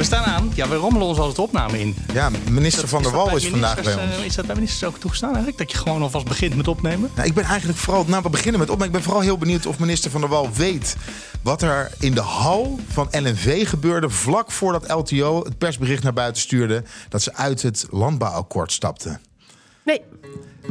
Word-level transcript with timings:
We 0.00 0.06
staan 0.06 0.24
aan. 0.24 0.52
Ja, 0.54 0.68
we 0.68 0.74
rommelen 0.74 1.06
ons 1.06 1.18
altijd 1.18 1.38
opname 1.38 1.80
in. 1.80 1.96
Ja, 2.12 2.30
minister 2.50 2.88
Van 2.88 3.02
der 3.02 3.12
Wal 3.12 3.36
is 3.36 3.48
vandaag 3.48 3.82
bij 3.82 3.94
ons. 3.94 4.16
eh, 4.16 4.24
is 4.24 4.34
dat 4.34 4.46
bij 4.46 4.54
ministers 4.54 4.84
ook 4.84 4.98
toegestaan 4.98 5.28
eigenlijk? 5.28 5.58
Dat 5.58 5.70
je 5.70 5.78
gewoon 5.78 6.02
alvast 6.02 6.28
begint 6.28 6.56
met 6.56 6.68
opnemen? 6.68 7.10
Nou, 7.14 7.28
ik 7.28 7.34
ben 7.34 7.44
eigenlijk 7.44 7.78
vooral, 7.78 8.04
nou 8.06 8.22
we 8.22 8.30
beginnen 8.30 8.60
met 8.60 8.70
op, 8.70 8.78
maar 8.78 8.86
ik 8.86 8.92
ben 8.92 9.02
vooral 9.02 9.20
heel 9.20 9.38
benieuwd 9.38 9.66
of 9.66 9.78
minister 9.78 10.10
Van 10.10 10.20
der 10.20 10.30
Wal 10.30 10.52
weet 10.52 10.96
wat 11.42 11.62
er 11.62 11.90
in 11.98 12.14
de 12.14 12.20
hal 12.20 12.78
van 12.88 13.08
LNV 13.10 13.68
gebeurde 13.68 14.10
vlak 14.10 14.50
voordat 14.50 14.90
LTO 14.90 15.44
het 15.44 15.58
persbericht 15.58 16.02
naar 16.02 16.12
buiten 16.12 16.42
stuurde 16.42 16.82
dat 17.08 17.22
ze 17.22 17.34
uit 17.34 17.62
het 17.62 17.86
landbouwakkoord 17.90 18.72
stapten. 18.72 19.20
Nee. 19.84 20.00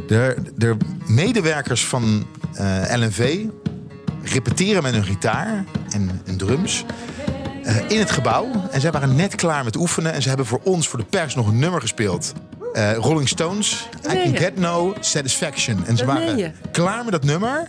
De, 0.06 0.36
de 0.56 0.76
medewerkers 1.06 1.84
van 1.86 2.26
eh, 2.54 2.82
LNV 2.94 3.44
repeteren 4.22 4.82
met 4.82 4.92
hun 4.92 5.04
gitaar 5.04 5.64
en, 5.90 6.22
en 6.24 6.36
drums 6.36 6.84
in 7.88 7.98
het 7.98 8.10
gebouw. 8.10 8.50
En 8.70 8.80
zij 8.80 8.90
waren 8.90 9.16
net 9.16 9.34
klaar 9.34 9.64
met 9.64 9.76
oefenen. 9.76 10.12
En 10.12 10.22
ze 10.22 10.28
hebben 10.28 10.46
voor 10.46 10.60
ons, 10.62 10.88
voor 10.88 10.98
de 10.98 11.04
pers, 11.04 11.34
nog 11.34 11.46
een 11.46 11.58
nummer 11.58 11.80
gespeeld. 11.80 12.32
Eh, 12.72 12.94
Rolling 12.94 13.28
Stones, 13.28 13.88
I 14.10 14.22
Can? 14.22 14.36
Get 14.36 14.56
No 14.56 14.94
Satisfaction. 15.00 15.86
En 15.86 15.96
ze 15.96 16.04
waren 16.04 16.54
klaar 16.70 17.02
met 17.02 17.12
dat 17.12 17.24
nummer. 17.24 17.68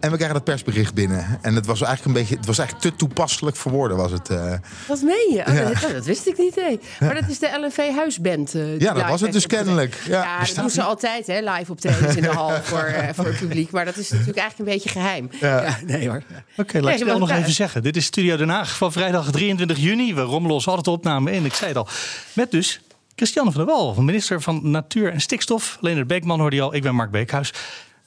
En 0.00 0.10
we 0.10 0.16
krijgen 0.16 0.36
dat 0.36 0.44
persbericht 0.44 0.94
binnen. 0.94 1.38
En 1.42 1.54
het 1.54 1.66
was 1.66 1.80
eigenlijk 1.82 2.16
een 2.16 2.22
beetje, 2.22 2.36
het 2.36 2.46
was 2.46 2.58
eigenlijk 2.58 2.88
te 2.90 2.96
toepasselijk 2.96 3.56
voor 3.56 3.72
woorden, 3.72 3.96
was 3.96 4.10
het. 4.12 4.28
eh. 4.30 4.52
Wat 4.88 5.02
meen 5.02 5.30
je? 5.32 5.44
Oh, 5.48 5.54
Ja. 5.54 5.62
dat, 5.80 5.90
dat 5.92 6.04
wist 6.04 6.26
ik 6.26 6.38
niet. 6.38 6.56
Maar 7.00 7.14
dat 7.14 7.28
is 7.28 7.38
de 7.38 7.58
LNV 7.60 7.94
Huisband. 7.94 8.54
eh, 8.54 8.78
Ja, 8.78 8.92
dat 8.92 9.08
was 9.08 9.20
het 9.20 9.32
dus 9.32 9.46
kennelijk. 9.46 9.94
Ja, 10.06 10.22
Ja, 10.22 10.30
dat 10.30 10.40
bestaat 10.40 10.60
doen 10.60 10.70
ze 10.70 10.82
altijd, 10.82 11.26
hè, 11.26 11.50
live 11.50 11.70
optredens 11.72 12.16
in 12.16 12.22
de 12.22 12.28
hal 12.40 12.50
voor, 12.62 12.78
eh, 12.82 13.08
voor 13.14 13.24
het 13.26 13.38
publiek. 13.38 13.70
Maar 13.70 13.84
dat 13.84 13.96
is 13.96 14.10
natuurlijk 14.10 14.38
eigenlijk 14.38 14.68
een 14.70 14.74
beetje 14.76 14.90
geheim. 15.00 15.28
Ja, 15.40 15.76
nee 15.86 16.08
hoor. 16.08 16.22
Oké, 16.56 16.80
laat 16.80 16.92
ik 16.92 16.98
het 16.98 17.08
wel 17.08 17.18
nog 17.18 17.30
even 17.30 17.52
zeggen. 17.52 17.82
Dit 17.82 17.96
is 17.96 18.04
Studio 18.04 18.36
Den 18.36 18.48
Haag 18.48 18.76
van 18.76 18.92
vrijdag 18.92 19.30
23 19.30 19.78
juni. 19.78 20.14
We 20.14 20.20
rommelen 20.20 20.54
ons 20.54 20.66
altijd 20.68 20.86
opname 20.88 21.32
in. 21.32 21.44
Ik 21.44 21.54
zei 21.54 21.68
het 21.68 21.78
al. 21.78 21.88
Met 22.32 22.50
dus 22.50 22.80
Christiane 23.14 23.52
van 23.52 23.64
der 23.66 23.74
Wal, 23.74 23.94
minister 23.94 24.40
van 24.42 24.70
Natuur 24.70 25.12
en 25.12 25.20
Stikstof. 25.20 25.78
Leonard 25.80 26.06
Beekman 26.06 26.40
hoorde 26.40 26.56
je 26.56 26.62
al. 26.62 26.74
Ik 26.74 26.82
ben 26.82 26.94
Mark 26.94 27.10
Beekhuis. 27.10 27.52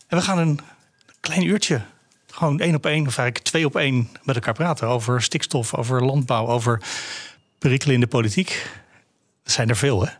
En 0.07 0.17
we 0.17 0.23
gaan 0.23 0.37
een 0.37 0.59
klein 1.19 1.45
uurtje, 1.45 1.81
gewoon 2.27 2.59
één 2.59 2.75
op 2.75 2.85
één, 2.85 3.07
of 3.07 3.17
eigenlijk 3.17 3.47
twee 3.47 3.65
op 3.65 3.75
één, 3.75 4.09
met 4.23 4.35
elkaar 4.35 4.53
praten. 4.53 4.87
Over 4.87 5.21
stikstof, 5.21 5.75
over 5.75 6.05
landbouw, 6.05 6.47
over 6.47 6.81
perikelen 7.57 7.93
in 7.93 8.01
de 8.01 8.07
politiek. 8.07 8.49
Er 9.43 9.51
zijn 9.51 9.69
er 9.69 9.77
veel, 9.77 10.05
hè? 10.05 10.11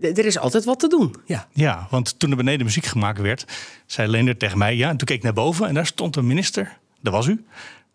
Er 0.00 0.26
is 0.26 0.38
altijd 0.38 0.64
wat 0.64 0.78
te 0.80 0.88
doen. 0.88 1.16
Ja. 1.24 1.48
Ja, 1.52 1.86
want 1.90 2.18
toen 2.18 2.30
er 2.30 2.36
beneden 2.36 2.66
muziek 2.66 2.86
gemaakt 2.86 3.20
werd, 3.20 3.44
zei 3.86 4.08
Leendert 4.08 4.38
tegen 4.38 4.58
mij... 4.58 4.76
ja, 4.76 4.88
en 4.88 4.96
toen 4.96 5.06
keek 5.06 5.16
ik 5.16 5.22
naar 5.22 5.32
boven 5.32 5.68
en 5.68 5.74
daar 5.74 5.86
stond 5.86 6.16
een 6.16 6.26
minister, 6.26 6.78
dat 7.00 7.12
was 7.12 7.26
u... 7.26 7.44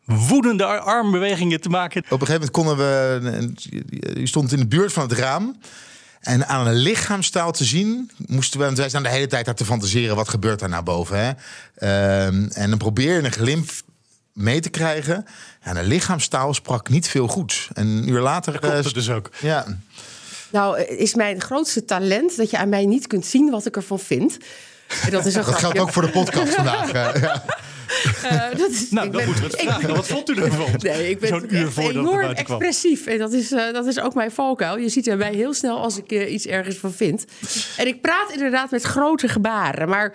woedende 0.06 0.66
ar- 0.66 0.80
armbewegingen 0.80 1.62
te 1.62 1.69
maken. 1.69 2.03
Op 2.09 2.22
een 2.22 2.28
gegeven 2.28 2.34
moment 2.34 2.52
konden 2.52 2.78
we. 2.78 4.19
U 4.19 4.28
stond 4.28 4.52
in 4.52 4.59
de 4.59 4.67
buurt 4.67 4.94
van 4.94 5.03
het 5.03 5.12
raam. 5.12 5.58
En 6.20 6.48
aan 6.48 6.68
een 6.68 6.76
lichaamstaal 6.76 7.52
te 7.52 7.66
zien, 7.66 8.12
moesten 8.26 8.60
we. 8.60 8.66
Want 8.66 8.78
wij 8.78 8.90
staan 8.90 9.04
de 9.04 9.10
hele 9.10 9.28
tijd 9.28 9.46
daar 9.46 9.56
te 9.56 9.66
fantaseren. 9.66 10.16
Wat 10.16 10.30
gebeurt 10.30 10.59
daar 10.59 10.70
nou 10.70 10.84
boven? 10.84 11.18
Hè? 11.20 11.32
Ehm, 11.76 12.48
en 12.52 12.70
dan 12.70 12.78
probeer 12.78 13.16
je 13.16 13.24
een 13.24 13.32
glimp 13.32 13.70
mee 14.34 14.59
te 14.59 14.70
krijgen. 14.70 15.26
En 15.62 15.76
de 15.76 15.84
lichaamstaal 15.84 16.54
sprak 16.54 16.90
niet 16.90 17.08
veel 17.08 17.28
goed. 17.28 17.68
En 17.74 17.88
een 17.88 18.09
uur 18.09 18.22
later. 18.22 18.59
Klopt 18.59 18.75
eh, 18.75 18.84
het 18.84 18.94
dus 18.94 19.09
ook. 19.09 19.30
Ja, 19.40 19.66
Nou, 20.50 20.78
eh, 20.78 21.00
is 21.00 21.16
mijn 21.16 21.41
grootste 21.41 21.86
talent 21.86 22.38
dat 22.38 22.50
je 22.50 22.58
aan 22.58 22.70
mij 22.70 22.86
niet 22.86 23.08
kunt 23.08 23.25
zien 23.25 23.50
wat 23.50 23.66
ik 23.66 23.75
ervan 23.75 24.00
vind. 24.00 24.38
En 25.02 25.12
dat 25.12 25.25
is 25.25 25.36
een 25.36 25.44
dat 25.44 25.56
geldt 25.56 25.80
ook 25.80 25.91
voor 25.94 26.02
de 26.02 26.09
podcast 26.09 26.53
vandaag. 26.53 26.91
eh, 26.91 27.22
ja. 27.22 27.44
Eh, 28.24 28.42
dat 28.58 28.70
is, 28.70 28.90
Nou, 28.90 29.06
ik 29.06 29.12
dan 29.12 29.22
ben- 29.22 29.25
moeten 29.25 29.44
we 29.44 29.50
het 29.52 29.62
ik- 29.62 29.68
vragen. 29.70 29.96
Wat 29.96 30.08
vond 30.08 30.30
u 30.30 30.36
ervan? 30.42 30.66
Nee, 30.78 31.09
ik 31.09 31.20
ben 31.20 31.30
Zo'n 31.30 31.56
uur 31.56 31.72
voordat 31.72 31.94
enorm 31.96 32.30
expressief. 32.31 33.06
En 33.06 33.18
dat 33.18 33.34
is, 33.34 33.52
eh, 33.52 33.74
dat 33.74 33.86
is 33.86 34.00
ook 34.00 34.14
mijn 34.14 34.31
valkuil. 34.31 34.78
Je 34.78 34.90
ziet 34.90 35.08
er 35.08 35.18
mij 35.18 35.34
heel 35.34 35.53
snel 35.53 35.78
als 35.81 35.97
ik 35.97 36.12
eh, 36.12 36.34
iets 36.34 36.46
ergens 36.46 36.76
van 36.78 36.92
vind. 36.92 37.26
En 37.78 37.88
ik 37.88 38.02
praat 38.02 38.31
inderdaad 38.31 38.72
met 38.72 38.84
grote 38.84 39.28
gebaren. 39.28 39.90
Maar 39.90 40.14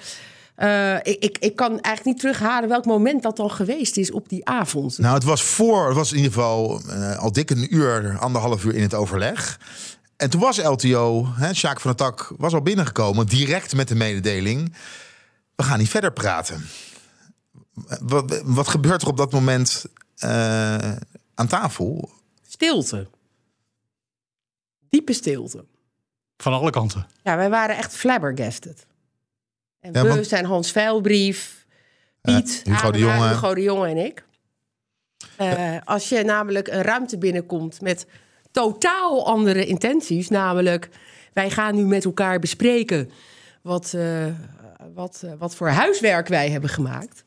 eh, 0.54 0.94
ik, 0.96 1.16
ik, 1.24 1.36
ik 1.40 1.56
kan 1.56 1.70
eigenlijk 1.70 2.04
niet 2.04 2.18
terughalen 2.20 2.68
welk 2.68 2.84
moment 2.84 3.22
dat 3.22 3.36
dan 3.36 3.50
geweest 3.50 3.96
is 3.96 4.10
op 4.10 4.28
die 4.28 4.46
avond. 4.48 4.98
Nou, 4.98 5.14
het 5.14 5.24
was 5.24 5.42
voor, 5.42 5.86
het 5.86 5.96
was 5.96 6.10
in 6.10 6.16
ieder 6.16 6.32
geval 6.32 6.80
al 7.18 7.32
dik 7.32 7.50
een 7.50 7.74
uur, 7.74 8.16
anderhalf 8.20 8.64
uur 8.64 8.74
in 8.74 8.82
het 8.82 8.94
overleg. 8.94 9.58
En 10.16 10.30
toen 10.30 10.40
was 10.40 10.58
LTO, 10.62 11.26
hè, 11.36 11.54
Sjaak 11.54 11.80
van 11.80 11.94
der 11.96 12.06
Tak, 12.06 12.32
was 12.36 12.52
al 12.54 12.62
binnengekomen, 12.62 13.26
direct 13.26 13.74
met 13.74 13.88
de 13.88 13.94
mededeling. 13.94 14.74
We 15.56 15.62
gaan 15.62 15.78
niet 15.78 15.88
verder 15.88 16.12
praten. 16.12 16.66
Wat, 18.00 18.42
wat 18.44 18.68
gebeurt 18.68 19.02
er 19.02 19.08
op 19.08 19.16
dat 19.16 19.32
moment 19.32 19.84
eh, 20.16 20.92
aan 21.34 21.46
tafel? 21.48 22.10
Stilte. 22.48 23.08
Diepe 24.88 25.12
stilte. 25.12 25.64
Van 26.36 26.52
alle 26.52 26.70
kanten. 26.70 27.06
Ja, 27.22 27.36
wij 27.36 27.50
waren 27.50 27.76
echt 27.76 27.96
flabbergasted. 27.96 28.86
En 29.80 29.92
Ja, 29.92 30.02
we 30.02 30.08
want- 30.08 30.26
zijn 30.26 30.44
Hans 30.44 30.70
Veilbrief, 30.72 31.66
Piet, 32.20 32.60
Hugo 32.64 32.90
de 32.90 32.98
Jonge. 32.98 33.28
Hugo 33.28 33.54
de 33.54 33.62
Jonge 33.62 33.88
en 33.88 33.96
ik. 33.96 34.24
Eh, 35.36 35.76
als 35.84 36.08
je 36.08 36.22
namelijk 36.24 36.68
een 36.68 36.82
ruimte 36.82 37.18
binnenkomt 37.18 37.80
met 37.80 38.06
totaal 38.50 39.26
andere 39.26 39.66
intenties, 39.66 40.28
namelijk 40.28 40.88
wij 41.32 41.50
gaan 41.50 41.74
nu 41.74 41.84
met 41.86 42.04
elkaar 42.04 42.38
bespreken 42.38 43.10
wat, 43.62 43.92
eh, 43.94 44.26
wat, 44.94 45.24
wat 45.38 45.54
voor 45.54 45.68
huiswerk 45.68 46.28
wij 46.28 46.50
hebben 46.50 46.70
gemaakt. 46.70 47.24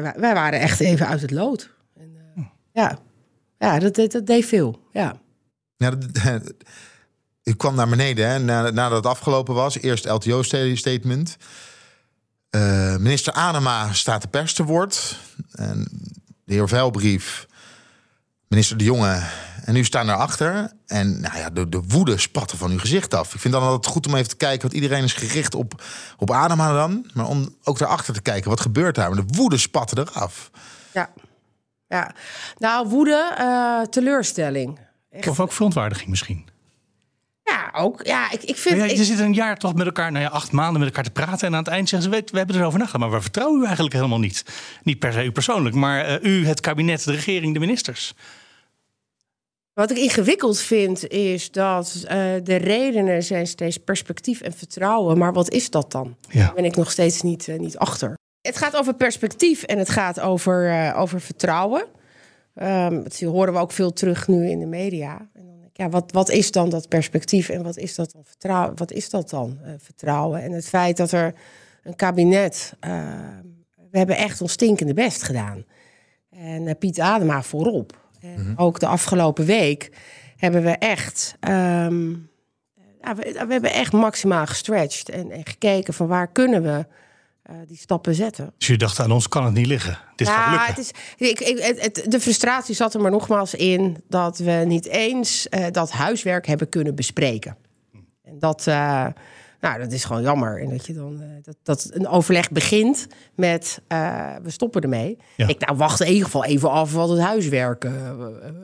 Wij, 0.00 0.14
wij 0.16 0.34
waren 0.34 0.60
echt 0.60 0.80
even 0.80 1.06
uit 1.06 1.20
het 1.20 1.30
lood. 1.30 1.70
En, 1.96 2.16
eh, 2.36 2.42
ja, 2.72 2.98
ja 3.58 3.78
dat, 3.78 3.94
dat, 3.94 4.12
dat 4.12 4.26
deed 4.26 4.44
veel. 4.46 4.88
Ja. 4.92 5.20
Ja, 5.76 5.90
dat- 5.90 6.52
ik 7.42 7.58
kwam 7.58 7.74
naar 7.74 7.88
beneden 7.88 8.28
hè, 8.28 8.38
na- 8.38 8.70
nadat 8.70 8.96
het 8.96 9.06
afgelopen 9.06 9.54
was. 9.54 9.78
Eerst 9.78 10.04
LTO-statement. 10.04 11.36
Eh, 12.50 12.96
minister 12.96 13.32
Anema 13.32 13.92
staat 13.92 14.22
de 14.22 14.28
pers 14.28 14.54
te 14.54 14.64
woord. 14.64 15.18
En 15.52 15.88
de 16.44 16.54
heer 16.54 16.68
Veilbrief, 16.68 17.46
minister 18.52 18.76
De 18.78 18.84
Jonge. 18.84 19.22
En 19.64 19.76
u 19.76 19.84
staan 19.84 20.06
daarachter. 20.06 20.72
En 20.86 21.20
nou 21.20 21.36
ja, 21.38 21.50
de, 21.50 21.68
de 21.68 21.82
woede 21.88 22.18
spatte 22.18 22.56
van 22.56 22.70
uw 22.70 22.78
gezicht 22.78 23.14
af. 23.14 23.34
Ik 23.34 23.40
vind 23.40 23.54
dan 23.54 23.62
altijd 23.62 23.92
goed 23.94 24.06
om 24.06 24.14
even 24.14 24.28
te 24.28 24.36
kijken. 24.36 24.60
Want 24.60 24.72
iedereen 24.72 25.04
is 25.04 25.12
gericht 25.12 25.54
op, 25.54 25.82
op 26.18 26.30
Anema 26.30 26.72
dan. 26.72 27.10
Maar 27.14 27.26
om 27.26 27.56
ook 27.64 27.78
daarachter 27.78 28.14
te 28.14 28.22
kijken. 28.22 28.50
Wat 28.50 28.60
gebeurt 28.60 28.94
daar? 28.94 29.10
Maar 29.10 29.26
de 29.26 29.34
woede 29.36 29.58
spatte 29.58 30.06
eraf. 30.10 30.50
Ja. 30.92 31.10
ja. 31.88 32.14
Nou, 32.58 32.88
woede, 32.88 33.34
eh, 33.38 33.80
teleurstelling. 33.90 34.78
Of 35.28 35.40
ook 35.40 35.52
verontwaardiging 35.52 36.10
misschien. 36.10 36.48
Ja, 37.44 37.70
ook. 37.72 38.06
Ja, 38.06 38.30
ik, 38.30 38.42
ik 38.42 38.56
vind... 38.56 38.76
Ja, 38.76 38.84
je 38.84 38.92
ik- 38.92 39.04
zit 39.04 39.18
een 39.18 39.34
jaar 39.34 39.56
toch 39.56 39.74
met 39.74 39.86
elkaar, 39.86 40.12
nou 40.12 40.24
ja, 40.24 40.30
acht 40.30 40.52
maanden 40.52 40.78
met 40.80 40.88
elkaar 40.88 41.04
te 41.04 41.10
praten. 41.10 41.46
En 41.46 41.52
aan 41.52 41.58
het 41.62 41.72
eind 41.72 41.88
zeggen 41.88 42.10
ze, 42.10 42.16
weet, 42.16 42.30
we 42.30 42.38
hebben 42.38 42.56
erover 42.56 42.78
nagedacht. 42.78 43.04
Maar 43.04 43.16
we 43.16 43.22
vertrouwen 43.22 43.60
u 43.60 43.64
eigenlijk 43.64 43.94
helemaal 43.94 44.18
niet. 44.18 44.44
Niet 44.82 44.98
per 44.98 45.12
se 45.12 45.24
u 45.24 45.32
persoonlijk, 45.32 45.74
maar 45.74 46.04
eh, 46.04 46.30
u, 46.30 46.46
het 46.46 46.60
kabinet, 46.60 47.04
de 47.04 47.12
regering, 47.12 47.54
de 47.54 47.60
ministers. 47.60 48.14
Wat 49.82 49.90
ik 49.90 49.96
ingewikkeld 49.96 50.58
vind, 50.58 51.08
is 51.08 51.50
dat 51.50 52.04
eh, 52.06 52.18
de 52.42 52.56
redenen 52.56 53.22
zijn 53.22 53.46
steeds 53.46 53.78
perspectief 53.78 54.40
en 54.40 54.52
vertrouwen. 54.52 55.18
Maar 55.18 55.32
wat 55.32 55.50
is 55.50 55.70
dat 55.70 55.92
dan? 55.92 56.16
Ja. 56.28 56.44
Daar 56.44 56.54
ben 56.54 56.64
ik 56.64 56.76
nog 56.76 56.90
steeds 56.90 57.22
niet, 57.22 57.48
eh, 57.48 57.58
niet 57.58 57.78
achter. 57.78 58.18
Het 58.40 58.56
gaat 58.56 58.76
over 58.76 58.94
perspectief 58.94 59.62
en 59.62 59.78
het 59.78 59.88
gaat 59.88 60.20
over, 60.20 60.70
eh, 60.70 61.00
over 61.00 61.20
vertrouwen. 61.20 61.84
Ehm, 62.54 63.02
dat 63.02 63.20
horen 63.20 63.52
we 63.52 63.58
ook 63.58 63.72
veel 63.72 63.92
terug 63.92 64.28
nu 64.28 64.50
in 64.50 64.58
de 64.58 64.66
media. 64.66 65.28
En 65.32 65.46
dan 65.46 65.70
ja, 65.72 65.88
wat, 65.88 66.12
wat 66.12 66.30
is 66.30 66.50
dan 66.50 66.70
dat 66.70 66.88
perspectief 66.88 67.48
en 67.48 67.62
wat 67.62 67.76
is 67.76 67.94
dat 67.94 68.12
dan 68.12 68.24
vertrouwen? 68.24 68.76
Wat 68.76 68.92
is 68.92 69.10
dat 69.10 69.30
dan 69.30 69.58
vertrouwen? 69.78 70.42
En 70.42 70.52
het 70.52 70.68
feit 70.68 70.96
dat 70.96 71.12
er 71.12 71.34
een 71.82 71.96
kabinet. 71.96 72.74
eh, 72.80 72.90
we 73.90 73.98
hebben 73.98 74.16
echt 74.16 74.40
ons 74.40 74.52
stinkende 74.52 74.94
best 74.94 75.22
gedaan. 75.22 75.64
En 76.30 76.78
Piet 76.78 77.00
Adema 77.00 77.42
voorop. 77.42 78.00
En 78.22 78.52
ook 78.56 78.80
de 78.80 78.86
afgelopen 78.86 79.44
week 79.44 79.90
hebben 80.36 80.62
we 80.62 80.70
echt. 80.70 81.36
ehm, 81.40 82.10
ja, 83.00 83.14
we, 83.16 83.32
we 83.46 83.52
hebben 83.52 83.72
echt 83.72 83.92
maximaal 83.92 84.46
gestretched 84.46 85.08
en, 85.08 85.30
en 85.30 85.46
gekeken 85.46 85.94
van 85.94 86.06
waar 86.06 86.28
kunnen 86.32 86.62
we 86.62 86.86
eh, 87.42 87.54
die 87.66 87.76
stappen 87.76 88.14
zetten. 88.14 88.52
Dus 88.58 88.66
je 88.66 88.76
dacht, 88.76 89.00
aan 89.00 89.10
ons 89.12 89.28
kan 89.28 89.44
het 89.44 89.54
niet 89.54 89.66
liggen. 89.66 89.98
Dit 90.16 90.28
gaat 90.28 90.36
Ja, 90.44 90.50
lukken. 90.50 90.68
het 90.68 90.78
is, 90.78 90.90
ik, 91.30 91.40
ik, 91.40 91.58
het, 91.58 91.80
het- 91.82 92.10
de 92.10 92.20
frustratie 92.20 92.74
zat 92.74 92.94
er 92.94 93.00
maar 93.00 93.10
nogmaals 93.10 93.54
in 93.54 94.02
dat 94.08 94.38
we 94.38 94.50
niet 94.66 94.86
eens 94.86 95.48
eh, 95.48 95.66
dat 95.70 95.90
huiswerk 95.90 96.46
hebben 96.46 96.68
kunnen 96.68 96.94
bespreken. 96.94 97.56
En 98.24 98.38
dat, 98.38 98.66
eh, 98.66 99.06
Nou, 99.62 99.78
dat 99.78 99.92
is 99.92 100.04
gewoon 100.04 100.22
jammer. 100.22 100.60
En 100.60 100.70
dat 100.70 100.86
je 100.86 100.92
dan 100.92 101.20
eh, 101.20 101.28
dat, 101.42 101.56
dat 101.62 101.90
een 101.92 102.08
overleg 102.08 102.50
begint 102.50 103.06
met 103.34 103.80
eh, 103.88 104.34
we 104.42 104.50
stoppen 104.50 104.82
ermee. 104.82 105.18
Ja. 105.36 105.48
Ik 105.48 105.66
nou 105.66 105.76
wacht 105.76 106.00
in 106.00 106.06
ieder 106.06 106.24
geval 106.24 106.44
even 106.44 106.70
af 106.70 106.92
wat 106.92 107.08
het 107.08 107.20
huiswerk 107.20 107.84
eh, 107.84 107.92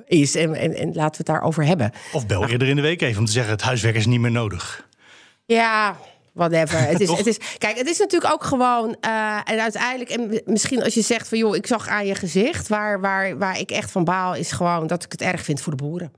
is. 0.06 0.34
En, 0.34 0.54
en, 0.54 0.74
en 0.74 0.86
laten 0.86 1.10
we 1.10 1.16
het 1.16 1.26
daarover 1.26 1.64
hebben. 1.64 1.92
Of 2.12 2.26
bel 2.26 2.48
eerder 2.48 2.68
in 2.68 2.76
de 2.76 2.82
week 2.82 3.02
even 3.02 3.18
om 3.18 3.24
te 3.24 3.32
zeggen... 3.32 3.52
het 3.52 3.62
huiswerk 3.62 3.94
is 3.94 4.06
niet 4.06 4.20
meer 4.20 4.30
nodig. 4.30 4.88
Ja, 5.44 5.96
whatever. 6.32 6.78
Het 6.78 7.00
is, 7.00 7.10
het 7.18 7.26
is, 7.26 7.38
kijk, 7.58 7.78
het 7.78 7.88
is 7.88 7.98
natuurlijk 7.98 8.32
ook 8.32 8.44
gewoon. 8.44 8.96
en 9.44 9.60
uiteindelijk, 9.60 10.10
en 10.10 10.42
misschien 10.44 10.82
als 10.82 10.94
je 10.94 11.02
zegt 11.02 11.28
van 11.28 11.38
joh, 11.38 11.56
ik 11.56 11.66
zag 11.66 11.88
aan 11.88 12.06
je 12.06 12.14
gezicht. 12.14 12.68
Waar, 12.68 13.00
waar, 13.00 13.38
waar 13.38 13.58
ik 13.58 13.70
echt 13.70 13.90
van 13.90 14.04
baal, 14.04 14.34
is 14.34 14.52
gewoon 14.52 14.86
dat 14.86 15.04
ik 15.04 15.12
het 15.12 15.22
erg 15.22 15.42
vind 15.42 15.60
voor 15.60 15.76
de 15.76 15.84
boeren. 15.84 16.12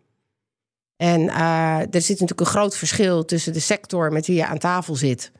En 1.00 1.29
eh, 1.29 1.79
er 1.79 2.00
zit 2.00 2.08
natuurlijk 2.08 2.41
een 2.41 2.47
groot 2.47 2.76
verschil 2.76 3.25
tussen 3.25 3.52
de 3.52 3.61
sector 3.61 4.12
met 4.12 4.26
wie 4.26 4.37
je 4.37 4.47
aan 4.47 4.58
tafel 4.58 4.94
zit. 4.94 5.32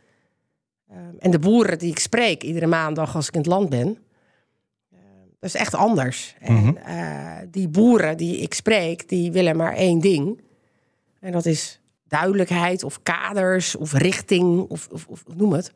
eh, 0.89 0.97
en 1.19 1.31
de 1.31 1.39
boeren 1.39 1.79
die 1.79 1.91
ik 1.91 1.99
spreek 1.99 2.43
iedere 2.43 2.67
maandag 2.67 3.15
als 3.15 3.29
ik 3.29 3.35
in 3.35 3.41
het 3.41 3.49
land 3.49 3.69
ben. 3.69 3.99
Eh, 4.93 4.99
dat 5.41 5.55
is 5.55 5.55
echt 5.55 5.75
anders. 5.75 6.35
En 6.39 6.85
eh, 6.85 7.47
die 7.51 7.69
boeren 7.69 8.17
die 8.17 8.37
ik 8.39 8.55
spreek, 8.55 9.09
die 9.09 9.33
willen 9.33 9.57
maar 9.57 9.75
één 9.75 10.01
ding. 10.01 10.41
En 11.21 11.33
dat 11.33 11.47
is 11.47 11.81
duidelijkheid 12.09 12.83
of 12.85 13.03
kaders 13.03 13.77
of 13.77 13.93
richting 13.93 14.61
of, 14.69 14.89
of, 14.93 15.07
of 15.07 15.25
noem 15.35 15.53
het. 15.53 15.73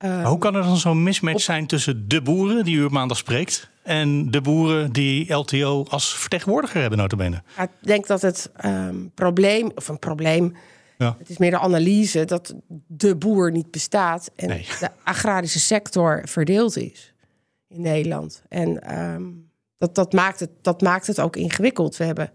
Maar 0.00 0.24
hoe 0.26 0.38
kan 0.38 0.54
er 0.54 0.62
dan 0.62 0.76
zo'n 0.76 1.02
mismatch 1.02 1.40
zijn 1.42 1.66
tussen 1.66 2.08
de 2.08 2.22
boeren 2.22 2.64
die 2.64 2.76
u 2.76 2.84
op 2.84 2.90
maandag 2.90 3.16
spreekt... 3.16 3.70
en 3.82 4.30
de 4.30 4.40
boeren 4.40 4.92
die 4.92 5.32
LTO 5.34 5.84
als 5.88 6.16
vertegenwoordiger 6.16 6.80
hebben, 6.80 6.98
notabene? 6.98 7.42
Ja, 7.56 7.62
Ik 7.62 7.70
denk 7.80 8.06
dat 8.06 8.22
het 8.22 8.50
ehm, 8.56 8.96
probleem, 9.14 9.70
of 9.74 9.88
een 9.88 9.98
probleem, 9.98 10.56
Ja. 10.98 11.16
het 11.18 11.28
is 11.30 11.38
meer 11.38 11.50
de 11.50 11.58
analyse 11.58 12.24
dat 12.24 12.54
de 12.86 13.16
boer 13.16 13.50
niet 13.52 13.70
bestaat 13.70 14.30
en 14.36 14.48
Nee. 14.48 14.66
de 14.80 14.88
agrarische 15.04 15.60
sector 15.60 16.22
verdeeld 16.24 16.76
is 16.76 17.14
in 17.68 17.80
Nederland. 17.80 18.42
En 18.48 18.82
ehm, 18.82 19.22
dat, 19.78 19.94
dat, 19.94 20.12
maakt 20.12 20.40
het, 20.40 20.50
dat 20.62 20.80
maakt 20.82 21.06
het 21.06 21.20
ook 21.20 21.36
ingewikkeld. 21.36 21.96
We 21.96 22.04
hebben 22.04 22.30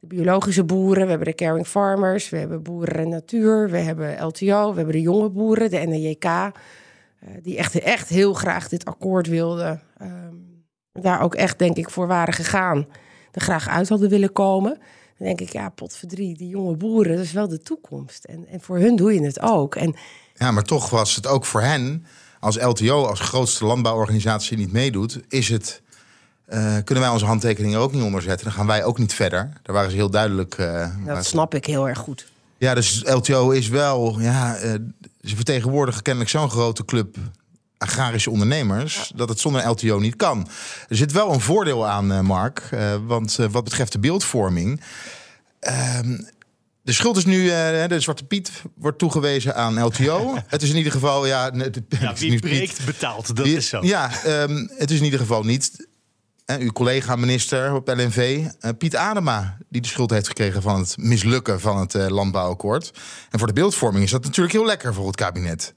de 0.00 0.06
biologische 0.06 0.64
boeren, 0.64 1.02
we 1.04 1.08
hebben 1.10 1.28
de 1.28 1.34
caring 1.34 1.66
farmers, 1.66 2.28
we 2.28 2.36
hebben 2.36 2.62
boeren 2.62 2.94
en 2.96 3.08
natuur, 3.08 3.70
we 3.70 3.78
hebben 3.78 4.24
LTO, 4.26 4.70
we 4.70 4.76
hebben 4.76 4.94
de 4.94 5.00
jonge 5.00 5.28
boeren, 5.28 5.70
de 5.70 5.78
NJK, 5.86 6.24
eh, 6.24 6.46
die 7.42 7.56
echt, 7.56 7.78
echt 7.80 8.08
heel 8.08 8.34
graag 8.34 8.68
dit 8.68 8.84
akkoord 8.84 9.26
wilden. 9.26 9.80
ehm, 9.98 10.34
daar 10.92 11.20
ook 11.20 11.34
echt, 11.34 11.58
denk 11.58 11.76
ik, 11.76 11.90
voor 11.90 12.06
waren 12.06 12.34
gegaan. 12.34 12.86
Er 13.32 13.40
graag 13.40 13.68
uit 13.68 13.88
hadden 13.88 14.08
willen 14.08 14.32
komen. 14.32 14.78
Dan 15.18 15.26
denk 15.26 15.40
ik, 15.40 15.52
ja, 15.52 15.68
potverdrie, 15.68 16.36
die 16.36 16.48
jonge 16.48 16.76
boeren, 16.76 17.16
dat 17.16 17.24
is 17.24 17.32
wel 17.32 17.48
de 17.48 17.60
toekomst. 17.62 18.24
En, 18.24 18.46
en 18.48 18.60
voor 18.60 18.78
hun 18.78 18.96
doe 18.96 19.14
je 19.14 19.22
het 19.24 19.40
ook. 19.40 19.74
En 19.74 19.94
Ja, 20.34 20.50
maar 20.50 20.62
toch 20.62 20.90
was 20.90 21.14
het 21.16 21.26
ook 21.26 21.44
voor 21.44 21.60
hen, 21.62 22.06
als 22.40 22.62
LTO, 22.62 23.04
als 23.06 23.20
grootste 23.20 23.64
landbouworganisatie 23.64 24.56
niet 24.56 24.72
meedoet, 24.72 25.20
is 25.28 25.48
het. 25.48 25.82
eh, 26.46 26.76
kunnen 26.84 27.04
wij 27.04 27.12
onze 27.12 27.24
handtekeningen 27.24 27.78
ook 27.78 27.92
niet 27.92 28.02
onder 28.02 28.22
zetten? 28.22 28.44
Dan 28.46 28.54
gaan 28.56 28.66
wij 28.66 28.84
ook 28.84 28.98
niet 28.98 29.14
verder. 29.14 29.52
Daar 29.62 29.74
waren 29.74 29.90
ze 29.90 29.96
heel 29.96 30.10
duidelijk. 30.10 30.54
eh, 30.54 30.88
dat 31.06 31.24
snap 31.24 31.54
ik 31.54 31.66
heel 31.66 31.88
erg 31.88 31.98
goed. 31.98 32.30
Ja, 32.58 32.74
dus 32.74 33.02
LTO 33.04 33.50
is 33.50 33.68
wel. 33.68 34.20
Ja, 34.20 34.56
eh, 34.56 34.74
ze 35.22 35.36
vertegenwoordigen 35.36 36.02
kennelijk 36.02 36.30
zo'n 36.30 36.50
grote 36.50 36.84
club 36.84 37.16
agrarische 37.82 38.30
ondernemers 38.30 39.12
dat 39.14 39.28
het 39.28 39.40
zonder 39.40 39.68
LTO 39.68 39.98
niet 39.98 40.16
kan. 40.16 40.48
Er 40.88 40.96
zit 40.96 41.12
wel 41.12 41.32
een 41.32 41.40
voordeel 41.40 41.88
aan, 41.88 42.12
eh, 42.12 42.20
Mark, 42.20 42.68
eh, 42.70 42.94
want 43.06 43.38
eh, 43.38 43.46
wat 43.50 43.64
betreft 43.64 43.92
de 43.92 43.98
beeldvorming. 43.98 44.80
ehm, 45.60 46.18
de 46.82 46.92
schuld 46.92 47.16
is 47.16 47.24
nu, 47.24 47.46
de 47.46 48.00
Zwarte 48.00 48.24
Piet 48.24 48.50
wordt 48.74 48.98
toegewezen 48.98 49.54
aan 49.54 49.82
LTO. 49.84 50.34
het 50.46 50.62
is 50.62 50.70
in 50.70 50.76
ieder 50.76 50.92
geval, 50.92 51.26
ja, 51.26 51.50
het, 51.56 51.80
Ja, 51.88 52.14
wie 52.14 52.40
breekt 52.40 52.84
betaalt, 52.84 53.36
dat 53.36 53.46
is 53.46 53.68
zo. 53.68 53.84
Ja, 53.84 54.22
ehm, 54.24 54.66
het 54.76 54.90
is 54.90 54.98
in 54.98 55.04
ieder 55.04 55.18
geval 55.18 55.42
niet 55.42 55.86
uw 56.46 56.72
collega-minister 56.72 57.74
op 57.74 57.88
LNV, 57.88 58.46
eh, 58.60 58.70
Piet 58.78 58.96
Adema, 58.96 59.56
die 59.68 59.80
de 59.80 59.88
schuld 59.88 60.10
heeft 60.10 60.26
gekregen 60.26 60.62
van 60.62 60.78
het 60.78 60.96
mislukken 60.96 61.60
van 61.60 61.78
het 61.78 61.94
eh, 61.94 62.06
landbouwakkoord. 62.06 62.90
En 63.30 63.38
voor 63.38 63.48
de 63.48 63.52
beeldvorming 63.52 64.04
is 64.04 64.10
dat 64.10 64.24
natuurlijk 64.24 64.54
heel 64.54 64.66
lekker 64.66 64.94
voor 64.94 65.06
het 65.06 65.16
kabinet. 65.16 65.74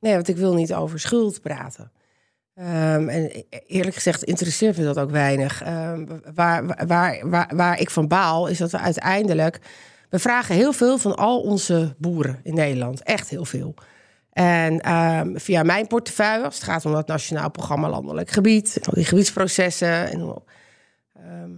Nee, 0.00 0.14
want 0.14 0.28
ik 0.28 0.36
wil 0.36 0.54
niet 0.54 0.74
over 0.74 1.00
schuld 1.00 1.40
praten. 1.40 1.92
Ehm, 2.54 3.08
en 3.08 3.44
eerlijk 3.66 3.94
gezegd 3.94 4.22
interesseert 4.22 4.76
me 4.76 4.84
dat 4.84 4.98
ook 4.98 5.10
weinig. 5.10 5.62
Ehm, 5.62 6.06
waar, 6.34 6.86
waar, 6.86 7.28
waar, 7.28 7.50
waar 7.54 7.80
ik 7.80 7.90
van 7.90 8.08
baal 8.08 8.46
is 8.46 8.58
dat 8.58 8.70
we 8.70 8.78
uiteindelijk... 8.78 9.60
We 10.10 10.18
vragen 10.18 10.54
heel 10.54 10.72
veel 10.72 10.98
van 10.98 11.16
al 11.16 11.40
onze 11.40 11.94
boeren 11.98 12.40
in 12.42 12.54
Nederland. 12.54 13.02
Echt 13.02 13.28
heel 13.28 13.44
veel. 13.44 13.74
En 14.32 14.80
ehm, 14.80 15.36
via 15.36 15.62
mijn 15.62 15.86
portefeuille, 15.86 16.44
als 16.44 16.54
het 16.54 16.64
gaat 16.64 16.84
om 16.86 16.92
dat 16.92 17.06
Nationaal 17.06 17.50
Programma 17.50 17.88
Landelijk 17.88 18.30
Gebied... 18.30 18.78
al 18.82 18.94
die 18.94 19.04
gebiedsprocessen 19.04 20.10
en. 20.10 20.42
Ehm, 21.14 21.50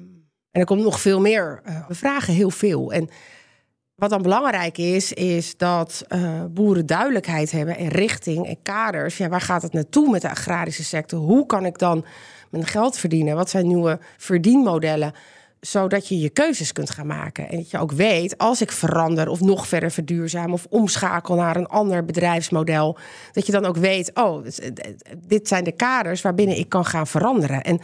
en 0.50 0.60
er 0.60 0.66
komt 0.66 0.82
nog 0.82 1.00
veel 1.00 1.20
meer. 1.20 1.60
Eh, 1.64 1.88
we 1.88 1.94
vragen 1.94 2.34
heel 2.34 2.50
veel. 2.50 2.92
En 2.92 3.08
wat 3.94 4.10
dan 4.10 4.22
belangrijk 4.22 4.78
is, 4.78 5.12
is 5.12 5.56
dat 5.56 6.04
eh, 6.08 6.44
boeren 6.50 6.86
duidelijkheid 6.86 7.50
hebben 7.50 7.76
en 7.76 7.88
richting 7.88 8.46
en 8.46 8.62
kaders. 8.62 9.16
Ja, 9.16 9.28
waar 9.28 9.40
gaat 9.40 9.62
het 9.62 9.72
naartoe 9.72 10.10
met 10.10 10.22
de 10.22 10.30
agrarische 10.30 10.84
sector? 10.84 11.20
Hoe 11.20 11.46
kan 11.46 11.64
ik 11.64 11.78
dan 11.78 12.04
mijn 12.50 12.66
geld 12.66 12.98
verdienen? 12.98 13.36
Wat 13.36 13.50
zijn 13.50 13.66
nieuwe 13.66 13.98
verdienmodellen? 14.16 15.12
Zodat 15.66 16.08
je 16.08 16.18
je 16.18 16.28
keuzes 16.28 16.72
kunt 16.72 16.90
gaan 16.90 17.06
maken. 17.06 17.48
En 17.48 17.56
dat 17.56 17.70
je 17.70 17.78
ook 17.78 17.92
weet, 17.92 18.38
als 18.38 18.60
ik 18.60 18.72
verander 18.72 19.28
of 19.28 19.40
nog 19.40 19.68
verder 19.68 19.90
verduurzaam 19.90 20.52
of 20.52 20.66
omschakel 20.70 21.34
naar 21.34 21.56
een 21.56 21.66
ander 21.66 22.04
bedrijfsmodel, 22.04 22.98
dat 23.32 23.46
je 23.46 23.52
dan 23.52 23.64
ook 23.64 23.76
weet, 23.76 24.10
oh, 24.14 24.44
dit 25.26 25.48
zijn 25.48 25.64
de 25.64 25.72
kaders 25.72 26.22
waarbinnen 26.22 26.58
ik 26.58 26.68
kan 26.68 26.84
gaan 26.84 27.06
veranderen. 27.06 27.62
En 27.62 27.80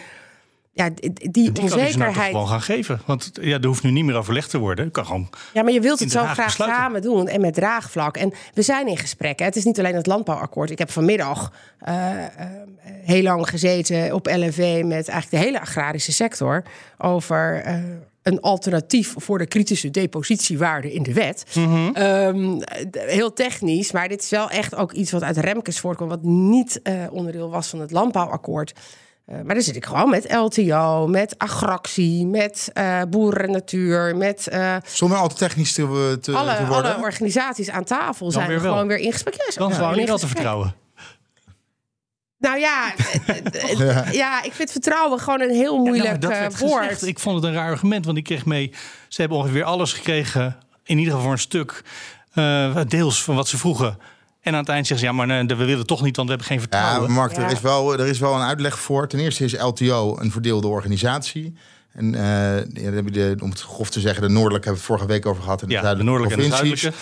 ja, 0.72 0.88
die 0.90 1.30
Die 1.30 1.52
kan 1.52 1.68
ze 1.68 1.76
nou 1.76 1.86
toch 1.86 1.86
onzekerheid. 1.86 2.30
gewoon 2.30 2.48
gaan 2.48 2.60
geven. 2.62 3.00
Want 3.06 3.30
ja, 3.40 3.58
er 3.58 3.66
hoeft 3.66 3.82
nu 3.82 3.90
niet 3.90 4.04
meer 4.04 4.16
overleg 4.16 4.48
te 4.48 4.58
worden. 4.58 4.84
Je 4.84 4.90
kan 4.90 5.06
gewoon 5.06 5.28
Ja, 5.52 5.62
maar 5.62 5.72
je 5.72 5.80
wilt 5.80 5.98
het 6.00 6.10
zo 6.10 6.22
graag 6.22 6.44
besluiten. 6.46 6.80
samen 6.80 7.02
doen 7.02 7.28
en 7.28 7.40
met 7.40 7.54
draagvlak. 7.54 8.16
En 8.16 8.32
we 8.54 8.62
zijn 8.62 8.86
in 8.88 8.96
gesprek. 8.96 9.38
hè. 9.38 9.44
Het 9.44 9.56
is 9.56 9.64
niet 9.64 9.78
alleen 9.78 9.94
het 9.94 10.06
landbouwakkoord. 10.06 10.70
Ik 10.70 10.78
heb 10.78 10.90
vanmiddag 10.90 11.52
eh, 11.78 12.24
eh, 12.24 12.28
heel 12.84 13.22
lang 13.22 13.48
gezeten 13.48 14.12
op 14.14 14.26
LNV 14.26 14.82
met 14.84 15.08
eigenlijk 15.08 15.30
de 15.30 15.36
hele 15.36 15.60
agrarische 15.60 16.12
sector 16.12 16.62
over 16.98 17.62
eh, 17.64 17.74
een 18.22 18.40
alternatief 18.40 19.14
voor 19.16 19.38
de 19.38 19.46
kritische 19.46 19.90
depositiewaarde 19.90 20.92
in 20.92 21.02
de 21.02 21.12
wet. 21.12 21.44
Mhm. 21.54 21.90
Ehm, 21.92 22.60
heel 22.92 23.32
technisch, 23.32 23.92
maar 23.92 24.08
dit 24.08 24.22
is 24.22 24.30
wel 24.30 24.50
echt 24.50 24.74
ook 24.74 24.92
iets 24.92 25.10
wat 25.10 25.22
uit 25.22 25.36
Remkes 25.36 25.80
voortkomt, 25.80 26.10
wat 26.10 26.22
niet 26.22 26.80
onderdeel 27.10 27.50
was 27.50 27.68
van 27.68 27.80
het 27.80 27.90
landbouwakkoord. 27.90 28.72
Eh, 29.30 29.36
maar 29.44 29.54
dan 29.54 29.64
zit 29.64 29.76
ik 29.76 29.86
gewoon 29.86 30.10
met 30.10 30.32
LTO, 30.32 31.06
met 31.06 31.34
Agractie, 31.38 32.26
met 32.26 32.70
eh 32.72 33.00
Boeren 33.10 33.44
en 33.44 33.50
Natuur, 33.50 34.16
met 34.16 34.48
eh, 34.48 34.76
Zonder 34.84 35.18
al 35.18 35.28
te 35.28 35.34
technisch 35.34 35.72
te, 35.72 35.82
te, 35.82 36.18
te 36.20 36.36
alle, 36.36 36.66
worden. 36.66 36.94
alle 36.94 37.04
organisaties 37.04 37.70
aan 37.70 37.84
tafel 37.84 38.30
zijn 38.30 38.48
weer 38.48 38.60
gewoon 38.60 38.86
weer 38.86 38.98
in 38.98 39.12
gesprek. 39.12 39.34
Ja, 39.34 39.44
dan 39.54 39.70
zou 39.72 39.84
gewoon 39.84 40.00
je 40.00 40.06
wel 40.06 40.18
te 40.18 40.26
vertrouwen. 40.26 40.74
Nou 42.38 42.58
ja, 42.68 42.92
ja, 44.12 44.42
ik 44.42 44.52
vind 44.52 44.70
vertrouwen 44.70 45.18
gewoon 45.18 45.40
een 45.40 45.54
heel 45.54 45.78
moeilijk 45.78 46.04
Ja, 46.04 46.08
nou, 46.10 46.20
dat 46.20 46.30
werd 46.30 46.58
woord. 46.58 46.82
gezegd. 46.82 47.06
Ik 47.06 47.18
vond 47.18 47.36
het 47.36 47.44
een 47.44 47.52
raar 47.52 47.70
argument, 47.70 48.04
want 48.04 48.18
ik 48.18 48.24
kreeg 48.24 48.44
mee... 48.44 48.72
ze 49.08 49.20
hebben 49.20 49.38
ongeveer 49.38 49.64
alles 49.64 49.92
gekregen, 49.92 50.56
in 50.84 50.98
ieder 50.98 51.12
geval 51.12 51.22
voor 51.22 51.32
een 51.32 51.38
stuk... 51.38 51.82
eh, 52.32 52.80
deels 52.88 53.22
van 53.24 53.34
wat 53.34 53.48
ze 53.48 53.58
vroegen. 53.58 53.98
En 54.40 54.52
aan 54.52 54.60
het 54.60 54.68
eind 54.68 54.86
zeggen 54.86 55.06
ze, 55.06 55.12
ja, 55.12 55.18
maar 55.18 55.26
nee, 55.26 55.46
we 55.56 55.64
willen 55.64 55.86
toch 55.86 56.02
niet, 56.02 56.16
want 56.16 56.28
we 56.28 56.34
hebben 56.34 56.46
geen 56.56 56.60
Ja, 56.60 56.68
vertrouwen. 56.68 57.10
Mark, 57.10 57.36
Ja. 57.36 57.42
Er, 57.42 57.50
is 57.50 57.60
wel, 57.60 57.92
er 57.92 58.06
is 58.06 58.18
wel 58.18 58.34
een 58.34 58.46
uitleg 58.46 58.78
voor. 58.78 59.08
Ten 59.08 59.18
eerste 59.18 59.44
is 59.44 59.58
LTO 59.60 60.16
een 60.18 60.30
verdeelde 60.30 60.66
organisatie. 60.66 61.54
En 61.92 62.14
eh, 62.14 62.22
ja, 62.56 62.64
dan 62.84 62.94
heb 62.94 63.04
je 63.04 63.10
de, 63.10 63.36
om 63.42 63.50
het 63.50 63.60
grof 63.60 63.90
te 63.90 64.00
zeggen, 64.00 64.22
de 64.22 64.28
noordelijke 64.28 64.68
hebben 64.68 64.86
we 64.86 64.92
het 64.92 64.98
vorige 65.00 65.06
week 65.06 65.26
over 65.26 65.42
gehad. 65.42 65.62
En 65.62 65.68
de, 65.68 65.72
ja, 65.74 65.80
de 65.80 65.86
zuidelijke 65.86 66.20
noordelijke 66.20 66.42
en 66.44 66.50
de 66.50 66.56
zuidelijke. 66.76 66.98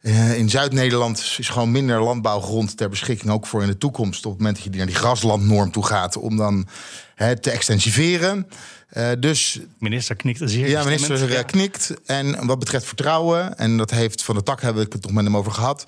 Eh, 0.00 0.38
in 0.38 0.50
Zuid-Nederland 0.50 1.34
is 1.38 1.48
gewoon 1.48 1.70
minder 1.70 2.02
landbouwgrond 2.02 2.76
ter 2.76 2.88
beschikking, 2.88 3.32
ook 3.32 3.46
voor 3.46 3.62
in 3.62 3.68
de 3.68 3.78
toekomst. 3.78 4.24
Op 4.24 4.30
het 4.32 4.40
moment 4.40 4.56
dat 4.64 4.72
je 4.72 4.78
naar 4.78 4.86
die 4.86 4.94
graslandnorm 4.94 5.70
toe 5.72 5.84
gaat, 5.86 6.16
om 6.16 6.36
dan 6.36 6.66
hè, 7.14 7.36
te 7.40 7.50
extensiveren. 7.50 8.48
Eh, 8.88 9.08
dus 9.18 9.60
Minister 9.78 10.16
knikt 10.16 10.40
zeer 10.44 10.68
ja, 10.68 10.84
minister 10.84 11.22
eh, 11.22 11.32
Ja. 11.32 11.42
knikt. 11.42 11.94
En 12.06 12.46
wat 12.46 12.58
betreft 12.58 12.86
vertrouwen, 12.86 13.58
en 13.58 13.76
dat 13.76 13.90
heeft 13.90 14.22
van 14.22 14.34
de 14.34 14.42
tak 14.42 14.60
hebben 14.62 14.84
we 14.84 14.88
het 14.92 15.02
toch 15.02 15.12
met 15.12 15.24
hem 15.24 15.36
over 15.36 15.52
gehad. 15.52 15.84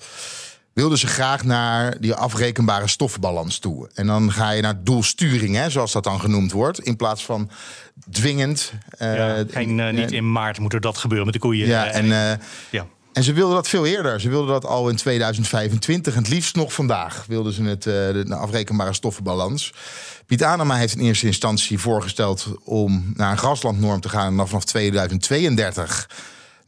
Wilden 0.79 0.97
ze 0.97 1.07
graag 1.07 1.43
naar 1.43 1.99
die 1.99 2.13
afrekenbare 2.13 2.87
stoffenbalans 2.87 3.59
toe. 3.59 3.89
En 3.93 4.07
dan 4.07 4.31
ga 4.31 4.51
je 4.51 4.61
naar 4.61 4.83
doelsturing, 4.83 5.55
hè, 5.55 5.69
zoals 5.69 5.91
dat 5.91 6.03
dan 6.03 6.19
genoemd 6.19 6.51
wordt. 6.51 6.79
In 6.79 6.95
plaats 6.95 7.25
van 7.25 7.49
dwingend. 8.11 8.71
eh, 8.97 9.15
Ja, 9.15 9.43
geen, 9.51 9.79
eh, 9.79 9.93
niet 9.93 10.11
in 10.11 10.31
maart 10.31 10.59
moet 10.59 10.73
er 10.73 10.81
dat 10.81 10.97
gebeuren 10.97 11.25
met 11.25 11.33
de 11.35 11.39
koeien. 11.41 11.67
Ja, 11.67 11.85
Eh, 11.85 11.95
en, 11.95 12.31
eh, 12.31 12.37
ja. 12.69 12.85
en 13.13 13.23
ze 13.23 13.33
wilden 13.33 13.55
dat 13.55 13.67
veel 13.67 13.85
eerder. 13.85 14.21
Ze 14.21 14.29
wilden 14.29 14.51
dat 14.51 14.65
al 14.65 14.89
in 14.89 14.95
2025. 14.95 16.13
En 16.15 16.19
het 16.21 16.29
liefst 16.31 16.55
nog 16.55 16.73
vandaag 16.73 17.25
wilden 17.27 17.53
ze 17.53 17.63
het, 17.63 17.85
eh, 17.85 17.93
de, 17.93 18.23
de 18.27 18.35
afrekenbare 18.35 18.93
stoffenbalans. 18.93 19.73
Piet 20.25 20.43
Anema 20.43 20.75
heeft 20.75 20.95
in 20.95 21.05
eerste 21.05 21.25
instantie 21.25 21.79
voorgesteld 21.79 22.47
om 22.63 23.11
naar 23.15 23.31
een 23.31 23.37
graslandnorm 23.37 24.01
te 24.01 24.09
gaan. 24.09 24.27
En 24.27 24.37
dan 24.37 24.47
vanaf 24.47 24.63
2032 24.65 26.09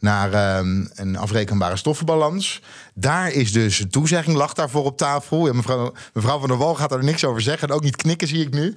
naar 0.02 0.34
ehm, 0.34 0.86
een 0.94 1.18
afrekenbare 1.18 1.76
stoffenbalans. 1.76 2.62
Daar 2.94 3.32
is 3.32 3.52
dus 3.52 3.86
toezegging, 3.90 4.38
lag 4.38 4.54
daarvoor 4.54 4.86
op 4.86 4.98
tafel. 4.98 5.48
Ja, 5.48 5.54
mevrouw, 5.54 5.94
mevrouw 6.14 6.40
van 6.40 6.48
der 6.48 6.58
Wal 6.58 6.76
gaat 6.76 6.92
er 6.92 7.04
niks 7.04 7.26
over 7.26 7.42
zeggen. 7.42 7.68
En 7.68 7.74
ook 7.74 7.84
niet 7.84 7.96
knikken, 7.96 8.28
zie 8.28 8.46
ik 8.46 8.54
nu. 8.54 8.74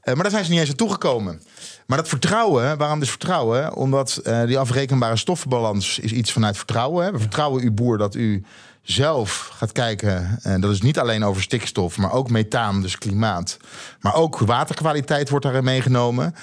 Eh, 0.00 0.14
maar 0.14 0.22
daar 0.22 0.32
zijn 0.32 0.44
ze 0.44 0.50
niet 0.50 0.60
eens 0.60 0.70
aan 0.70 0.76
toegekomen. 0.76 1.42
Maar 1.86 1.98
dat 1.98 2.08
vertrouwen, 2.08 2.78
waarom 2.78 3.00
dus 3.00 3.10
vertrouwen? 3.10 3.74
Omdat 3.74 4.20
uh, 4.24 4.44
die 4.44 4.58
afrekenbare 4.58 5.16
stoffenbalans 5.16 5.98
is 5.98 6.12
iets 6.12 6.32
vanuit 6.32 6.56
vertrouwen. 6.56 7.04
Hè? 7.04 7.12
We 7.12 7.18
vertrouwen 7.18 7.62
uw 7.62 7.72
boer 7.72 7.98
dat 7.98 8.14
u 8.14 8.44
zelf 8.84 9.50
gaat 9.54 9.72
kijken, 9.72 10.38
en 10.42 10.60
dat 10.60 10.70
is 10.72 10.80
niet 10.80 10.98
alleen 10.98 11.24
over 11.24 11.42
stikstof, 11.42 11.96
maar 11.96 12.12
ook 12.12 12.30
methaan, 12.30 12.82
dus 12.82 12.98
klimaat. 12.98 13.56
Maar 14.00 14.14
ook 14.14 14.38
waterkwaliteit 14.38 15.28
wordt 15.28 15.44
daarin 15.44 15.64
meegenomen. 15.64 16.34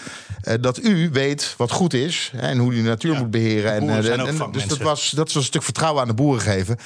Uh, 0.47 0.53
dat 0.61 0.83
u 0.83 1.09
weet 1.11 1.53
wat 1.57 1.71
goed 1.71 1.93
is 1.93 2.31
hè, 2.35 2.41
en 2.47 2.57
hoe 2.57 2.73
u 2.73 2.75
de 2.75 2.81
natuur 2.89 3.13
Ja, 3.13 3.19
moet 3.19 3.31
beheren. 3.31 3.71
En, 3.73 3.89
eh, 3.89 4.11
en- 4.11 4.27
en- 4.27 4.51
dus 4.51 4.67
dat 4.67 4.77
was, 4.77 5.09
dat 5.09 5.25
was 5.25 5.35
een 5.35 5.43
stuk 5.49 5.63
vertrouwen 5.63 6.01
aan 6.01 6.07
de 6.07 6.13
boeren 6.13 6.41
geven. 6.41 6.77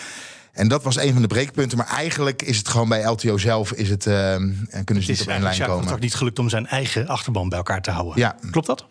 En 0.54 0.68
dat 0.68 0.84
was 0.84 0.98
een 0.98 1.14
van 1.14 1.22
de 1.22 1.28
breekpunten. 1.28 1.78
Maar 1.78 1.88
eigenlijk 1.88 2.42
is 2.42 2.58
het 2.58 2.68
gewoon 2.68 2.90
bij 2.90 3.04
LTO 3.06 3.38
zelf, 3.38 3.72
is 3.72 3.90
het, 3.90 4.06
eh, 4.08 4.34
en 4.34 4.58
kunnen 4.70 4.86
ze 4.86 4.94
Het 4.94 4.96
niet 4.96 5.10
is 5.10 5.22
op 5.22 5.28
één 5.28 5.42
lijn 5.42 5.62
komen. 5.66 5.94
ook 5.94 6.00
niet 6.00 6.16
gelukt 6.16 6.40
om 6.40 6.50
zijn 6.50 6.68
eigen 6.68 7.08
achterban 7.08 7.50
bij 7.50 7.58
elkaar 7.58 7.82
te 7.82 7.92
houden. 7.92 8.20
Ja. 8.20 8.36
Klopt 8.52 8.68
dat? 8.68 8.86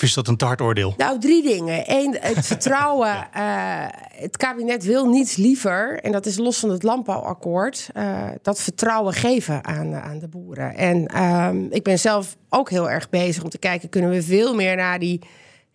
Of 0.00 0.06
is 0.06 0.14
dat 0.14 0.28
een 0.28 0.36
te 0.36 0.44
hard 0.44 0.60
oordeel? 0.60 0.94
Nou, 0.96 1.18
drie 1.18 1.42
dingen. 1.42 1.82
Eén, 1.86 2.16
het 2.20 2.46
vertrouwen. 2.52 3.32
eh, 3.32 3.86
het 4.14 4.36
kabinet 4.36 4.84
wil 4.84 5.06
niets 5.08 5.36
liever, 5.36 6.00
en 6.00 6.12
dat 6.12 6.26
is 6.26 6.36
los 6.36 6.58
van 6.58 6.70
het 6.70 6.82
landbouwakkoord, 6.82 7.90
eh, 7.92 8.28
dat 8.42 8.60
vertrouwen 8.60 9.14
geven 9.14 9.64
aan, 9.64 9.94
aan 9.94 10.18
de 10.18 10.28
boeren. 10.28 10.74
En 10.74 11.06
ehm, 11.06 11.64
ik 11.70 11.82
ben 11.82 11.98
zelf 11.98 12.36
ook 12.48 12.70
heel 12.70 12.90
erg 12.90 13.08
bezig 13.08 13.42
om 13.42 13.48
te 13.50 13.58
kijken, 13.58 13.88
kunnen 13.88 14.10
we 14.10 14.22
veel 14.22 14.54
meer 14.54 14.76
naar 14.76 14.98
die 14.98 15.20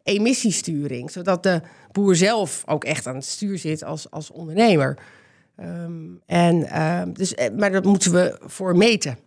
emissiesturing, 0.03 1.12
zodat 1.12 1.44
de 1.44 1.62
boer 1.91 2.15
zelf 2.15 2.63
ook 2.65 2.84
echt 2.84 3.08
aan 3.08 3.15
het 3.15 3.25
stuur 3.25 3.58
zit 3.58 3.84
als, 3.84 4.12
als 4.12 4.32
ondernemer. 4.32 4.98
Ehm, 5.55 5.91
en, 6.25 6.70
ehm, 6.70 7.13
dus, 7.13 7.34
eh, 7.34 7.53
maar 7.58 7.72
dat 7.72 7.84
moeten 7.86 8.12
we 8.12 8.38
voor 8.46 8.77
meten 8.77 9.17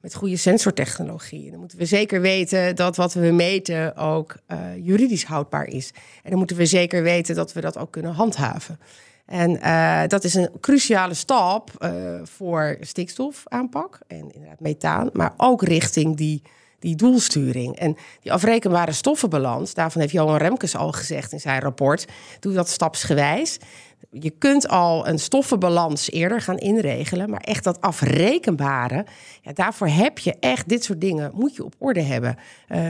met 0.00 0.14
goede 0.14 0.36
sensortechnologie. 0.36 1.50
Dan 1.50 1.60
moeten 1.60 1.78
we 1.78 1.84
zeker 1.84 2.20
weten 2.20 2.76
dat 2.76 2.96
wat 2.96 3.12
we 3.12 3.30
meten 3.30 3.96
ook 3.96 4.36
eh, 4.46 4.58
juridisch 4.82 5.24
houdbaar 5.24 5.66
is. 5.66 5.90
En 6.22 6.30
dan 6.30 6.38
moeten 6.38 6.56
we 6.56 6.66
zeker 6.66 7.02
weten 7.02 7.34
dat 7.34 7.52
we 7.52 7.60
dat 7.60 7.78
ook 7.78 7.90
kunnen 7.90 8.12
handhaven. 8.12 8.78
En 9.26 9.60
eh, 9.60 10.02
dat 10.06 10.24
is 10.24 10.34
een 10.34 10.50
cruciale 10.60 11.14
stap 11.14 11.70
eh, 11.78 11.92
voor 12.22 12.76
stikstofaanpak 12.80 13.98
en 14.06 14.32
inderdaad 14.32 14.60
methaan, 14.60 15.10
maar 15.12 15.34
ook 15.36 15.62
richting 15.62 16.16
die, 16.16 16.42
die 16.80 16.96
doelsturing. 16.96 17.76
En 17.76 17.96
die 18.20 18.32
afrekenbare 18.32 18.92
stoffenbalans, 18.92 19.74
daarvan 19.74 20.00
heeft 20.00 20.12
Johan 20.12 20.36
Remkes 20.36 20.76
al 20.76 20.92
gezegd 20.92 21.32
in 21.32 21.40
zijn 21.40 21.60
rapport, 21.60 22.06
doe 22.40 22.52
dat 22.52 22.68
stapsgewijs. 22.68 23.58
Je 24.10 24.30
kunt 24.30 24.68
al 24.68 25.06
een 25.08 25.18
stoffenbalans 25.18 26.10
eerder 26.10 26.40
gaan 26.40 26.58
inregelen, 26.58 27.30
maar 27.30 27.40
echt 27.40 27.64
dat 27.64 27.80
afrekenbare, 27.80 29.06
ja, 29.42 29.52
daarvoor 29.52 29.88
heb 29.88 30.18
je 30.18 30.34
echt 30.40 30.68
dit 30.68 30.84
soort 30.84 31.00
dingen 31.00 31.30
moet 31.34 31.54
je 31.56 31.64
op 31.64 31.74
orde 31.78 32.02
hebben. 32.02 32.36
Eh, 32.68 32.80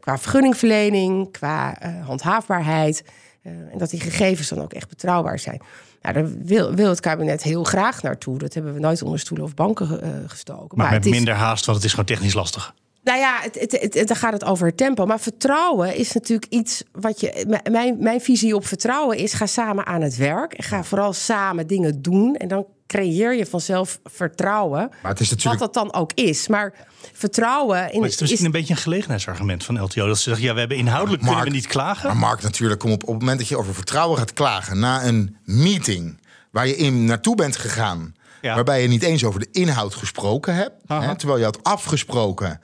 qua 0.00 0.18
vergunningverlening, 0.18 1.32
qua 1.32 1.78
eh, 1.80 2.06
handhaafbaarheid. 2.06 3.04
eh, 3.42 3.52
en 3.52 3.78
dat 3.78 3.90
die 3.90 4.00
gegevens 4.00 4.48
dan 4.48 4.60
ook 4.62 4.72
echt 4.72 4.88
betrouwbaar 4.88 5.38
zijn. 5.38 5.60
Nou, 6.02 6.14
daar 6.14 6.28
wil, 6.44 6.74
wil 6.74 6.88
het 6.88 7.00
kabinet 7.00 7.42
heel 7.42 7.64
graag 7.64 8.02
naartoe. 8.02 8.38
Dat 8.38 8.54
hebben 8.54 8.74
we 8.74 8.80
nooit 8.80 9.02
onder 9.02 9.18
stoelen 9.18 9.46
of 9.46 9.54
banken 9.54 9.86
gestoken. 10.28 10.78
Maar, 10.78 10.86
met 10.86 10.94
het 10.96 11.06
is- 11.06 11.10
minder 11.12 11.34
haast, 11.34 11.64
want 11.64 11.76
het 11.76 11.86
is 11.86 11.90
gewoon 11.92 12.06
technisch 12.06 12.34
lastig. 12.34 12.74
Nou 13.04 13.18
ja, 13.18 13.38
het, 13.42 13.54
het, 13.60 13.72
het, 13.80 13.94
het- 13.94 14.08
dan 14.08 14.16
gaat 14.16 14.32
het 14.32 14.44
over 14.44 14.66
het 14.66 14.76
tempo. 14.76 15.06
Maar 15.06 15.20
vertrouwen 15.20 15.94
is 15.96 16.12
natuurlijk 16.12 16.52
iets 16.52 16.82
wat 16.92 17.20
je. 17.20 17.60
Mijn, 17.70 17.96
mijn 18.00 18.20
visie 18.20 18.54
op 18.54 18.66
vertrouwen 18.66 19.16
is: 19.16 19.32
ga 19.32 19.46
samen 19.46 19.86
aan 19.86 20.00
het 20.00 20.16
werk. 20.16 20.52
En 20.52 20.64
ga 20.64 20.84
vooral 20.84 21.12
samen 21.12 21.66
dingen 21.66 22.02
doen. 22.02 22.36
En 22.36 22.48
dan 22.48 22.66
creëer 22.86 23.34
je 23.36 23.46
vanzelf 23.46 24.00
vertrouwen. 24.04 24.90
Maar 25.02 25.10
het 25.10 25.20
is 25.20 25.34
Wat 25.44 25.58
dat 25.58 25.74
dan 25.74 25.94
ook 25.94 26.12
is. 26.14 26.48
Maar 26.48 26.72
vertrouwen. 27.12 27.76
In, 27.92 28.00
Maar 28.00 28.08
het 28.08 28.14
is 28.14 28.20
misschien 28.20 28.44
een 28.44 28.50
beetje 28.50 28.74
een 28.74 28.80
gelegenheidsargument 28.80 29.64
van 29.64 29.82
LTO. 29.82 30.06
Dat 30.06 30.16
ze 30.16 30.22
zeggen, 30.22 30.44
ja, 30.44 30.52
we 30.52 30.58
hebben 30.58 30.76
inhoudelijk 30.76 31.22
Mark- 31.22 31.34
kunnen 31.34 31.52
we 31.54 31.58
niet 31.60 31.68
klagen. 31.68 32.06
Maar 32.06 32.16
Mark, 32.16 32.42
natuurlijk, 32.42 32.80
kom 32.80 32.90
op, 32.92 33.02
op 33.02 33.08
het 33.08 33.18
moment 33.18 33.38
dat 33.38 33.48
je 33.48 33.56
over 33.58 33.74
vertrouwen 33.74 34.18
gaat 34.18 34.32
klagen 34.32 34.78
na 34.78 35.04
een 35.04 35.36
meeting 35.44 36.18
waar 36.50 36.66
je 36.66 36.76
in 36.76 37.04
naartoe 37.04 37.34
bent 37.34 37.56
gegaan, 37.56 38.14
Ja. 38.42 38.54
waarbij 38.54 38.82
je 38.82 38.88
niet 38.88 39.02
eens 39.02 39.24
over 39.24 39.40
de 39.40 39.48
inhoud 39.52 39.94
gesproken 39.94 40.54
hebt, 40.54 40.74
hè, 40.86 41.16
terwijl 41.16 41.38
je 41.38 41.44
had 41.44 41.62
afgesproken 41.64 42.60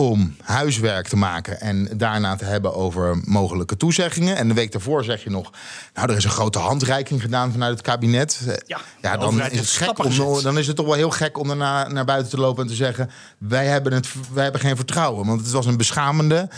om 0.00 0.36
huiswerk 0.42 1.08
te 1.08 1.16
maken 1.16 1.60
en 1.60 1.88
daarna 1.96 2.36
te 2.36 2.44
hebben 2.44 2.74
over 2.74 3.20
mogelijke 3.24 3.76
toezeggingen. 3.76 4.36
En 4.36 4.48
de 4.48 4.54
week 4.54 4.72
daarvoor 4.72 5.04
zeg 5.04 5.24
je 5.24 5.30
nog, 5.30 5.50
nou, 5.94 6.10
er 6.10 6.16
is 6.16 6.24
een 6.24 6.30
grote 6.30 6.58
handreiking 6.58 7.20
gedaan 7.20 7.52
vanuit 7.52 7.72
het 7.72 7.82
kabinet. 7.82 8.40
Ja, 9.00 9.16
dan 9.16 9.40
is 9.40 9.58
het 9.58 9.68
gek 9.68 10.04
om, 10.04 10.42
dan 10.42 10.58
is 10.58 10.66
het 10.66 10.76
toch 10.76 10.86
wel 10.86 10.94
heel 10.94 11.10
gek 11.10 11.38
om 11.38 11.48
daarna 11.48 11.88
naar 11.88 12.04
buiten 12.04 12.30
te 12.30 12.38
lopen 12.38 12.62
en 12.62 12.68
te 12.68 12.74
zeggen, 12.74 13.10
wij 13.38 13.66
hebben, 13.66 13.92
het, 13.92 14.08
wij 14.32 14.42
hebben 14.42 14.60
geen 14.60 14.76
vertrouwen. 14.76 15.26
Want 15.26 15.40
het 15.40 15.50
was 15.50 15.66
een 15.66 15.76
beschamende 15.76 16.48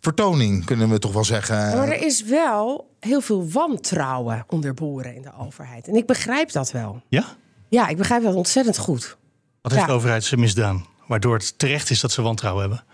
vertoning, 0.00 0.64
kunnen 0.64 0.90
we 0.90 0.98
toch 0.98 1.12
wel 1.12 1.24
zeggen. 1.24 1.56
Maar 1.56 1.88
er 1.88 2.02
is 2.02 2.22
wel 2.24 2.90
heel 3.00 3.20
veel 3.20 3.50
wantrouwen 3.50 4.44
onder 4.48 4.74
boeren 4.74 5.14
in 5.14 5.22
de 5.22 5.32
overheid. 5.38 5.88
En 5.88 5.94
ik 5.94 6.06
begrijp 6.06 6.52
dat 6.52 6.70
wel. 6.70 7.02
Ja? 7.08 7.24
Ja, 7.68 7.88
ik 7.88 7.96
begrijp 7.96 8.22
dat 8.22 8.34
ontzettend 8.34 8.78
goed. 8.78 9.16
Wat 9.62 9.72
heeft 9.72 9.84
Ja. 9.84 9.90
de 9.90 9.96
overheid 9.96 10.24
ze 10.24 10.36
misdaan? 10.36 10.86
Waardoor 11.08 11.34
het 11.34 11.58
terecht 11.58 11.90
is 11.90 12.00
dat 12.00 12.12
ze 12.12 12.22
wantrouwen 12.22 12.60
hebben. 12.62 12.84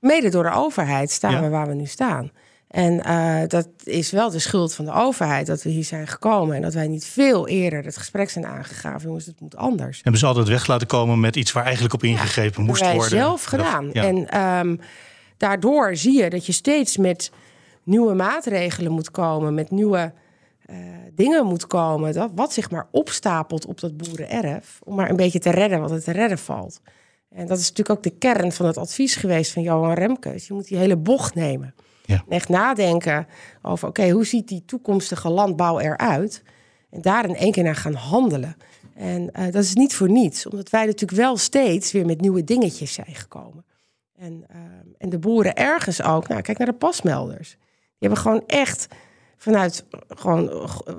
Mede 0.00 0.28
door 0.28 0.42
de 0.42 0.52
overheid 0.52 1.10
staan 1.10 1.32
Ja. 1.32 1.42
we 1.42 1.48
waar 1.48 1.68
we 1.68 1.74
nu 1.74 1.86
staan. 1.86 2.30
En 2.68 3.04
eh, 3.04 3.48
dat 3.48 3.68
is 3.84 4.10
wel 4.10 4.30
de 4.30 4.38
schuld 4.38 4.74
van 4.74 4.84
de 4.84 4.92
overheid 4.92 5.46
dat 5.46 5.62
we 5.62 5.70
hier 5.70 5.84
zijn 5.84 6.06
gekomen. 6.06 6.56
En 6.56 6.62
dat 6.62 6.74
wij 6.74 6.88
niet 6.88 7.04
veel 7.04 7.48
eerder 7.48 7.84
het 7.84 7.96
gesprek 7.96 8.30
zijn 8.30 8.46
aangegaan. 8.46 9.00
Jongens, 9.02 9.26
het 9.26 9.40
moet 9.40 9.56
anders. 9.56 10.00
Hebben 10.02 10.20
ze 10.20 10.26
altijd 10.26 10.48
weg 10.48 10.66
laten 10.66 10.86
komen 10.86 11.20
met 11.20 11.36
iets 11.36 11.52
waar 11.52 11.64
eigenlijk 11.64 11.94
op 11.94 12.02
ingegrepen 12.02 12.62
moest 12.64 12.80
hebben 12.80 12.98
wij 13.00 13.08
worden. 13.08 13.26
zelf 13.26 13.44
gedaan. 13.44 13.90
Ja. 13.92 14.02
En 14.04 14.28
ehm, 14.28 14.76
daardoor 15.36 15.96
zie 15.96 16.22
je 16.22 16.30
dat 16.30 16.46
je 16.46 16.52
steeds 16.52 16.96
met 16.96 17.30
nieuwe 17.82 18.14
maatregelen 18.14 18.92
moet 18.92 19.10
komen, 19.10 19.54
met 19.54 19.70
nieuwe 19.70 20.12
eh, 20.66 20.76
dingen 21.12 21.46
moet 21.46 21.66
komen. 21.66 22.12
Dat, 22.12 22.30
wat 22.34 22.52
zich 22.52 22.70
maar 22.70 22.86
opstapelt 22.90 23.66
op 23.66 23.80
dat 23.80 23.96
boerenerf. 23.96 24.78
Om 24.84 24.94
maar 24.94 25.10
een 25.10 25.16
beetje 25.16 25.38
te 25.38 25.50
redden 25.50 25.80
wat 25.80 25.90
er 25.90 26.02
te 26.02 26.12
redden 26.12 26.38
valt. 26.38 26.80
En 27.36 27.46
dat 27.46 27.58
is 27.58 27.68
natuurlijk 27.68 27.98
ook 27.98 28.04
de 28.04 28.18
kern 28.18 28.52
van 28.52 28.66
het 28.66 28.76
advies 28.76 29.16
geweest 29.16 29.52
van 29.52 29.62
Johan 29.62 29.92
Remkes. 29.92 30.46
Je 30.46 30.54
moet 30.54 30.68
die 30.68 30.78
hele 30.78 30.96
bocht 30.96 31.34
nemen. 31.34 31.74
Ja. 32.04 32.14
En 32.14 32.24
echt 32.28 32.48
nadenken 32.48 33.26
over, 33.62 33.88
oké, 33.88 34.10
hoe 34.10 34.26
ziet 34.26 34.48
die 34.48 34.64
toekomstige 34.64 35.28
landbouw 35.28 35.78
eruit? 35.78 36.42
En 36.90 37.00
daar 37.00 37.28
in 37.28 37.36
één 37.36 37.52
keer 37.52 37.62
naar 37.62 37.76
gaan 37.76 37.94
handelen. 37.94 38.56
En 38.94 39.32
eh, 39.32 39.44
dat 39.44 39.62
is 39.62 39.74
niet 39.74 39.94
voor 39.94 40.10
niets, 40.10 40.46
omdat 40.46 40.70
wij 40.70 40.86
natuurlijk 40.86 41.20
wel 41.20 41.36
steeds 41.36 41.92
weer 41.92 42.06
met 42.06 42.20
nieuwe 42.20 42.44
dingetjes 42.44 42.92
zijn 42.92 43.14
gekomen. 43.14 43.64
En, 44.14 44.44
ehm, 44.48 44.86
en 44.98 45.08
de 45.08 45.18
boeren 45.18 45.54
ergens 45.54 46.02
ook, 46.02 46.28
nou, 46.28 46.40
kijk 46.40 46.58
naar 46.58 46.66
de 46.66 46.72
pasmelders. 46.72 47.50
Die 47.50 48.08
hebben 48.08 48.18
gewoon 48.18 48.42
echt 48.46 48.88
vanuit 49.36 49.84
eh, 49.90 50.00
gewoon 50.08 50.50
eh, 50.50 50.78
eh, 50.86 50.94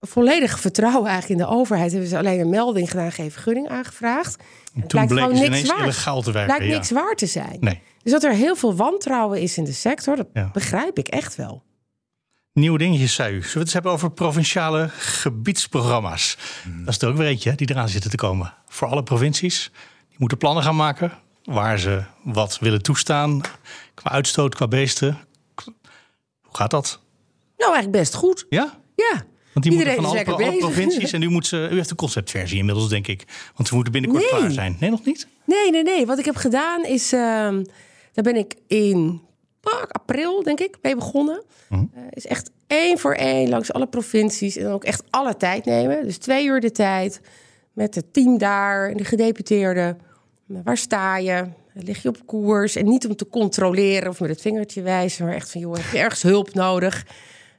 volledig 0.00 0.60
vertrouwen 0.60 1.10
eigenlijk 1.10 1.40
in 1.40 1.46
de 1.46 1.52
overheid. 1.52 1.90
Hebben 1.90 2.08
ze 2.08 2.18
alleen 2.18 2.40
een 2.40 2.50
melding 2.50 2.90
gedaan, 2.90 3.12
geen 3.12 3.30
vergunning 3.30 3.68
aangevraagd. 3.68 4.36
En 4.74 4.80
het 4.80 4.88
Toen 4.88 4.98
lijkt 4.98 5.12
bleken 5.12 5.16
gewoon 5.16 5.36
ze 5.36 5.42
niks 5.42 5.46
ineens 5.56 5.68
waard. 5.68 5.82
illegaal 5.82 6.22
te 6.22 6.32
werken. 6.32 6.50
Lijkt 6.56 6.72
ja. 6.72 6.78
niks 6.78 6.90
waar 6.90 7.14
te 7.14 7.26
zijn. 7.26 7.56
Nee. 7.60 7.82
Dus 8.02 8.12
dat 8.12 8.24
er 8.24 8.32
heel 8.32 8.56
veel 8.56 8.76
wantrouwen 8.76 9.40
is 9.40 9.56
in 9.56 9.64
de 9.64 9.72
sector, 9.72 10.16
dat 10.16 10.26
Ja. 10.32 10.50
begrijp 10.52 10.98
ik 10.98 11.08
echt 11.08 11.36
wel. 11.36 11.64
Nieuwe 12.52 12.78
dingetjes, 12.78 13.14
zei 13.14 13.28
u. 13.34 13.36
Zullen 13.36 13.42
we 13.52 13.58
het 13.58 13.62
eens 13.64 13.72
hebben 13.72 13.92
over 13.92 14.10
provinciale 14.10 14.88
gebiedsprogramma's? 14.98 16.36
Dat 16.84 16.94
is 16.94 17.02
er 17.02 17.08
ook 17.08 17.16
weer 17.16 17.26
eentje 17.26 17.54
die 17.54 17.70
eraan 17.70 17.88
zitten 17.88 18.10
te 18.10 18.16
komen. 18.16 18.54
Voor 18.68 18.88
alle 18.88 19.02
provincies. 19.02 19.70
Die 20.08 20.16
moeten 20.18 20.38
plannen 20.38 20.62
gaan 20.62 20.76
maken 20.76 21.12
waar 21.44 21.78
ze 21.78 22.02
wat 22.22 22.58
willen 22.58 22.82
toestaan. 22.82 23.40
Qua 23.94 24.10
uitstoot, 24.10 24.54
qua 24.54 24.68
beesten. 24.68 25.18
Hoe 26.42 26.56
gaat 26.56 26.70
dat? 26.70 27.00
Nou, 27.56 27.72
eigenlijk 27.72 28.02
best 28.02 28.14
goed. 28.14 28.46
Ja? 28.48 28.78
Ja. 28.94 29.24
Want 29.56 29.68
die 29.68 29.78
Iedereen 29.78 30.02
moeten 30.02 30.24
van 30.24 30.34
alle, 30.34 30.44
alle 30.44 30.56
provincies. 30.58 31.12
En 31.12 31.22
u, 31.22 31.28
moet 31.28 31.46
ze, 31.46 31.68
u 31.70 31.76
heeft 31.76 31.88
de 31.88 31.94
conceptversie 31.94 32.58
inmiddels, 32.58 32.88
denk 32.88 33.06
ik. 33.06 33.24
Want 33.54 33.68
ze 33.68 33.74
moeten 33.74 33.92
binnenkort 33.92 34.22
Nee. 34.22 34.40
klaar 34.40 34.50
zijn. 34.50 34.76
Nee, 34.80 34.90
nog 34.90 35.04
niet? 35.04 35.26
Nee, 35.44 35.70
nee, 35.70 35.82
nee. 35.82 36.06
Wat 36.06 36.18
ik 36.18 36.24
heb 36.24 36.36
gedaan 36.36 36.84
is, 36.84 37.12
ehm, 37.12 37.64
daar 38.12 38.24
ben 38.24 38.36
ik 38.36 38.54
in 38.66 39.20
april, 39.90 40.42
denk 40.42 40.60
ik, 40.60 40.76
mee 40.82 40.94
begonnen. 40.94 41.42
Mhm. 41.68 41.84
Eh, 41.94 42.02
is 42.10 42.26
echt 42.26 42.50
één 42.66 42.98
voor 42.98 43.14
één 43.14 43.48
langs 43.48 43.72
alle 43.72 43.86
provincies 43.86 44.56
en 44.56 44.64
dan 44.64 44.72
ook 44.72 44.84
echt 44.84 45.02
alle 45.10 45.36
tijd 45.36 45.64
nemen. 45.64 46.02
Dus 46.02 46.16
twee 46.16 46.46
uur 46.46 46.60
de 46.60 46.72
tijd 46.72 47.20
met 47.72 47.94
het 47.94 48.12
team 48.12 48.38
daar 48.38 48.90
en 48.90 48.96
de 48.96 49.04
gedeputeerden. 49.04 50.00
Waar 50.46 50.76
sta 50.76 51.18
je? 51.18 51.44
Lig 51.72 52.02
je 52.02 52.08
op 52.08 52.26
koers? 52.26 52.76
En 52.76 52.84
niet 52.84 53.06
om 53.06 53.16
te 53.16 53.28
controleren 53.28 54.08
of 54.08 54.20
met 54.20 54.30
het 54.30 54.40
vingertje 54.40 54.82
wijzen, 54.82 55.24
maar 55.24 55.34
echt 55.34 55.50
van, 55.50 55.60
joh, 55.60 55.74
heb 55.74 55.92
je 55.92 55.98
ergens 55.98 56.22
hulp 56.22 56.54
nodig? 56.54 57.04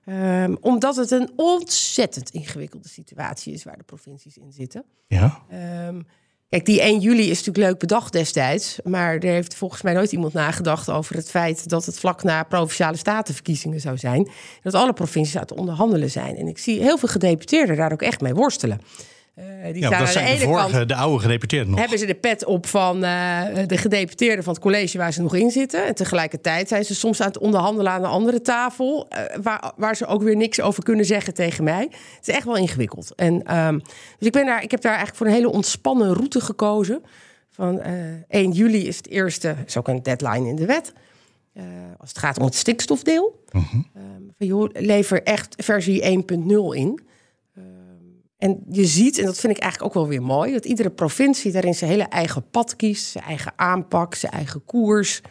Ehm, 0.07 0.55
omdat 0.61 0.95
het 0.95 1.11
een 1.11 1.31
ontzettend 1.35 2.29
ingewikkelde 2.29 2.87
situatie 2.87 3.53
is 3.53 3.63
waar 3.63 3.77
de 3.77 3.83
provincies 3.83 4.37
in 4.37 4.51
zitten. 4.51 4.83
Ja. 5.07 5.43
Ehm, 5.49 6.01
Kijk, 6.49 6.65
die 6.65 6.81
1 6.81 6.99
juli 6.99 7.29
is 7.29 7.37
natuurlijk 7.37 7.65
leuk 7.67 7.79
bedacht 7.79 8.11
destijds. 8.11 8.79
Maar 8.83 9.13
er 9.13 9.31
heeft 9.31 9.55
volgens 9.55 9.81
mij 9.81 9.93
nooit 9.93 10.11
iemand 10.11 10.33
nagedacht 10.33 10.89
over 10.89 11.15
het 11.15 11.29
feit 11.29 11.69
dat 11.69 11.85
het 11.85 11.99
vlak 11.99 12.23
na 12.23 12.43
provinciale 12.43 12.97
statenverkiezingen 12.97 13.79
zou 13.79 13.97
zijn. 13.97 14.29
Dat 14.61 14.73
alle 14.73 14.93
provincies 14.93 15.35
aan 15.35 15.41
het 15.41 15.57
onderhandelen 15.57 16.11
zijn. 16.11 16.35
En 16.35 16.47
ik 16.47 16.57
zie 16.57 16.81
heel 16.81 16.97
veel 16.97 17.09
gedeputeerden 17.09 17.75
daar 17.75 17.91
ook 17.91 18.01
echt 18.01 18.21
mee 18.21 18.33
worstelen. 18.33 18.81
Uh, 19.39 19.73
die 19.73 19.81
ja, 19.81 19.99
dat 19.99 20.09
zijn 20.09 20.37
de, 20.37 20.43
vorige, 20.43 20.71
kant, 20.71 20.87
de 20.87 20.95
oude 20.95 21.21
gedeputeerden 21.21 21.69
nog. 21.69 21.79
Hebben 21.79 21.99
ze 21.99 22.05
de 22.05 22.15
pet 22.15 22.45
op 22.45 22.65
van 22.65 22.95
uh, 23.03 23.41
de 23.67 23.77
gedeputeerden 23.77 24.43
van 24.43 24.53
het 24.53 24.61
college 24.61 24.97
waar 24.97 25.13
ze 25.13 25.21
nog 25.21 25.35
in 25.35 25.51
zitten. 25.51 25.85
En 25.85 25.95
tegelijkertijd 25.95 26.67
zijn 26.67 26.85
ze 26.85 26.95
soms 26.95 27.21
aan 27.21 27.27
het 27.27 27.37
onderhandelen 27.37 27.91
aan 27.91 28.03
een 28.03 28.09
andere 28.09 28.41
tafel. 28.41 29.07
Uh, 29.09 29.19
waar, 29.41 29.71
waar 29.75 29.95
ze 29.95 30.05
ook 30.05 30.23
weer 30.23 30.35
niks 30.35 30.61
over 30.61 30.83
kunnen 30.83 31.05
zeggen 31.05 31.33
tegen 31.33 31.63
mij. 31.63 31.81
Het 32.15 32.27
is 32.27 32.33
echt 32.33 32.45
wel 32.45 32.57
ingewikkeld. 32.57 33.15
En, 33.15 33.57
um, 33.57 33.81
dus 34.17 34.27
ik, 34.27 34.31
ben 34.31 34.45
daar, 34.45 34.63
ik 34.63 34.71
heb 34.71 34.81
daar 34.81 34.95
eigenlijk 34.95 35.17
voor 35.17 35.27
een 35.27 35.41
hele 35.43 35.51
ontspannen 35.51 36.13
route 36.13 36.41
gekozen. 36.41 37.01
Van 37.49 37.81
1 38.27 38.51
juli 38.51 38.87
is 38.87 38.97
het 38.97 39.07
eerste, 39.09 39.55
is 39.65 39.77
ook 39.77 39.87
een 39.87 40.03
deadline 40.03 40.47
in 40.47 40.55
de 40.55 40.65
wet. 40.65 40.93
als 41.97 42.09
het 42.09 42.17
gaat 42.17 42.37
om 42.39 42.45
het 42.45 42.55
stikstofdeel. 42.55 43.43
-huh. 43.49 43.73
um, 43.73 44.33
van, 44.37 44.47
joh, 44.47 44.69
lever 44.73 45.23
echt 45.23 45.55
versie 45.57 46.23
1.0 46.23 46.75
in. 46.75 47.06
En 48.37 48.63
je 48.69 48.85
ziet, 48.85 49.17
en 49.17 49.25
dat 49.25 49.39
vind 49.39 49.55
ik 49.55 49.61
eigenlijk 49.61 49.95
ook 49.95 50.01
wel 50.01 50.11
weer 50.11 50.21
mooi, 50.21 50.53
dat 50.53 50.65
iedere 50.65 50.89
provincie 50.89 51.51
daarin 51.51 51.75
zijn 51.75 51.91
hele 51.91 52.03
eigen 52.03 52.49
pad 52.49 52.75
kiest, 52.75 53.05
zijn 53.05 53.23
eigen 53.23 53.53
aanpak, 53.55 54.15
zijn 54.15 54.31
eigen 54.31 54.65
koers. 54.65 55.21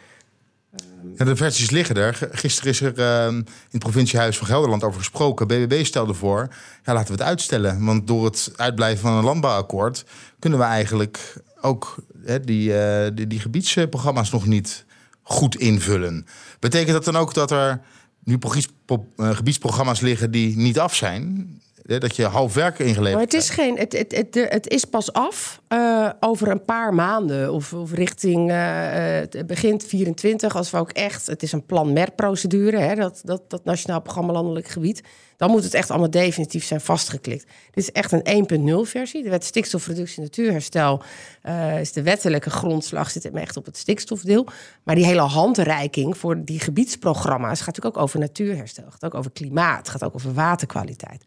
De 1.15 1.35
versies 1.35 1.69
liggen 1.69 1.95
er. 1.95 2.29
Gisteren 2.31 2.71
is 2.71 2.81
er 2.81 2.99
uh, 2.99 3.27
in 3.33 3.45
het 3.71 3.79
provinciehuis 3.79 4.37
van 4.37 4.47
Gelderland 4.47 4.83
over 4.83 4.99
gesproken. 4.99 5.47
BBB 5.47 5.85
stelde 5.85 6.13
voor, 6.13 6.47
ja, 6.83 6.93
laten 6.93 7.07
we 7.07 7.19
het 7.19 7.29
uitstellen. 7.29 7.85
Want 7.85 8.07
door 8.07 8.25
het 8.25 8.51
uitblijven 8.55 9.01
van 9.01 9.13
een 9.13 9.23
landbouwakkoord 9.23 10.05
kunnen 10.39 10.59
we 10.59 10.65
eigenlijk 10.65 11.33
ook 11.61 11.95
die, 12.41 12.69
uh, 12.69 13.07
die, 13.13 13.27
die 13.27 13.39
gebiedsprogramma's 13.39 14.31
nog 14.31 14.45
niet 14.45 14.85
goed 15.21 15.55
invullen. 15.55 16.25
Betekent 16.59 16.91
dat 16.91 17.05
dan 17.05 17.15
ook 17.15 17.33
dat 17.33 17.51
er 17.51 17.81
nu 18.23 18.37
eh, 18.85 19.35
gebiedsprogramma's 19.35 19.99
liggen 19.99 20.31
die 20.31 20.57
niet 20.57 20.79
af 20.79 20.95
zijn? 20.95 21.51
Dat 21.87 22.15
je 22.15 22.25
half 22.25 22.53
werk 22.53 22.79
ingeleverd 22.79 23.13
maar 23.13 23.23
het 23.23 23.33
is 23.33 23.49
geen, 23.49 23.77
het, 23.77 23.93
het, 23.97 24.15
het, 24.15 24.35
het 24.49 24.69
is 24.69 24.85
pas 24.85 25.13
af 25.13 25.61
uh, 25.69 26.09
over 26.19 26.47
een 26.47 26.65
paar 26.65 26.93
maanden 26.93 27.53
of, 27.53 27.73
of 27.73 27.93
richting 27.93 28.51
uh, 28.51 29.45
begin 29.45 29.81
24, 29.81 30.55
als 30.55 30.71
we 30.71 30.77
ook 30.77 30.91
echt, 30.91 31.27
het 31.27 31.43
is 31.43 31.51
een 31.51 31.65
plan 31.65 31.93
MER-procedure, 31.93 32.77
hè, 32.77 32.95
dat, 32.95 33.21
dat, 33.23 33.49
dat 33.49 33.63
Nationaal 33.63 34.01
Programma 34.01 34.33
Landelijk 34.33 34.67
Gebied, 34.67 35.03
dan 35.37 35.51
moet 35.51 35.63
het 35.63 35.73
echt 35.73 35.89
allemaal 35.89 36.09
definitief 36.09 36.65
zijn 36.65 36.81
vastgeklikt. 36.81 37.45
Dit 37.71 37.83
is 37.83 37.91
echt 37.91 38.11
een 38.11 38.47
1.0 38.85 38.89
versie. 38.89 39.23
De 39.23 39.29
wet 39.29 39.43
stikstofreductie 39.43 40.21
natuurherstel 40.23 41.01
uh, 41.43 41.79
is 41.79 41.91
de 41.91 42.01
wettelijke 42.01 42.49
grondslag, 42.49 43.09
zit 43.09 43.23
hem 43.23 43.37
echt 43.37 43.57
op 43.57 43.65
het 43.65 43.77
stikstofdeel. 43.77 44.47
Maar 44.83 44.95
die 44.95 45.05
hele 45.05 45.21
handreiking 45.21 46.17
voor 46.17 46.43
die 46.45 46.59
gebiedsprogramma's 46.59 47.57
gaat 47.57 47.67
natuurlijk 47.67 47.95
ook 47.95 48.03
over 48.03 48.19
natuurherstel, 48.19 48.85
gaat 48.89 49.05
ook 49.05 49.15
over 49.15 49.31
klimaat, 49.31 49.89
gaat 49.89 50.03
ook 50.03 50.15
over 50.15 50.33
waterkwaliteit. 50.33 51.23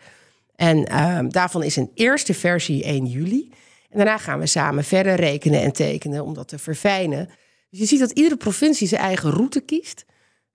En 0.60 1.06
um, 1.16 1.32
daarvan 1.32 1.62
is 1.62 1.76
een 1.76 1.90
eerste 1.94 2.34
versie 2.34 2.84
1 2.84 3.06
juli. 3.06 3.48
En 3.90 3.96
daarna 3.96 4.18
gaan 4.18 4.38
we 4.38 4.46
samen 4.46 4.84
verder 4.84 5.14
rekenen 5.14 5.60
en 5.60 5.72
tekenen 5.72 6.24
om 6.24 6.34
dat 6.34 6.48
te 6.48 6.58
verfijnen. 6.58 7.26
Dus 7.70 7.80
je 7.80 7.86
ziet 7.86 8.00
dat 8.00 8.10
iedere 8.10 8.36
provincie 8.36 8.88
zijn 8.88 9.00
eigen 9.00 9.30
route 9.30 9.60
kiest. 9.60 10.04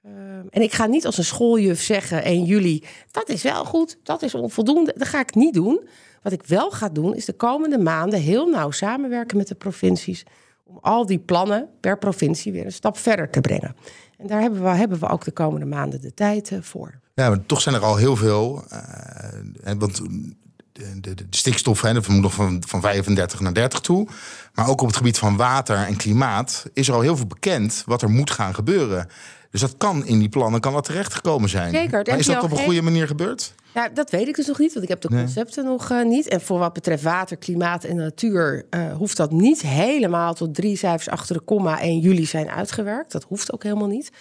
Um, 0.05 0.47
en 0.49 0.61
ik 0.61 0.73
ga 0.73 0.85
niet 0.85 1.05
als 1.05 1.17
een 1.17 1.23
schooljuf 1.23 1.81
zeggen 1.81 2.23
1 2.23 2.43
juli, 2.43 2.83
dat 3.11 3.29
is 3.29 3.41
wel 3.43 3.65
goed, 3.65 3.97
dat 4.03 4.21
is 4.21 4.35
onvoldoende. 4.35 4.93
Dat 4.97 5.07
ga 5.07 5.19
ik 5.19 5.35
niet 5.35 5.53
doen. 5.53 5.87
Wat 6.21 6.31
ik 6.31 6.43
wel 6.43 6.71
ga 6.71 6.89
doen, 6.89 7.15
is 7.15 7.25
de 7.25 7.33
komende 7.33 7.77
maanden 7.77 8.19
heel 8.19 8.47
nauw 8.47 8.71
samenwerken 8.71 9.37
met 9.37 9.47
de 9.47 9.55
provincies. 9.55 10.23
Om 10.63 10.77
al 10.81 11.05
die 11.05 11.19
plannen 11.19 11.69
per 11.79 11.97
provincie 11.97 12.51
weer 12.51 12.65
een 12.65 12.71
stap 12.71 12.97
verder 12.97 13.29
te 13.29 13.41
brengen. 13.41 13.75
En 14.17 14.27
daar 14.27 14.41
hebben 14.41 14.63
we, 14.63 14.69
hebben 14.69 14.99
we 14.99 15.07
ook 15.07 15.23
de 15.23 15.31
komende 15.31 15.65
maanden 15.65 16.01
de 16.01 16.13
tijd 16.13 16.51
uh, 16.51 16.61
voor. 16.61 17.03
Ja, 17.15 17.29
maar 17.29 17.45
toch 17.45 17.61
zijn 17.61 17.75
er 17.75 17.81
al 17.81 17.95
heel 17.95 18.15
veel. 18.15 18.65
Uh, 18.73 19.73
want 19.77 20.01
de, 20.71 20.99
de, 20.99 21.13
de 21.13 21.25
stikstof, 21.29 21.81
hè, 21.81 21.93
dat 21.93 22.07
moet 22.07 22.21
nog 22.21 22.33
van, 22.33 22.63
van 22.67 22.81
35 22.81 23.39
naar 23.39 23.53
30 23.53 23.79
toe. 23.79 24.07
Maar 24.53 24.69
ook 24.69 24.81
op 24.81 24.87
het 24.87 24.97
gebied 24.97 25.17
van 25.17 25.37
water 25.37 25.77
en 25.77 25.95
klimaat 25.95 26.65
is 26.73 26.87
er 26.87 26.93
al 26.93 27.01
heel 27.01 27.17
veel 27.17 27.27
bekend 27.27 27.83
wat 27.85 28.01
er 28.01 28.09
moet 28.09 28.31
gaan 28.31 28.53
gebeuren. 28.53 29.07
Dus 29.51 29.61
dat 29.61 29.77
kan 29.77 30.05
in 30.05 30.19
die 30.19 30.29
plannen 30.29 30.59
kan 30.59 30.73
dat 30.73 30.83
terechtgekomen 30.83 31.49
zijn. 31.49 31.73
Zeker. 31.73 32.05
Maar 32.05 32.17
is 32.17 32.25
dat 32.25 32.43
op 32.43 32.51
een 32.51 32.57
goede 32.57 32.81
manier 32.81 33.07
gebeurd? 33.07 33.53
Ja, 33.73 33.89
dat 33.89 34.09
weet 34.09 34.27
ik 34.27 34.35
dus 34.35 34.47
nog 34.47 34.59
niet, 34.59 34.73
want 34.73 34.83
ik 34.83 34.89
heb 34.89 35.01
de 35.01 35.07
concepten 35.07 35.65
nog 35.65 35.91
uh, 35.91 36.05
niet. 36.05 36.27
En 36.27 36.41
voor 36.41 36.59
wat 36.59 36.73
betreft 36.73 37.03
water, 37.03 37.37
klimaat 37.37 37.83
en 37.83 37.95
natuur 37.95 38.65
uh, 38.69 38.93
hoeft 38.93 39.17
dat 39.17 39.31
niet 39.31 39.61
helemaal 39.61 40.33
tot 40.33 40.55
drie 40.55 40.77
cijfers 40.77 41.09
achter 41.09 41.35
de 41.35 41.41
komma 41.41 41.79
1 41.79 41.99
juli 41.99 42.25
zijn 42.25 42.49
uitgewerkt. 42.49 43.11
Dat 43.11 43.23
hoeft 43.23 43.53
ook 43.53 43.63
helemaal 43.63 43.87
niet. 43.87 44.11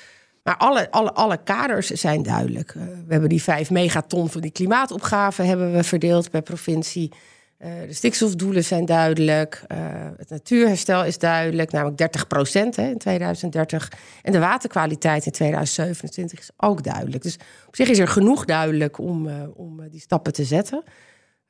Maar 0.44 0.56
alle, 0.56 0.90
alle, 0.90 1.12
alle 1.12 1.42
kaders 1.44 1.86
zijn 1.86 2.22
duidelijk. 2.22 2.74
Uh, 2.74 2.82
we 2.82 3.12
hebben 3.12 3.28
die 3.28 3.42
vijf 3.42 3.70
megaton 3.70 4.30
van 4.30 4.40
die 4.40 4.50
klimaatopgave 4.50 5.42
hebben 5.42 5.72
we 5.72 5.84
verdeeld 5.84 6.30
per 6.30 6.42
provincie. 6.42 7.12
Uh, 7.58 7.68
de 7.86 7.92
stikstofdoelen 7.92 8.64
zijn 8.64 8.84
duidelijk. 8.84 9.62
Uh, 9.72 9.78
het 10.16 10.30
natuurherstel 10.30 11.04
is 11.04 11.18
duidelijk, 11.18 11.72
namelijk 11.72 11.98
30 11.98 12.26
procent 12.26 12.78
in 12.78 12.98
2030. 12.98 13.92
En 14.22 14.32
de 14.32 14.38
waterkwaliteit 14.38 15.26
in 15.26 15.32
2027 15.32 16.38
is 16.38 16.50
ook 16.56 16.82
duidelijk. 16.82 17.22
Dus 17.22 17.38
op 17.66 17.76
zich 17.76 17.88
is 17.88 17.98
er 17.98 18.08
genoeg 18.08 18.44
duidelijk 18.44 18.98
om, 18.98 19.28
om 19.54 19.88
die 19.88 20.00
stappen 20.00 20.32
te 20.32 20.44
zetten. 20.44 20.82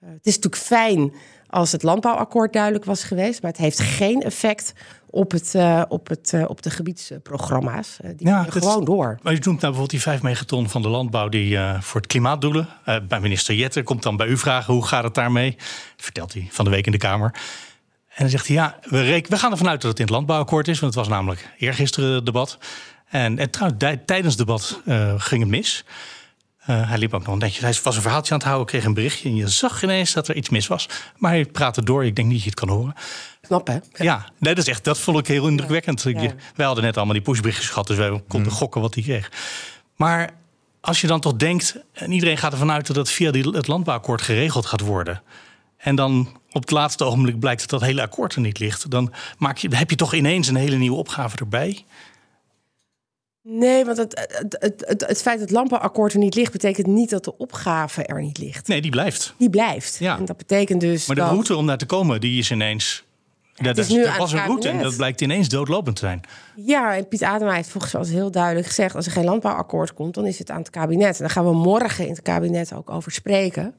het 0.00 0.26
is 0.26 0.34
natuurlijk 0.34 0.62
fijn 0.62 1.12
als 1.46 1.72
het 1.72 1.82
landbouwakkoord 1.82 2.52
duidelijk 2.52 2.84
was 2.84 3.04
geweest, 3.04 3.42
maar 3.42 3.50
het 3.50 3.60
heeft 3.60 3.80
geen 3.80 4.22
effect 4.22 4.72
op, 5.14 5.30
het, 5.30 5.52
uh, 5.56 5.82
op, 5.88 6.08
het, 6.08 6.32
uh, 6.34 6.44
op 6.46 6.62
de 6.62 6.70
gebiedsprogramma's. 6.70 7.98
Uh, 8.04 8.10
die 8.16 8.26
ja, 8.26 8.46
gewoon 8.48 8.84
door. 8.84 9.18
Maar 9.22 9.32
je 9.32 9.38
noemt 9.42 9.44
nou 9.44 9.58
bijvoorbeeld 9.58 9.90
die 9.90 10.00
5 10.00 10.22
megaton 10.22 10.68
van 10.68 10.82
de 10.82 10.88
landbouw 10.88 11.28
die 11.28 11.58
voor 11.80 12.00
het 12.00 12.10
klimaatdoelen. 12.10 12.68
bij 13.08 13.20
minister 13.20 13.54
Jetten 13.54 13.84
komt 13.84 14.02
dan 14.02 14.16
bij 14.16 14.26
u 14.26 14.36
vragen 14.36 14.74
hoe 14.74 14.86
gaat 14.86 15.04
het 15.04 15.14
daarmee? 15.14 15.56
Vertelt 15.96 16.32
hij 16.32 16.48
van 16.50 16.64
de 16.64 16.70
week 16.70 16.86
in 16.86 16.92
de 16.92 16.98
Kamer. 16.98 17.34
En 18.08 18.20
dan 18.20 18.28
zegt 18.28 18.46
hij 18.46 18.56
ja, 18.56 18.78
we, 18.82 19.24
we 19.28 19.38
gaan 19.38 19.50
ervan 19.50 19.68
uit 19.68 19.80
dat 19.80 19.90
het 19.90 19.98
in 19.98 20.04
het 20.04 20.14
landbouwakkoord 20.14 20.68
is, 20.68 20.80
want 20.80 20.94
het 20.94 21.04
was 21.04 21.12
namelijk 21.12 21.50
eergisteren 21.58 22.14
het 22.14 22.26
debat. 22.26 22.58
En, 23.08 23.38
en 23.38 23.50
trouwens, 23.50 23.84
tijdens 24.04 24.36
het 24.36 24.46
debat 24.46 24.80
ging 25.18 25.40
het 25.40 25.50
mis. 25.50 25.84
Uh, 26.70 26.88
hij 26.88 26.98
liep 26.98 27.14
ook 27.14 27.26
nog 27.26 27.38
netjes. 27.38 27.62
Hij 27.62 27.74
was 27.82 27.96
een 27.96 28.02
verhaaltje 28.02 28.32
aan 28.32 28.38
het 28.38 28.46
houden, 28.46 28.66
kreeg 28.66 28.84
een 28.84 28.94
berichtje. 28.94 29.28
En 29.28 29.36
je 29.36 29.48
zag 29.48 29.82
ineens 29.82 30.12
dat 30.12 30.28
er 30.28 30.36
iets 30.36 30.48
mis 30.48 30.66
was. 30.66 30.88
Maar 31.16 31.30
hij 31.30 31.44
praatte 31.44 31.82
door. 31.82 32.04
Ik 32.04 32.16
denk 32.16 32.28
niet 32.28 32.36
dat 32.36 32.44
je 32.44 32.50
het 32.50 32.58
kan 32.58 32.68
horen. 32.68 32.94
Knap, 33.40 33.66
hè? 33.66 33.78
Ja, 34.04 34.28
nee, 34.38 34.54
dat, 34.54 34.64
is 34.64 34.70
echt, 34.70 34.84
dat 34.84 34.98
vond 34.98 35.18
ik 35.18 35.26
heel 35.26 35.48
indrukwekkend. 35.48 36.02
Ja. 36.02 36.32
Wij 36.54 36.66
hadden 36.66 36.84
net 36.84 36.96
allemaal 36.96 37.14
die 37.14 37.22
pushberichtjes 37.22 37.68
gehad. 37.68 37.86
Dus 37.86 37.96
wij 37.96 38.22
konden 38.28 38.52
mm. 38.52 38.58
gokken 38.58 38.80
wat 38.80 38.94
hij 38.94 39.02
kreeg. 39.02 39.30
Maar 39.96 40.30
als 40.80 41.00
je 41.00 41.06
dan 41.06 41.20
toch 41.20 41.34
denkt... 41.34 41.76
en 41.92 42.12
iedereen 42.12 42.38
gaat 42.38 42.52
ervan 42.52 42.70
uit 42.70 42.86
dat 42.86 42.96
het 42.96 43.10
via 43.10 43.30
die, 43.30 43.48
het 43.48 43.66
landbouwakkoord 43.66 44.22
geregeld 44.22 44.66
gaat 44.66 44.80
worden... 44.80 45.22
en 45.76 45.94
dan 45.94 46.38
op 46.50 46.60
het 46.60 46.70
laatste 46.70 47.04
ogenblik 47.04 47.38
blijkt 47.38 47.60
dat 47.60 47.70
dat 47.70 47.88
hele 47.88 48.02
akkoord 48.02 48.34
er 48.34 48.40
niet 48.40 48.58
ligt... 48.58 48.90
dan 48.90 49.12
maak 49.38 49.56
je, 49.56 49.76
heb 49.76 49.90
je 49.90 49.96
toch 49.96 50.14
ineens 50.14 50.48
een 50.48 50.56
hele 50.56 50.76
nieuwe 50.76 50.96
opgave 50.96 51.36
erbij... 51.36 51.84
Nee, 53.46 53.84
want 53.84 53.96
het, 53.96 54.28
het, 54.58 54.84
het, 54.86 55.04
het, 55.06 55.22
feit 55.22 55.38
dat 55.38 55.48
het 55.48 55.50
landbouwakkoord 55.50 56.12
er 56.12 56.18
niet 56.18 56.34
ligt, 56.34 56.52
betekent 56.52 56.86
niet 56.86 57.10
dat 57.10 57.24
de 57.24 57.36
opgave 57.36 58.04
er 58.04 58.22
niet 58.22 58.38
ligt. 58.38 58.68
Nee, 58.68 58.80
die 58.80 58.90
blijft. 58.90 59.34
Die 59.38 59.50
blijft. 59.50 59.96
Ja. 59.98 60.18
En 60.18 60.24
dat 60.24 60.36
betekent 60.36 60.80
dus. 60.80 61.06
Maar 61.06 61.16
de 61.16 61.22
route 61.22 61.56
om 61.56 61.66
daar 61.66 61.78
te 61.78 61.86
komen, 61.86 62.20
die 62.20 62.38
is 62.38 62.50
ineens. 62.50 63.04
Ja, 63.54 63.64
dat, 63.64 63.78
is 63.78 63.88
nu 63.88 64.02
dat 64.02 64.16
was 64.16 64.32
een 64.32 64.44
route 64.44 64.68
en 64.68 64.82
dat 64.82 64.96
blijkt 64.96 65.20
ineens 65.20 65.48
doodlopend 65.48 65.96
te 65.96 66.02
zijn. 66.06 66.20
Ja, 66.56 66.96
en 66.96 67.08
Piet 67.08 67.22
Adema 67.22 67.52
heeft 67.52 67.68
volgens 67.68 67.92
mij 67.92 68.04
heel 68.04 68.30
duidelijk 68.30 68.66
gezegd: 68.66 68.94
als 68.94 69.06
er 69.06 69.12
geen 69.12 69.24
landbouwakkoord 69.24 69.94
komt, 69.94 70.14
dan 70.14 70.26
is 70.26 70.38
het 70.38 70.50
aan 70.50 70.58
het 70.58 70.70
kabinet. 70.70 71.14
En 71.14 71.20
daar 71.20 71.30
gaan 71.30 71.44
we 71.44 71.54
morgen 71.54 72.04
in 72.04 72.10
het 72.10 72.22
kabinet 72.22 72.72
ook 72.72 72.90
over 72.90 73.12
spreken. 73.12 73.74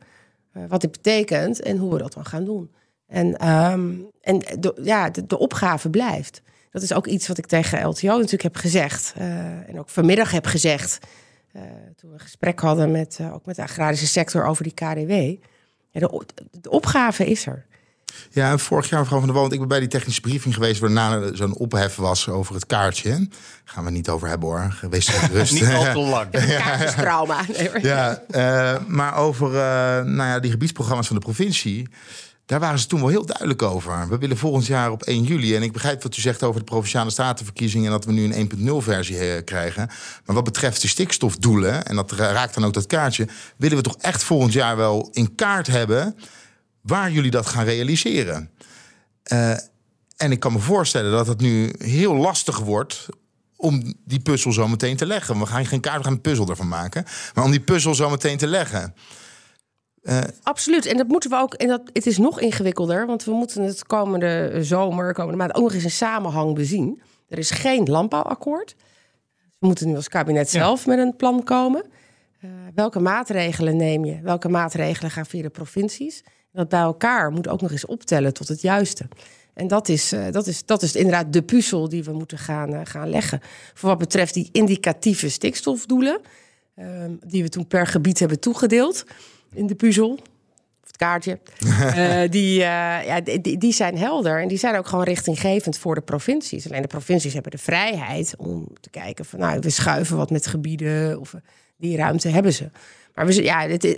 Uh, 0.58 0.63
wat 0.69 0.82
dit 0.82 0.91
betekent 0.91 1.62
en 1.62 1.78
hoe 1.78 1.93
we 1.93 1.97
dat 1.97 2.13
dan 2.13 2.25
gaan 2.25 2.43
doen. 2.43 2.71
En, 3.08 3.49
um, 3.49 4.10
en 4.21 4.39
de, 4.60 4.80
ja, 4.84 5.10
de, 5.10 5.25
de 5.25 5.38
opgave 5.38 5.89
blijft. 5.89 6.41
Dat 6.75 6.83
is 6.83 6.93
ook 6.93 7.07
iets 7.07 7.27
wat 7.27 7.38
ik 7.38 7.45
tegen 7.45 7.88
LTO 7.88 8.07
natuurlijk 8.07 8.43
heb 8.43 8.55
gezegd. 8.55 9.13
Uh, 9.17 9.25
en 9.69 9.79
ook 9.79 9.89
vanmiddag 9.89 10.31
heb 10.31 10.45
gezegd. 10.45 10.99
Uh, 11.55 11.61
toen 11.95 12.09
we 12.09 12.15
een 12.15 12.19
gesprek 12.19 12.59
hadden 12.59 12.91
met, 12.91 13.17
uh, 13.21 13.33
ook 13.33 13.45
met 13.45 13.55
de 13.55 13.61
agrarische 13.61 14.07
sector 14.07 14.45
over 14.45 14.63
die 14.63 14.73
KDW. 14.73 15.11
Ja, 15.91 15.99
de, 15.99 16.25
de, 16.61 16.69
opgave 16.69 17.25
is 17.25 17.45
er. 17.45 17.65
Ja, 18.29 18.51
en 18.51 18.59
vorig 18.59 18.89
jaar, 18.89 18.99
mevrouw 18.99 19.19
Van 19.19 19.27
der 19.27 19.38
Wand, 19.38 19.53
ik 19.53 19.59
ben 19.59 19.67
bij 19.67 19.79
die 19.79 19.88
technische 19.88 20.21
briefing 20.21 20.53
geweest... 20.53 20.79
waarna 20.79 21.35
zo'n 21.35 21.57
ophef 21.57 21.95
was 21.95 22.29
over 22.29 22.53
het 22.53 22.65
kaartje. 22.65 23.27
gaan 23.63 23.83
we 23.83 23.91
niet 23.91 24.09
over 24.09 24.27
hebben, 24.27 24.49
hoor. 24.49 24.79
Wees 24.89 25.07
gerust. 25.17 25.53
niet 25.53 25.73
al 25.73 25.83
te 25.83 25.99
lang. 25.99 26.29
Kaartjestrauma. 26.63 27.45
Nee, 27.57 27.81
ja, 27.81 28.23
maar 28.88 29.15
over 29.15 29.49
nou 30.05 30.29
ja, 30.29 30.39
die 30.39 30.51
gebiedsprogramma's 30.51 31.07
van 31.07 31.15
de 31.15 31.21
provincie... 31.21 31.88
Daar 32.45 32.60
waren 32.60 32.79
ze 32.79 32.88
toen 32.88 32.99
wel 32.99 33.10
heel 33.10 33.25
duidelijk 33.25 33.62
over. 33.62 34.10
We 34.10 34.17
willen 34.17 34.38
volgend 34.38 34.65
jaar 34.65 34.91
op 34.91 35.03
1 35.03 35.23
juli. 35.23 35.55
En 35.55 35.63
ik 35.63 35.71
begrijp 35.71 36.03
wat 36.03 36.17
u 36.17 36.21
zegt 36.21 36.43
over 36.43 36.60
de 36.60 36.65
provinciale 36.65 37.10
statenverkiezingen. 37.10 37.86
En 37.86 37.91
dat 37.91 38.05
we 38.05 38.12
nu 38.12 38.34
een 38.34 38.49
1.0 38.58 38.75
versie 38.77 39.19
eh, 39.19 39.43
krijgen. 39.43 39.88
Maar 40.25 40.36
wat 40.36 40.43
betreft 40.43 40.81
de 40.81 40.88
stikstofdoelen. 40.88 41.86
En 41.86 41.95
dat 41.95 42.12
raakt 42.12 42.53
dan 42.53 42.65
ook 42.65 42.73
dat 42.73 42.86
kaartje. 42.86 43.27
Willen 43.58 43.77
we 43.77 43.84
toch 43.84 43.97
echt 43.97 44.23
volgend 44.23 44.53
jaar 44.53 44.77
wel 44.77 45.10
in 45.12 45.36
kaart 45.36 45.67
hebben. 45.67 46.15
waar 46.81 47.12
jullie 47.12 47.31
dat 47.31 47.45
gaan 47.45 47.65
realiseren. 47.65 48.49
Uh, 49.31 49.51
En 50.17 50.31
ik 50.31 50.39
kan 50.39 50.53
me 50.53 50.60
voorstellen 50.60 51.12
dat 51.12 51.27
het 51.27 51.39
nu 51.41 51.73
heel 51.77 52.15
lastig 52.15 52.60
wordt 52.60 53.08
om 53.55 53.93
die 54.05 54.19
puzzel 54.19 54.51
zo 54.53 54.67
meteen 54.67 54.97
te 54.97 55.05
leggen. 55.05 55.39
We 55.39 55.45
gaan 55.45 55.65
geen 55.65 55.79
kaart, 55.79 55.97
we 55.97 56.03
gaan 56.03 56.13
een 56.13 56.21
puzzel 56.21 56.49
ervan 56.49 56.67
maken. 56.67 57.05
Maar 57.34 57.43
om 57.43 57.51
die 57.51 57.60
puzzel 57.60 57.95
zo 57.95 58.10
meteen 58.10 58.38
te 58.38 58.47
leggen. 58.47 58.93
Absoluut. 60.43 60.85
En 60.85 60.97
dat 60.97 61.07
moeten 61.07 61.29
we 61.29 61.35
ook. 61.35 61.53
En 61.53 61.67
dat, 61.67 61.81
het 61.93 62.05
is 62.05 62.17
nog 62.17 62.39
ingewikkelder, 62.39 63.05
want 63.05 63.23
we 63.23 63.31
moeten 63.31 63.63
het 63.63 63.85
komende 63.85 64.57
zomer, 64.61 65.13
komende 65.13 65.37
maand 65.37 65.55
ook 65.55 65.63
nog 65.63 65.73
eens 65.73 65.83
in 65.83 65.91
samenhang 65.91 66.55
bezien. 66.55 67.01
Er 67.27 67.37
is 67.37 67.51
geen 67.51 67.83
landbouwakkoord. 67.83 68.75
We 69.59 69.67
moeten 69.67 69.87
nu 69.87 69.95
als 69.95 70.07
kabinet 70.07 70.49
zelf 70.49 70.85
met 70.85 70.99
een 70.99 71.15
plan 71.15 71.43
komen. 71.43 71.83
Uh, 72.41 72.51
welke 72.75 72.99
maatregelen 72.99 73.75
neem 73.75 74.05
je? 74.05 74.19
Welke 74.21 74.49
maatregelen 74.49 75.11
gaan 75.11 75.25
via 75.25 75.41
de 75.41 75.49
provincies? 75.49 76.23
Dat 76.51 76.69
bij 76.69 76.79
elkaar 76.79 77.31
moet 77.31 77.47
ook 77.47 77.61
nog 77.61 77.71
eens 77.71 77.85
optellen 77.85 78.33
tot 78.33 78.47
het 78.47 78.61
juiste. 78.61 79.07
En 79.53 79.67
dat 79.67 79.89
is, 79.89 80.13
uh, 80.13 80.31
dat 80.31 80.47
is, 80.47 80.65
dat 80.65 80.81
is 80.81 80.95
inderdaad 80.95 81.33
de 81.33 81.41
puzzel 81.41 81.89
die 81.89 82.03
we 82.03 82.11
moeten 82.11 82.37
gaan, 82.37 82.87
gaan 82.87 83.09
leggen. 83.09 83.39
Voor 83.73 83.89
wat 83.89 83.97
betreft 83.97 84.33
die 84.33 84.49
indicatieve 84.51 85.29
stikstofdoelen, 85.29 86.21
die 87.25 87.43
we 87.43 87.49
toen 87.49 87.67
per 87.67 87.87
gebied 87.87 88.19
hebben 88.19 88.39
toegedeeld 88.39 89.05
in 89.53 89.67
de 89.67 89.75
puzzel. 89.75 90.12
Of 90.84 90.88
het 90.88 90.97
kaartje. 90.97 91.39
uh, 91.60 92.21
die, 92.38 92.60
uh, 92.60 93.05
ja, 93.05 93.21
die, 93.21 93.58
die 93.58 93.73
zijn 93.73 93.97
helder. 93.97 94.41
En 94.41 94.47
die 94.47 94.58
zijn 94.58 94.77
ook 94.77 94.88
gewoon 94.88 95.03
richtinggevend 95.03 95.77
voor 95.77 95.95
de 95.95 96.01
provincies. 96.01 96.65
Alleen 96.69 96.81
de 96.81 96.88
provincies 96.88 97.34
hebben 97.34 97.51
de 97.51 97.58
vrijheid 97.58 98.34
om 98.38 98.67
te 98.79 98.89
kijken 98.89 99.25
van 99.25 99.39
nou, 99.39 99.60
we 99.60 99.69
schuiven 99.69 100.17
wat 100.17 100.29
met 100.29 100.47
gebieden. 100.47 101.19
Of 101.19 101.34
die 101.77 101.97
ruimte 101.97 102.29
hebben 102.29 102.53
ze. 102.53 102.69
Maar 103.15 103.25
we, 103.25 103.43
ja, 103.43 103.67
dit, 103.67 103.97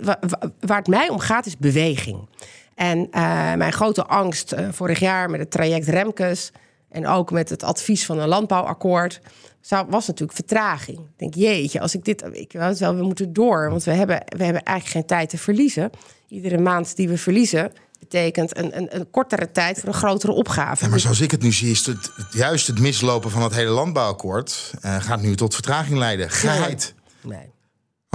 waar 0.60 0.78
het 0.78 0.86
mij 0.86 1.08
om 1.08 1.18
gaat 1.18 1.46
is 1.46 1.56
beweging. 1.56 2.28
En 2.74 2.98
uh, 2.98 3.54
mijn 3.54 3.72
grote 3.72 4.04
angst 4.04 4.54
vorig 4.70 4.98
jaar 4.98 5.30
met 5.30 5.40
het 5.40 5.50
traject 5.50 5.88
Remkes. 5.88 6.52
En 6.88 7.06
ook 7.06 7.30
met 7.30 7.48
het 7.48 7.62
advies 7.62 8.06
van 8.06 8.18
een 8.18 8.28
landbouwakkoord 8.28 9.20
was 9.68 10.06
natuurlijk 10.06 10.32
vertraging. 10.32 10.98
Ik 10.98 11.18
denk, 11.18 11.34
jeetje, 11.34 11.80
als 11.80 11.94
ik 11.94 12.04
dit. 12.04 12.22
Ik 12.32 12.52
weet 12.52 12.62
het 12.62 12.78
wel, 12.78 12.96
we 12.96 13.02
moeten 13.02 13.32
door. 13.32 13.70
Want 13.70 13.84
we 13.84 13.92
hebben, 13.92 14.22
we 14.36 14.44
hebben 14.44 14.62
eigenlijk 14.62 14.96
geen 14.96 15.06
tijd 15.06 15.30
te 15.30 15.38
verliezen. 15.38 15.90
Iedere 16.28 16.58
maand 16.58 16.96
die 16.96 17.08
we 17.08 17.18
verliezen, 17.18 17.72
betekent 17.98 18.58
een, 18.58 18.76
een, 18.76 18.96
een 18.96 19.10
kortere 19.10 19.50
tijd 19.50 19.78
voor 19.78 19.88
een 19.88 19.94
grotere 19.94 20.32
opgave. 20.32 20.84
Ja, 20.84 20.90
maar 20.90 21.00
zoals 21.00 21.20
ik 21.20 21.30
het 21.30 21.42
nu 21.42 21.52
zie, 21.52 21.70
is 21.70 21.86
het, 21.86 22.10
juist 22.30 22.66
het 22.66 22.78
mislopen 22.78 23.30
van 23.30 23.42
het 23.42 23.54
hele 23.54 23.70
landbouwakkoord. 23.70 24.74
Uh, 24.84 25.02
gaat 25.02 25.20
nu 25.20 25.36
tot 25.36 25.54
vertraging 25.54 25.98
leiden. 25.98 26.30
Geheid. 26.30 26.94
Nee. 27.22 27.38
nee. 27.38 27.56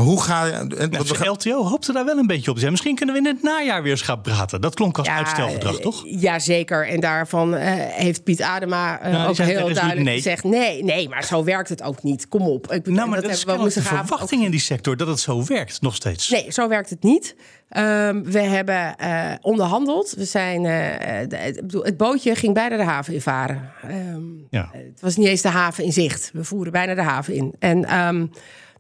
Hoe 0.02 0.22
ga 0.22 0.46
je. 0.46 0.52
En, 0.52 0.68
nou, 0.90 1.08
de 1.08 1.26
LTO 1.26 1.64
hoopte 1.66 1.94
daar 1.94 2.06
wel 2.06 2.18
een 2.18 2.28
beetje 2.28 2.52
op 2.52 2.58
zijn. 2.58 2.72
Misschien 2.72 2.96
kunnen 2.96 3.16
we 3.16 3.22
in 3.22 3.36
het 3.36 3.44
najaar 3.44 3.82
weer 3.84 3.92
eens 3.92 4.02
gaan 4.02 4.22
praten. 4.22 4.62
Dat 4.62 4.76
klonk 4.76 4.98
als 4.98 5.08
ja, 5.08 5.18
uitstelgedrag, 5.18 5.80
toch? 5.80 6.04
Ja, 6.06 6.40
zeker. 6.40 6.88
En 6.88 7.00
daarvan 7.00 7.54
uh, 7.54 7.62
heeft 7.78 8.24
Piet 8.24 8.42
Adema 8.42 9.06
uh, 9.06 9.12
nou, 9.12 9.30
ook 9.30 9.38
heel 9.38 9.74
duidelijk 9.74 10.06
nee. 10.06 10.16
gezegd: 10.16 10.44
nee, 10.44 10.84
nee, 10.84 11.10
maar 11.10 11.24
zo 11.24 11.44
werkt 11.44 11.70
het 11.70 11.84
ook 11.84 12.04
niet. 12.04 12.28
Kom 12.28 12.42
op. 12.42 12.72
Ik, 12.72 12.86
nou, 12.86 13.10
maar 13.10 13.22
dat, 13.22 13.30
dat 13.30 13.40
hebben 13.40 13.68
we 13.68 13.76
een 13.76 13.84
verwachting 13.84 14.40
ook... 14.40 14.46
in 14.46 14.52
die 14.52 14.60
sector 14.60 14.98
dat 14.98 15.08
het 15.08 15.20
zo 15.20 15.46
werkt, 15.46 15.82
nog 15.82 15.96
steeds. 15.96 16.30
Nee, 16.30 16.52
zo 16.52 16.68
werkt 16.68 16.90
het 16.90 17.04
niet. 17.04 17.36
Um, 17.78 18.24
we 18.24 18.40
hebben 18.40 18.96
uh, 19.02 19.32
onderhandeld. 19.42 20.14
We 20.18 20.26
zijn, 20.26 20.64
de, 20.64 21.60
bedoel, 21.62 21.84
het 21.84 21.98
bootje 21.98 22.36
ging 22.36 22.54
bijna 22.54 22.78
de 22.78 22.84
haven 22.84 23.14
in 23.14 23.22
varen. 23.22 23.72
Um, 23.90 24.48
ja. 24.50 24.70
Het 24.72 25.02
was 25.02 25.16
niet 25.16 25.28
eens 25.28 25.42
de 25.42 25.50
haven 25.50 25.84
in 25.84 25.94
zicht. 25.94 26.30
We 26.34 26.44
voeren 26.44 26.72
bijna 26.72 26.96
de 26.96 27.02
haven 27.02 27.34
in. 27.34 27.56
En 27.60 28.00
um, 28.00 28.32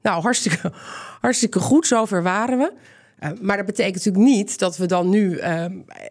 nou, 0.03 0.21
hartstikke, 0.21 0.71
hartstikke 1.21 1.59
goed, 1.59 1.87
zover 1.87 2.23
waren 2.23 2.57
we. 2.57 2.73
Uh, 3.23 3.29
maar 3.41 3.57
dat 3.57 3.65
betekent 3.65 3.95
natuurlijk 3.95 4.25
niet 4.25 4.59
dat 4.59 4.77
we 4.77 4.85
dan 4.85 5.09
nu. 5.09 5.31
Uh, 5.31 5.63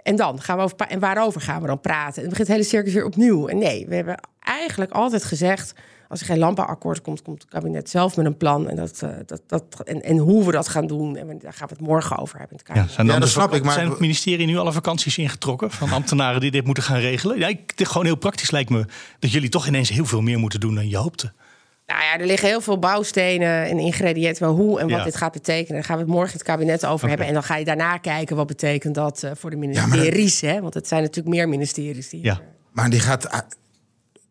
en 0.02 0.16
dan 0.16 0.40
gaan 0.40 0.57
we 0.57 0.62
over. 0.62 0.76
En 0.76 0.98
waarover 0.98 1.40
gaan 1.40 1.61
we 1.61 1.66
dan 1.66 1.81
praten? 1.81 2.14
En 2.14 2.20
dan 2.20 2.28
begint 2.28 2.48
het 2.48 2.57
hele 2.57 2.68
circus 2.68 2.92
weer 2.92 3.05
opnieuw. 3.05 3.48
En 3.48 3.59
nee, 3.59 3.87
we 3.88 3.94
hebben 3.94 4.20
eigenlijk 4.40 4.90
altijd 4.90 5.24
gezegd. 5.24 5.74
Als 6.09 6.20
er 6.20 6.26
geen 6.26 6.38
landbouwakkoord 6.38 7.00
komt, 7.00 7.22
komt 7.22 7.42
het 7.42 7.50
kabinet 7.50 7.90
zelf 7.90 8.16
met 8.16 8.26
een 8.26 8.37
plan. 8.37 8.68
En, 8.68 8.76
dat, 8.76 9.00
uh, 9.05 9.11
dat, 9.26 9.42
dat, 9.46 9.83
en, 9.85 10.02
en 10.02 10.16
hoe 10.18 10.44
we 10.44 10.52
dat 10.52 10.68
gaan 10.68 10.87
doen. 10.87 11.16
En 11.16 11.38
daar 11.38 11.52
gaan 11.52 11.68
we 11.68 11.74
het 11.74 11.83
morgen 11.83 12.18
over 12.18 12.38
hebben. 12.38 12.59
In 12.59 12.64
het 12.66 12.76
ja, 12.76 12.94
zijn, 12.94 13.07
ja, 13.07 13.18
dat 13.18 13.28
snap 13.28 13.55
ik, 13.55 13.64
maar... 13.64 13.72
zijn 13.72 13.88
het 13.88 13.98
ministerie 13.98 14.46
nu 14.46 14.57
alle 14.57 14.72
vakanties 14.72 15.18
ingetrokken 15.18 15.70
van 15.70 15.90
ambtenaren 15.90 16.40
die 16.40 16.50
dit 16.50 16.64
moeten 16.64 16.83
gaan 16.83 16.98
regelen? 16.98 17.38
Ja, 17.38 17.48
ik, 17.48 17.72
gewoon 17.76 18.05
heel 18.05 18.16
praktisch 18.16 18.50
lijkt 18.50 18.70
me 18.70 18.85
dat 19.18 19.33
jullie 19.33 19.48
toch 19.48 19.66
ineens 19.66 19.88
heel 19.88 20.07
veel 20.07 20.20
meer 20.20 20.38
moeten 20.38 20.61
doen 20.61 20.74
dan 20.74 20.88
je 20.88 20.96
hoopte. 20.96 21.33
Nou 21.86 22.02
ja, 22.02 22.18
er 22.18 22.26
liggen 22.26 22.48
heel 22.48 22.60
veel 22.60 22.78
bouwstenen 22.78 23.64
en 23.64 23.78
ingrediënten. 23.78 24.46
Maar 24.46 24.54
hoe 24.54 24.80
en 24.80 24.90
wat 24.90 25.04
dit 25.04 25.16
gaat 25.16 25.32
betekenen, 25.32 25.74
daar 25.74 25.84
gaan 25.84 25.96
we 25.96 26.02
het 26.02 26.10
morgen 26.10 26.32
het 26.32 26.42
kabinet 26.42 26.84
over 26.84 26.94
okay. 26.94 27.08
hebben. 27.08 27.26
En 27.26 27.32
dan 27.32 27.42
ga 27.42 27.56
je 27.56 27.64
daarna 27.64 27.98
kijken 27.98 28.36
wat 28.36 28.46
betekent 28.46 28.94
dat 28.94 29.22
uh, 29.22 29.30
voor 29.34 29.50
de 29.50 29.56
ministeries. 29.56 30.40
Ja, 30.40 30.46
dat... 30.46 30.56
hè? 30.56 30.62
Want 30.62 30.74
het 30.74 30.88
zijn 30.88 31.02
natuurlijk 31.02 31.34
meer 31.34 31.48
ministeries. 31.48 32.08
Die 32.08 32.24
ja. 32.24 32.40
Maar 32.72 32.90
die 32.90 33.00
gaat. 33.00 33.46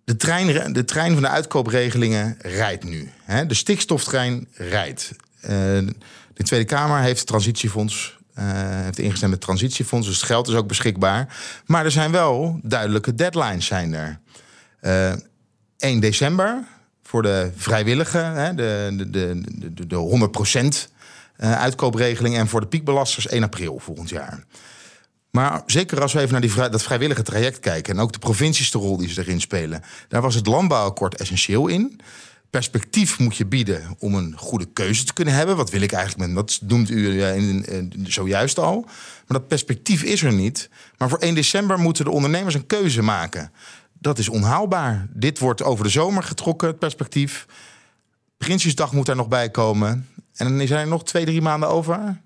De 0.03 0.15
trein, 0.15 0.73
de 0.73 0.85
trein 0.85 1.13
van 1.13 1.21
de 1.21 1.27
uitkoopregelingen 1.27 2.37
rijdt 2.39 2.83
nu. 2.83 3.09
Hè? 3.23 3.45
De 3.45 3.53
stikstoftrein 3.53 4.47
rijdt. 4.53 5.11
Uh, 5.43 5.49
de 6.33 6.43
Tweede 6.43 6.65
Kamer 6.65 6.99
heeft 6.99 7.19
het 7.19 7.27
transitiefonds 7.27 8.19
uh, 8.39 8.45
heeft 8.83 8.99
ingestemd 8.99 9.31
met 9.31 9.31
het 9.31 9.41
transitiefonds. 9.41 10.07
Dus 10.07 10.15
het 10.15 10.25
geld 10.25 10.47
is 10.47 10.53
ook 10.53 10.67
beschikbaar. 10.67 11.37
Maar 11.65 11.85
er 11.85 11.91
zijn 11.91 12.11
wel 12.11 12.59
duidelijke 12.63 13.15
deadlines 13.15 13.65
zijn 13.65 13.93
er. 13.93 14.19
Uh, 14.81 15.13
1 15.77 15.99
december 15.99 16.63
voor 17.11 17.21
de 17.21 17.51
vrijwillige, 17.55 18.17
hè, 18.17 18.53
de, 18.55 18.93
de, 18.97 19.09
de, 19.09 19.41
de, 19.73 19.87
de 19.87 20.29
100% 20.85 20.91
eh, 21.35 21.53
uitkoopregeling. 21.53 22.37
En 22.37 22.47
voor 22.47 22.61
de 22.61 22.67
piekbelasters 22.67 23.27
1 23.27 23.43
april 23.43 23.79
volgend 23.79 24.09
jaar. 24.09 24.43
Maar 25.31 25.63
zeker 25.65 26.01
als 26.01 26.13
we 26.13 26.19
even 26.19 26.31
naar 26.31 26.41
die 26.41 26.69
dat 26.69 26.83
vrijwillige 26.83 27.23
traject 27.23 27.59
kijken... 27.59 27.93
en 27.93 27.99
ook 27.99 28.11
de 28.11 28.19
provincies 28.19 28.71
de 28.71 28.77
rol 28.77 28.97
die 28.97 29.09
ze 29.09 29.21
erin 29.21 29.41
spelen... 29.41 29.83
daar 30.07 30.21
was 30.21 30.35
het 30.35 30.47
landbouwakkoord 30.47 31.15
essentieel 31.15 31.67
in. 31.67 31.99
Perspectief 32.49 33.19
moet 33.19 33.37
je 33.37 33.45
bieden 33.45 33.95
om 33.99 34.15
een 34.15 34.33
goede 34.37 34.67
keuze 34.73 35.03
te 35.03 35.13
kunnen 35.13 35.33
hebben. 35.33 35.55
Wat 35.55 35.69
wil 35.69 35.81
ik 35.81 35.91
eigenlijk 35.91 36.27
met... 36.27 36.35
Dat 36.35 36.69
noemt 36.69 36.89
u 36.89 37.23
in, 37.23 37.65
in, 37.65 38.05
zojuist 38.07 38.59
al. 38.59 38.81
Maar 39.27 39.39
dat 39.39 39.47
perspectief 39.47 40.03
is 40.03 40.23
er 40.23 40.33
niet. 40.33 40.69
Maar 40.97 41.09
voor 41.09 41.19
1 41.19 41.35
december 41.35 41.79
moeten 41.79 42.05
de 42.05 42.11
ondernemers 42.11 42.55
een 42.55 42.67
keuze 42.67 43.01
maken 43.01 43.51
dat 44.01 44.17
is 44.17 44.29
onhaalbaar. 44.29 45.07
Dit 45.09 45.39
wordt 45.39 45.63
over 45.63 45.83
de 45.83 45.89
zomer 45.89 46.23
getrokken, 46.23 46.67
het 46.67 46.79
perspectief. 46.79 47.45
Prinsjesdag 48.37 48.93
moet 48.93 49.07
er 49.07 49.15
nog 49.15 49.27
bij 49.27 49.49
komen. 49.49 50.07
En 50.35 50.57
dan 50.57 50.67
zijn 50.67 50.79
er 50.79 50.87
nog 50.87 51.03
twee, 51.03 51.25
drie 51.25 51.41
maanden 51.41 51.69
over. 51.69 52.21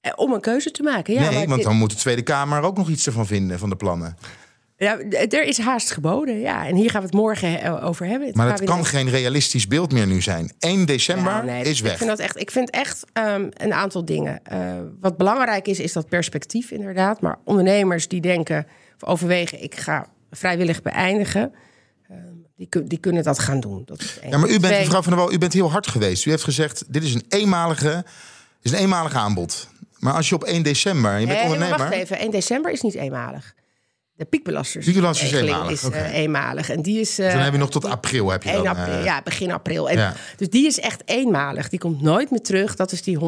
Eh, 0.00 0.12
om 0.16 0.32
een 0.32 0.40
keuze 0.40 0.70
te 0.70 0.82
maken, 0.82 1.14
ja. 1.14 1.30
Nee, 1.30 1.48
want 1.48 1.62
dan 1.62 1.76
moet 1.76 1.90
de 1.90 1.96
Tweede 1.96 2.22
Kamer 2.22 2.62
ook 2.62 2.76
nog 2.76 2.88
iets 2.88 3.06
ervan 3.06 3.26
vinden, 3.26 3.58
van 3.58 3.68
de 3.68 3.76
plannen. 3.76 4.16
Ja, 4.76 4.98
er 5.10 5.42
is 5.42 5.58
haast 5.58 5.90
geboden, 5.90 6.40
ja. 6.40 6.66
En 6.66 6.74
hier 6.74 6.90
gaan 6.90 7.00
we 7.00 7.06
het 7.06 7.16
morgen 7.16 7.60
eh, 7.60 7.84
over 7.84 8.06
hebben. 8.06 8.30
maar 8.34 8.50
het 8.50 8.64
kan 8.64 8.84
geen 8.84 9.10
realistisch 9.10 9.66
beeld 9.66 9.92
meer 9.92 10.06
nu 10.06 10.22
zijn. 10.22 10.52
1 10.58 10.86
december 10.86 11.32
ja, 11.32 11.42
nee, 11.42 11.64
is 11.64 11.80
weg. 11.80 11.92
Ik 11.92 11.98
vind, 11.98 12.10
dat 12.10 12.18
echt, 12.18 12.40
ik 12.40 12.50
vind 12.50 12.70
echt 12.70 13.04
um, 13.12 13.48
een 13.52 13.72
aantal 13.72 14.04
dingen. 14.04 14.40
Uh, 14.52 14.74
wat 15.00 15.16
belangrijk 15.16 15.68
is, 15.68 15.80
is 15.80 15.92
dat 15.92 16.08
perspectief 16.08 16.70
inderdaad. 16.70 17.20
Maar 17.20 17.38
ondernemers 17.44 18.08
die 18.08 18.20
denken 18.20 18.66
of 19.00 19.08
overwegen... 19.08 19.62
ik 19.62 19.74
ga 19.74 20.06
vrijwillig 20.36 20.82
beëindigen. 20.82 21.52
Uh, 22.10 22.16
die, 22.56 22.68
die, 22.86 22.98
kunnen 22.98 23.22
dat 23.22 23.38
gaan 23.38 23.60
doen. 23.60 23.82
Dat 23.84 24.00
is 24.00 24.18
ja, 24.28 24.38
maar 24.38 24.48
u 24.48 24.60
bent, 24.60 24.78
mevrouw 24.78 25.02
Van 25.02 25.12
der 25.12 25.20
Wal, 25.20 25.32
u 25.32 25.38
bent 25.38 25.52
heel 25.52 25.70
hard 25.70 25.86
geweest. 25.86 26.26
U 26.26 26.30
heeft 26.30 26.44
gezegd, 26.44 26.84
dit 26.88 27.02
is 27.02 27.14
een 27.14 27.24
eenmalige, 27.28 28.04
is 28.62 28.72
een 28.72 28.78
eenmalig 28.78 29.14
aanbod. 29.14 29.68
Maar 29.98 30.12
als 30.12 30.28
je 30.28 30.34
op 30.34 30.44
1 30.44 30.62
december, 30.62 31.18
je 31.18 31.26
bent 31.26 31.38
nee, 31.38 31.48
ondernemer... 31.48 31.78
Wacht 31.78 31.92
even, 31.92 32.18
1 32.18 32.30
december 32.30 32.72
is 32.72 32.80
niet 32.80 32.94
eenmalig. 32.94 33.54
De 34.16 34.24
piekbelasters. 34.24 34.84
Piekbelasters 34.84 35.32
is 35.32 35.40
eenmalig. 35.40 35.70
Is, 35.70 35.84
okay. 35.84 36.00
uh, 36.00 36.14
eenmalig. 36.14 36.70
En 36.70 36.82
die 36.82 37.00
is. 37.00 37.18
Uh, 37.18 37.32
dan 37.32 37.40
heb 37.40 37.52
je 37.52 37.58
nog 37.58 37.70
tot 37.70 37.84
april. 37.84 38.30
Heb 38.30 38.42
je 38.42 38.52
dan, 38.52 38.66
april, 38.66 38.98
uh, 38.98 39.04
ja, 39.04 39.22
begin 39.22 39.52
april. 39.52 39.90
En, 39.90 39.96
ja. 39.96 40.14
Dus 40.36 40.48
die 40.48 40.66
is 40.66 40.80
echt 40.80 41.02
eenmalig. 41.04 41.68
Die 41.68 41.78
komt 41.78 42.02
nooit 42.02 42.30
meer 42.30 42.40
terug. 42.40 42.76
Dat 42.76 42.92
is 42.92 43.02
die 43.02 43.18
120% 43.18 43.22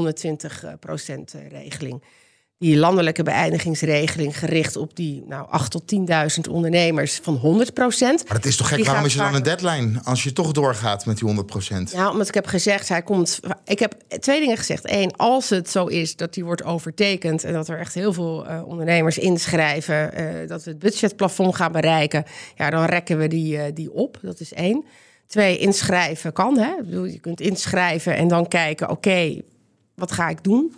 regeling 1.51 2.03
die 2.59 2.77
landelijke 2.77 3.23
beëindigingsregeling 3.23 4.38
gericht 4.38 4.77
op 4.77 4.97
die 4.97 5.25
nou, 5.27 5.49
8 5.49 5.71
tot 5.71 5.83
10.000 6.47 6.51
ondernemers 6.51 7.21
van 7.23 7.35
100 7.35 7.75
procent. 7.75 8.25
Maar 8.27 8.37
het 8.37 8.47
is 8.47 8.57
toch 8.57 8.68
gek, 8.68 8.85
waarom 8.85 9.05
is 9.05 9.14
er 9.14 9.23
dan 9.23 9.35
een 9.35 9.42
deadline 9.42 10.01
als 10.05 10.23
je 10.23 10.33
toch 10.33 10.53
doorgaat 10.53 11.07
met 11.07 11.16
die 11.16 11.27
100 11.27 11.47
procent? 11.47 11.90
Ja, 11.90 12.11
omdat 12.11 12.29
ik 12.29 12.35
heb 12.35 12.47
gezegd, 12.47 12.88
hij 12.88 13.03
komt. 13.03 13.40
Ik 13.64 13.79
heb 13.79 13.94
twee 14.21 14.40
dingen 14.40 14.57
gezegd. 14.57 14.90
Eén, 14.90 15.16
als 15.16 15.51
het 15.51 15.71
zo 15.71 15.87
is 15.87 16.16
dat 16.16 16.35
die 16.35 16.44
wordt 16.44 16.64
overtekend 16.64 17.44
en 17.44 17.53
dat 17.53 17.68
er 17.68 17.79
echt 17.79 17.94
heel 17.94 18.12
veel 18.12 18.47
uh, 18.47 18.62
ondernemers 18.66 19.18
inschrijven, 19.18 20.21
uh, 20.21 20.49
dat 20.49 20.64
we 20.64 20.71
het 20.71 20.79
budgetplafond 20.79 21.57
gaan 21.57 21.73
bereiken, 21.73 22.25
ja, 22.57 22.71
dan 22.71 22.85
rekken 22.85 23.18
we 23.18 23.29
die, 23.29 23.57
uh, 23.57 23.62
die 23.75 23.92
op. 23.92 24.18
Dat 24.23 24.40
is 24.40 24.53
één. 24.53 24.85
Twee, 25.27 25.59
inschrijven 25.59 26.33
kan. 26.33 26.59
Hè? 26.59 26.71
Ik 26.71 26.85
bedoel, 26.85 27.05
je 27.05 27.21
kunt 27.21 27.40
inschrijven 27.40 28.16
en 28.16 28.29
dan 28.29 28.49
kijken, 28.49 28.90
oké, 28.90 29.09
okay, 29.09 29.42
wat 29.94 30.12
ga 30.12 30.29
ik 30.29 30.44
doen? 30.44 30.75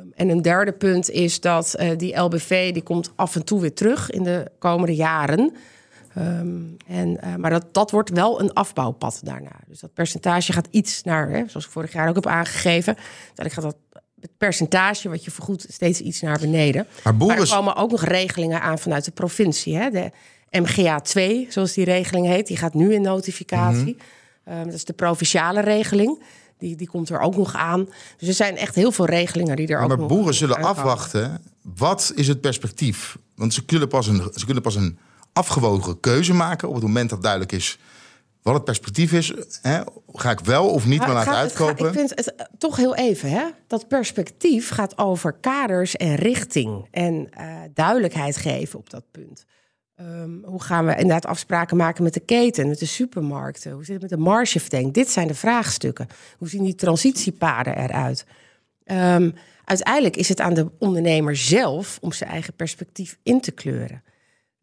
Um, 0.00 0.12
en 0.14 0.28
een 0.28 0.42
derde 0.42 0.72
punt 0.72 1.10
is 1.10 1.40
dat 1.40 1.74
uh, 1.78 1.90
die 1.96 2.16
LBV 2.16 2.72
die 2.72 2.82
komt 2.82 3.12
af 3.16 3.34
en 3.34 3.44
toe 3.44 3.60
weer 3.60 3.74
terug 3.74 4.10
in 4.10 4.22
de 4.22 4.50
komende 4.58 4.94
jaren. 4.94 5.54
Um, 6.18 6.76
en, 6.86 7.08
uh, 7.24 7.34
maar 7.34 7.50
dat, 7.50 7.74
dat 7.74 7.90
wordt 7.90 8.10
wel 8.10 8.40
een 8.40 8.52
afbouwpad 8.52 9.20
daarna. 9.22 9.60
Dus 9.66 9.80
dat 9.80 9.94
percentage 9.94 10.52
gaat 10.52 10.68
iets 10.70 11.02
naar, 11.02 11.28
hè, 11.28 11.44
zoals 11.48 11.64
ik 11.64 11.70
vorig 11.70 11.92
jaar 11.92 12.08
ook 12.08 12.14
heb 12.14 12.26
aangegeven. 12.26 12.96
ik 13.36 13.52
gaat 13.52 13.64
dat 13.64 13.76
het 14.20 14.36
percentage 14.38 15.08
wat 15.08 15.24
je 15.24 15.30
vergoedt 15.30 15.66
steeds 15.68 16.00
iets 16.00 16.20
naar 16.20 16.38
beneden. 16.38 16.86
Maar, 17.04 17.16
boeren... 17.16 17.36
maar 17.36 17.46
er 17.46 17.54
komen 17.54 17.76
ook 17.76 17.90
nog 17.90 18.04
regelingen 18.04 18.60
aan 18.60 18.78
vanuit 18.78 19.04
de 19.04 19.10
provincie. 19.10 19.76
Hè? 19.76 19.90
De 19.90 20.10
MGA 20.50 21.00
2, 21.00 21.46
zoals 21.50 21.72
die 21.72 21.84
regeling 21.84 22.26
heet. 22.26 22.46
Die 22.46 22.56
gaat 22.56 22.74
nu 22.74 22.94
in 22.94 23.02
notificatie. 23.02 23.96
Ehm, 24.44 24.64
dat 24.64 24.74
is 24.74 24.84
de 24.84 24.92
provinciale 24.92 25.60
regeling. 25.60 26.22
Die, 26.62 26.76
die 26.76 26.88
komt 26.88 27.08
er 27.10 27.20
ook 27.20 27.36
nog 27.36 27.54
aan. 27.54 27.88
Dus 28.16 28.28
er 28.28 28.34
zijn 28.34 28.56
echt 28.56 28.74
heel 28.74 28.92
veel 28.92 29.04
regelingen 29.06 29.56
die 29.56 29.66
er 29.66 29.80
ook 29.80 29.88
maar 29.88 30.06
boeren 30.06 30.34
zullen 30.34 30.56
uitkomen. 30.56 30.80
afwachten. 30.82 31.42
Wat 31.62 32.12
is 32.14 32.28
het 32.28 32.40
perspectief? 32.40 33.16
Want 33.34 33.54
ze 33.54 33.64
kunnen, 33.64 33.88
pas 33.88 34.06
een, 34.06 34.30
ze 34.34 34.44
kunnen 34.44 34.62
pas 34.62 34.74
een 34.74 34.98
afgewogen 35.32 36.00
keuze 36.00 36.34
maken 36.34 36.68
op 36.68 36.74
het 36.74 36.82
moment 36.82 37.10
dat 37.10 37.22
duidelijk 37.22 37.52
is 37.52 37.78
wat 38.42 38.54
het 38.54 38.64
perspectief 38.64 39.12
is. 39.12 39.32
Hè? 39.62 39.80
Ga 40.12 40.30
ik 40.30 40.40
wel 40.40 40.68
of 40.68 40.86
niet 40.86 40.98
Maar 40.98 41.06
maar 41.06 41.16
laten 41.16 41.32
gaat- 41.32 41.40
uitkopen? 41.42 41.86
ik 41.86 41.92
vind 41.92 42.10
het 42.10 42.34
eh, 42.34 42.46
toch 42.58 42.76
heel 42.76 42.94
even, 42.94 43.30
hè? 43.30 43.44
Dat 43.66 43.88
perspectief 43.88 44.68
gaat 44.70 44.98
over 44.98 45.32
kaders 45.32 45.96
en 45.96 46.14
richting. 46.14 46.88
En 46.90 47.28
eh, 47.30 47.46
duidelijkheid 47.74 48.36
geven 48.36 48.78
op 48.78 48.90
dat 48.90 49.04
punt. 49.10 49.44
Ehm, 49.96 50.30
hoe 50.44 50.62
gaan 50.62 50.86
we 50.86 50.92
inderdaad 50.92 51.26
afspraken 51.26 51.76
maken 51.76 52.02
met 52.02 52.14
de 52.14 52.20
keten, 52.20 52.68
met 52.68 52.78
de 52.78 52.86
supermarkten? 52.86 53.72
Hoe 53.72 53.84
zit 53.84 53.92
het 53.92 54.10
met 54.10 54.10
de 54.10 54.24
margeverdeling? 54.24 54.92
Dit 54.92 55.10
zijn 55.10 55.26
de 55.26 55.34
vraagstukken. 55.34 56.06
Hoe 56.38 56.48
zien 56.48 56.64
die 56.64 56.74
transitiepaden 56.74 57.76
eruit? 57.78 58.26
Ehm, 58.84 59.30
uiteindelijk 59.64 60.16
is 60.16 60.28
het 60.28 60.40
aan 60.40 60.54
de 60.54 60.70
ondernemer 60.78 61.36
zelf 61.36 61.98
om 62.00 62.12
zijn 62.12 62.30
eigen 62.30 62.54
perspectief 62.54 63.18
in 63.22 63.40
te 63.40 63.50
kleuren. 63.50 64.02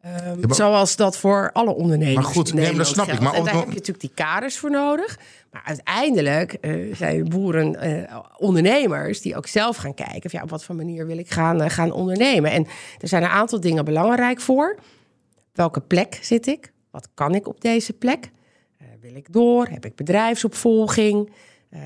Ehm, 0.00 0.40
maar- 0.40 0.54
Zoals 0.54 0.96
dat 0.96 1.16
voor 1.16 1.50
alle 1.52 1.74
ondernemers. 1.74 2.14
Maar 2.14 2.34
goed, 2.34 2.54
nee, 2.54 2.74
dat 2.74 2.86
snap 2.86 3.08
ik. 3.08 3.20
Maar 3.20 3.34
en 3.34 3.44
daar 3.44 3.54
heb 3.54 3.68
je 3.68 3.68
natuurlijk 3.68 4.00
die 4.00 4.12
kaders 4.14 4.58
voor 4.58 4.70
nodig. 4.70 5.18
Maar 5.52 5.62
uiteindelijk 5.64 6.52
eh, 6.52 6.94
zijn 6.94 7.28
boeren 7.28 7.76
eh, 7.76 8.18
ondernemers 8.36 9.20
die 9.20 9.36
ook 9.36 9.46
zelf 9.46 9.76
gaan 9.76 9.94
kijken... 9.94 10.30
Van, 10.30 10.38
ja, 10.38 10.42
op 10.42 10.50
wat 10.50 10.64
voor 10.64 10.74
manier 10.74 11.06
wil 11.06 11.18
ik 11.18 11.30
gaan, 11.30 11.62
eh, 11.62 11.70
gaan 11.70 11.92
ondernemen. 11.92 12.50
En 12.50 12.66
er 13.00 13.08
zijn 13.08 13.22
een 13.22 13.28
aantal 13.28 13.60
dingen 13.60 13.84
belangrijk 13.84 14.40
voor. 14.40 14.78
Welke 15.52 15.80
plek 15.80 16.18
zit 16.22 16.46
ik? 16.46 16.72
Wat 16.90 17.08
kan 17.14 17.34
ik 17.34 17.48
op 17.48 17.60
deze 17.60 17.92
plek? 17.92 18.30
Eh, 18.76 18.86
wil 19.00 19.14
ik 19.14 19.32
door? 19.32 19.66
Heb 19.66 19.84
ik 19.84 19.94
bedrijfsopvolging? 19.94 21.32
Eh, 21.70 21.80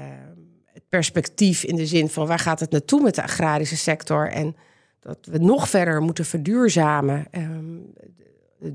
het 0.72 0.82
perspectief 0.88 1.64
in 1.64 1.76
de 1.76 1.86
zin 1.86 2.08
van 2.08 2.26
waar 2.26 2.38
gaat 2.38 2.60
het 2.60 2.70
naartoe 2.70 3.02
met 3.02 3.14
de 3.14 3.22
agrarische 3.22 3.76
sector? 3.76 4.30
En 4.30 4.56
dat 5.00 5.18
we 5.30 5.38
nog 5.38 5.68
verder 5.68 6.02
moeten 6.02 6.24
verduurzamen. 6.24 7.26
Ehm, 7.30 7.78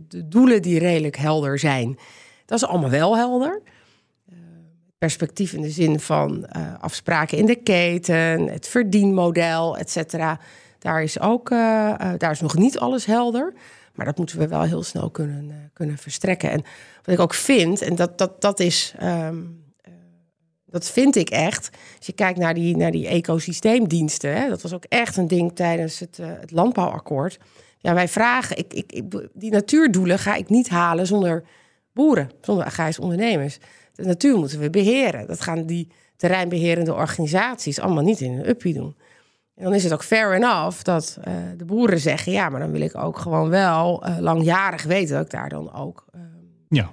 de, 0.08 0.28
doelen 0.28 0.62
die 0.62 0.80
redelijk 0.80 1.18
helder 1.18 1.60
zijn. 1.60 1.98
Dat 2.46 2.62
is 2.62 2.68
allemaal 2.68 2.90
wel 2.90 3.18
helder. 3.18 3.62
Eh, 4.30 4.36
perspectief 4.98 5.54
in 5.54 5.62
de 5.62 5.70
zin 5.70 6.00
van 6.00 6.52
afspraken 6.80 7.38
in 7.38 7.46
de 7.46 7.56
keten, 7.56 8.48
het 8.48 8.68
verdienmodel, 8.68 9.78
et 9.78 9.90
cetera. 9.90 10.40
Daar 10.80 11.04
is 11.04 11.20
ook 11.20 11.50
daar 12.18 12.32
is 12.32 12.42
nog 12.42 12.56
niet 12.56 12.80
alles 12.80 13.06
helder. 13.06 13.54
Maar 14.00 14.08
dat 14.08 14.18
moeten 14.18 14.40
we 14.40 14.48
wel 14.48 14.62
heel 14.62 14.84
snel 14.84 15.10
kunnen, 15.10 15.52
eh, 15.52 15.56
kunnen 15.74 15.98
verstrekken. 15.98 16.50
En 16.52 16.64
wat 17.04 17.14
ik 17.16 17.20
ook 17.20 17.34
vind, 17.34 17.82
en 17.82 17.96
dat, 17.96 18.18
dat, 18.18 18.42
dat 18.42 18.60
is. 18.60 18.94
ehm, 18.98 19.38
eh, 19.82 19.94
dat 20.66 20.90
vind 20.90 21.16
ik 21.16 21.30
echt. 21.30 21.70
Als 21.98 22.06
je 22.06 22.14
kijkt 22.14 22.40
naar 22.40 22.54
die, 22.54 22.78
naar 22.78 22.92
die 22.92 23.08
ecosysteemdiensten, 23.08 24.36
hè, 24.36 24.50
dat 24.50 24.62
was 24.62 24.74
ook 24.74 24.86
echt 24.86 25.18
een 25.18 25.28
ding 25.28 25.56
tijdens 25.56 26.00
het, 26.00 26.20
eh, 26.20 26.28
het 26.40 26.52
landbouwakkoord. 26.52 27.40
Ja, 27.78 27.94
wij 27.94 28.08
vragen, 28.08 28.58
ik, 28.58 28.74
ik, 28.74 29.04
die 29.34 29.52
natuurdoelen 29.52 30.20
ga 30.20 30.36
ik 30.36 30.50
niet 30.50 30.70
halen 30.70 31.08
zonder 31.08 31.44
boeren, 31.94 32.32
zonder 32.42 32.66
agrarische 32.66 33.02
ondernemers. 33.02 33.58
De 33.94 34.04
natuur 34.04 34.38
moeten 34.38 34.60
we 34.60 34.70
beheren. 34.70 35.28
Dat 35.28 35.42
gaan 35.42 35.66
die 35.66 35.88
terreinbeherende 36.16 36.94
organisaties 36.94 37.80
allemaal 37.80 38.04
niet 38.04 38.22
in 38.22 38.32
een 38.32 38.50
uppie 38.50 38.74
doen. 38.74 38.96
En 39.60 39.66
dan 39.66 39.74
is 39.74 39.84
het 39.84 39.94
ook 39.94 40.04
fair 40.04 40.34
enough 40.34 40.82
dat 40.82 41.18
eh, 41.24 41.34
de 41.58 41.66
boeren 41.66 42.00
zeggen: 42.00 42.32
ja, 42.32 42.50
maar 42.50 42.60
dan 42.60 42.72
wil 42.72 42.82
ik 42.82 42.96
ook 42.98 43.18
gewoon 43.20 43.50
wel 43.50 44.04
eh, 44.06 44.18
langjarig 44.20 44.84
weten 44.84 45.16
dat 45.16 45.26
ik 45.26 45.32
daar 45.32 45.50
dan 45.50 45.74
ook 45.74 46.06
eh, 46.14 46.20
Ja. 46.70 46.90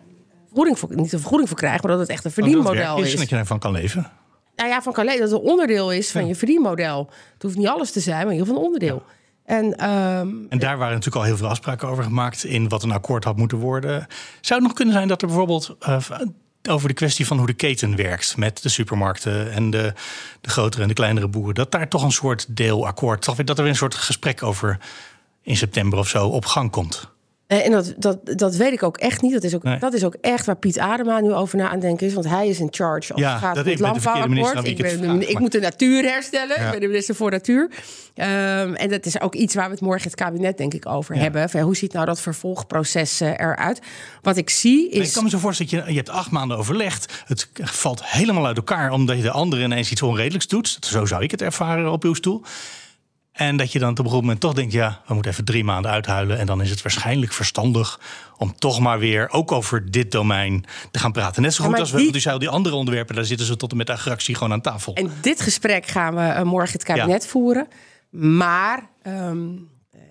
vergoeding 0.46 0.78
voor, 0.78 0.88
niet 0.94 1.12
een 1.12 1.18
vergoeding 1.18 1.48
voor 1.48 1.58
krijg, 1.58 1.82
maar 1.82 1.90
dat 1.90 2.00
het 2.00 2.08
echt 2.08 2.24
een 2.24 2.30
verdienmodel 2.30 2.98
is. 3.02 3.12
is. 3.12 3.18
Dat 3.18 3.28
je 3.28 3.36
ervan 3.36 3.58
kan 3.58 3.72
leven. 3.72 4.10
Nou 4.56 4.68
ja, 4.68 4.82
van 4.82 4.92
kan 4.92 5.04
leven, 5.04 5.20
dat 5.20 5.30
het 5.30 5.40
een 5.40 5.46
onderdeel 5.50 5.92
is 5.92 6.10
van 6.10 6.20
Ja. 6.22 6.26
je 6.28 6.34
verdienmodel. 6.34 7.08
Het 7.32 7.42
hoeft 7.42 7.56
niet 7.56 7.68
alles 7.68 7.90
te 7.92 8.00
zijn, 8.00 8.16
maar 8.26 8.34
in 8.34 8.38
ieder 8.38 8.46
geval 8.46 8.60
een 8.60 8.66
onderdeel. 8.66 9.02
En 9.44 9.76
ehm, 9.76 10.28
En 10.48 10.58
daar 10.58 10.76
waren 10.78 10.92
natuurlijk 10.94 11.16
al 11.16 11.22
heel 11.22 11.36
veel 11.36 11.48
afspraken 11.48 11.88
over 11.88 12.04
gemaakt 12.04 12.44
in 12.44 12.68
wat 12.68 12.82
een 12.82 12.92
akkoord 12.92 13.24
had 13.24 13.36
moeten 13.36 13.58
worden. 13.58 14.06
Zou 14.40 14.58
het 14.60 14.68
nog 14.68 14.76
kunnen 14.76 14.94
zijn 14.94 15.08
dat 15.08 15.20
er 15.22 15.26
bijvoorbeeld 15.28 15.76
eh, 15.80 16.00
over 16.68 16.88
de 16.88 16.94
kwestie 16.94 17.26
van 17.26 17.36
hoe 17.36 17.46
de 17.46 17.52
keten 17.52 17.96
werkt 17.96 18.36
met 18.36 18.62
de 18.62 18.68
supermarkten 18.68 19.52
en 19.52 19.70
de, 19.70 19.92
de 20.40 20.50
grotere 20.50 20.82
en 20.82 20.88
de 20.88 20.94
kleinere 20.94 21.28
boeren, 21.28 21.54
dat 21.54 21.70
daar 21.70 21.88
toch 21.88 22.02
een 22.02 22.12
soort 22.12 22.56
deelakkoord, 22.56 23.24
dat 23.24 23.48
er 23.48 23.54
weer 23.56 23.66
een 23.66 23.76
soort 23.76 23.94
gesprek 23.94 24.42
over 24.42 24.78
in 25.42 25.56
september 25.56 25.98
of 25.98 26.08
zo 26.08 26.26
op 26.26 26.44
gang 26.44 26.70
komt? 26.70 27.14
Eh, 27.46 27.64
En 27.66 27.70
dat, 27.70 27.94
dat, 27.96 28.18
dat 28.38 28.56
weet 28.56 28.72
ik 28.72 28.82
ook 28.82 28.96
echt 28.96 29.22
niet. 29.22 29.32
Dat 29.32 29.42
is 29.42 29.54
ook, 29.54 29.62
Nee. 29.62 29.78
dat 29.78 29.94
is 29.94 30.04
ook 30.04 30.16
echt 30.20 30.46
waar 30.46 30.56
Piet 30.56 30.78
Adema 30.78 31.20
nu 31.20 31.32
over 31.32 31.58
na 31.58 31.68
aan 31.68 31.80
denken 31.80 32.06
is. 32.06 32.14
Want 32.14 32.28
hij 32.28 32.48
is 32.48 32.60
in 32.60 32.68
charge 32.70 33.12
als 33.12 33.22
Ja, 33.22 33.30
het 33.32 33.40
gaat 33.40 33.54
dat 33.54 33.64
om 33.64 33.70
ik 33.70 33.78
het 33.78 33.86
landbouwakkoord. 33.86 34.56
Ik, 34.58 34.78
ik 34.78 34.78
het 34.78 35.00
ben, 35.00 35.04
vraag, 35.04 35.20
ik 35.20 35.32
maar- 35.32 35.42
moet 35.42 35.52
de 35.52 35.60
natuur 35.60 36.02
herstellen. 36.02 36.60
Ja. 36.60 36.64
Ik 36.64 36.70
ben 36.70 36.80
de 36.80 36.86
minister 36.86 37.14
voor 37.14 37.30
natuur. 37.30 37.70
Ehm, 38.14 38.74
en 38.74 38.88
dat 38.90 39.06
is 39.06 39.20
ook 39.20 39.34
iets 39.34 39.54
waar 39.54 39.64
we 39.66 39.70
het 39.70 39.80
morgen 39.80 40.04
het 40.04 40.14
kabinet 40.14 40.58
denk 40.58 40.74
ik 40.74 40.86
over 40.86 41.14
hebben. 41.16 41.50
Van, 41.50 41.60
hoe 41.60 41.76
ziet 41.76 41.92
nou 41.92 42.06
dat 42.06 42.20
vervolgproces 42.20 43.20
eh, 43.20 43.28
eruit? 43.28 43.80
Wat 44.22 44.36
ik 44.36 44.50
zie 44.50 44.88
Ik 44.90 45.02
is... 45.02 45.12
kan 45.12 45.24
me 45.24 45.30
zo 45.30 45.38
voorstellen 45.38 45.72
dat 45.72 45.84
je, 45.84 45.90
je 45.90 45.96
hebt 45.96 46.08
acht 46.10 46.30
maanden 46.30 46.56
overlegd. 46.56 47.22
Het 47.26 47.48
valt 47.54 48.04
helemaal 48.06 48.46
uit 48.46 48.56
elkaar 48.56 48.90
omdat 48.90 49.16
je 49.16 49.22
de 49.22 49.30
andere 49.30 49.62
ineens 49.62 49.90
iets 49.90 50.02
onredelijks 50.02 50.46
doet. 50.46 50.76
Zo 50.80 51.04
zou 51.06 51.22
ik 51.22 51.30
het 51.30 51.42
ervaren 51.42 51.92
op 51.92 52.04
uw 52.04 52.14
stoel. 52.14 52.42
En 53.36 53.56
dat 53.56 53.72
je 53.72 53.78
dan 53.78 53.90
op 53.90 53.98
een 53.98 54.04
gegeven 54.04 54.22
moment 54.24 54.40
toch 54.40 54.52
denkt... 54.52 54.72
ja, 54.72 55.00
we 55.06 55.14
moeten 55.14 55.32
even 55.32 55.44
drie 55.44 55.64
maanden 55.64 55.90
uithuilen... 55.90 56.38
en 56.38 56.46
dan 56.46 56.62
is 56.62 56.70
het 56.70 56.82
waarschijnlijk 56.82 57.32
verstandig 57.32 58.00
om 58.36 58.54
toch 58.58 58.80
maar 58.80 58.98
weer... 58.98 59.30
ook 59.30 59.52
over 59.52 59.90
dit 59.90 60.12
domein 60.12 60.64
te 60.90 60.98
gaan 60.98 61.12
praten. 61.12 61.42
Net 61.42 61.54
zo 61.54 61.64
goed 61.64 61.78
als 61.78 61.90
we, 61.90 61.96
die- 61.96 62.04
want 62.04 62.16
u 62.16 62.20
zei 62.20 62.34
al, 62.34 62.40
die 62.40 62.48
andere 62.48 62.74
onderwerpen... 62.74 63.14
daar 63.14 63.24
zitten 63.24 63.46
ze 63.46 63.56
tot 63.56 63.70
en 63.70 63.76
met 63.76 63.86
de 63.86 63.92
agractie 63.92 64.34
gewoon 64.34 64.52
aan 64.52 64.60
tafel. 64.60 64.94
En 64.94 65.10
dit 65.20 65.40
gesprek 65.40 65.86
gaan 65.86 66.14
we 66.14 66.20
eh, 66.20 66.42
morgen 66.42 66.72
het 66.72 66.82
kabinet 66.82 67.26
voeren. 67.26 67.68
Maar 68.10 68.90
ehm, 69.02 69.38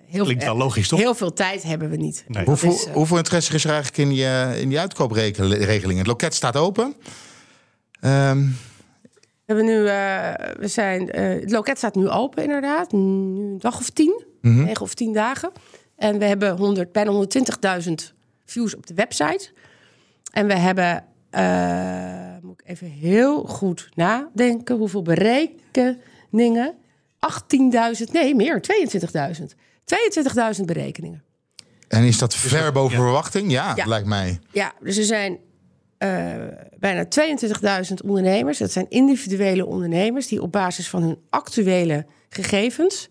heel, 0.06 0.24
Klinkt 0.24 0.44
wel 0.44 0.56
logisch, 0.56 0.88
toch? 0.88 0.98
heel 0.98 1.14
veel 1.14 1.32
tijd 1.32 1.62
hebben 1.62 1.90
we 1.90 1.96
niet. 1.96 2.24
Nee. 2.28 2.44
Hoeveel, 2.44 2.72
is, 2.72 2.86
hoeveel 2.92 3.16
interesse 3.16 3.54
is 3.54 3.64
er 3.64 3.70
eigenlijk 3.70 3.98
in 3.98 4.08
die, 4.08 4.60
in 4.60 4.68
die 4.68 4.80
uitkoopregeling? 4.80 5.98
Het 5.98 6.06
loket 6.06 6.34
staat 6.34 6.56
open. 6.56 6.94
Ehm, 8.00 8.44
We 9.46 9.54
hebben 9.54 9.64
nu, 9.64 9.86
eh, 9.86 10.56
we 10.58 10.68
zijn, 10.68 11.10
eh, 11.10 11.40
het 11.40 11.50
loket 11.50 11.78
staat 11.78 11.94
nu 11.94 12.08
open 12.08 12.42
inderdaad, 12.42 12.92
nu 12.92 12.98
een 13.00 13.56
dag 13.58 13.78
of 13.78 13.90
tien, 13.90 14.24
Mhm. 14.40 14.64
negen 14.64 14.82
of 14.82 14.94
tien 14.94 15.12
dagen. 15.12 15.50
En 15.96 16.18
we 16.18 16.24
hebben 16.24 16.56
100, 16.56 16.92
bijna 16.92 17.10
120.000 17.10 18.14
views 18.44 18.76
op 18.76 18.86
de 18.86 18.94
website. 18.94 19.50
En 20.32 20.46
we 20.46 20.54
hebben, 20.54 21.04
eh, 21.30 22.36
moet 22.42 22.60
ik 22.60 22.68
even 22.68 22.86
heel 22.90 23.42
goed 23.44 23.88
nadenken, 23.94 24.76
hoeveel 24.76 25.02
berekeningen? 25.02 26.74
18.000, 27.18 28.12
nee 28.12 28.34
meer, 28.34 28.60
22.000. 28.62 29.54
22.000 29.84 30.66
berekeningen. 30.66 31.24
en 31.88 32.02
is 32.04 32.18
dat 32.18 32.34
ver 32.34 32.72
boven 32.72 32.96
ja. 32.96 33.02
verwachting? 33.02 33.50
Ja, 33.50 33.72
Ja. 33.76 33.84
lijkt 33.86 34.06
mij. 34.06 34.38
Ja, 34.52 34.72
dus 34.80 34.96
er 34.96 35.04
zijn 35.04 35.38
eh, 35.98 36.34
bijna 36.78 37.04
22.000 37.04 37.94
ondernemers. 38.04 38.58
Dat 38.58 38.72
zijn 38.72 38.86
individuele 38.88 39.66
ondernemers 39.66 40.26
die 40.26 40.42
op 40.42 40.52
basis 40.52 40.88
van 40.88 41.02
hun 41.02 41.18
actuele 41.30 42.06
gegevens. 42.28 43.08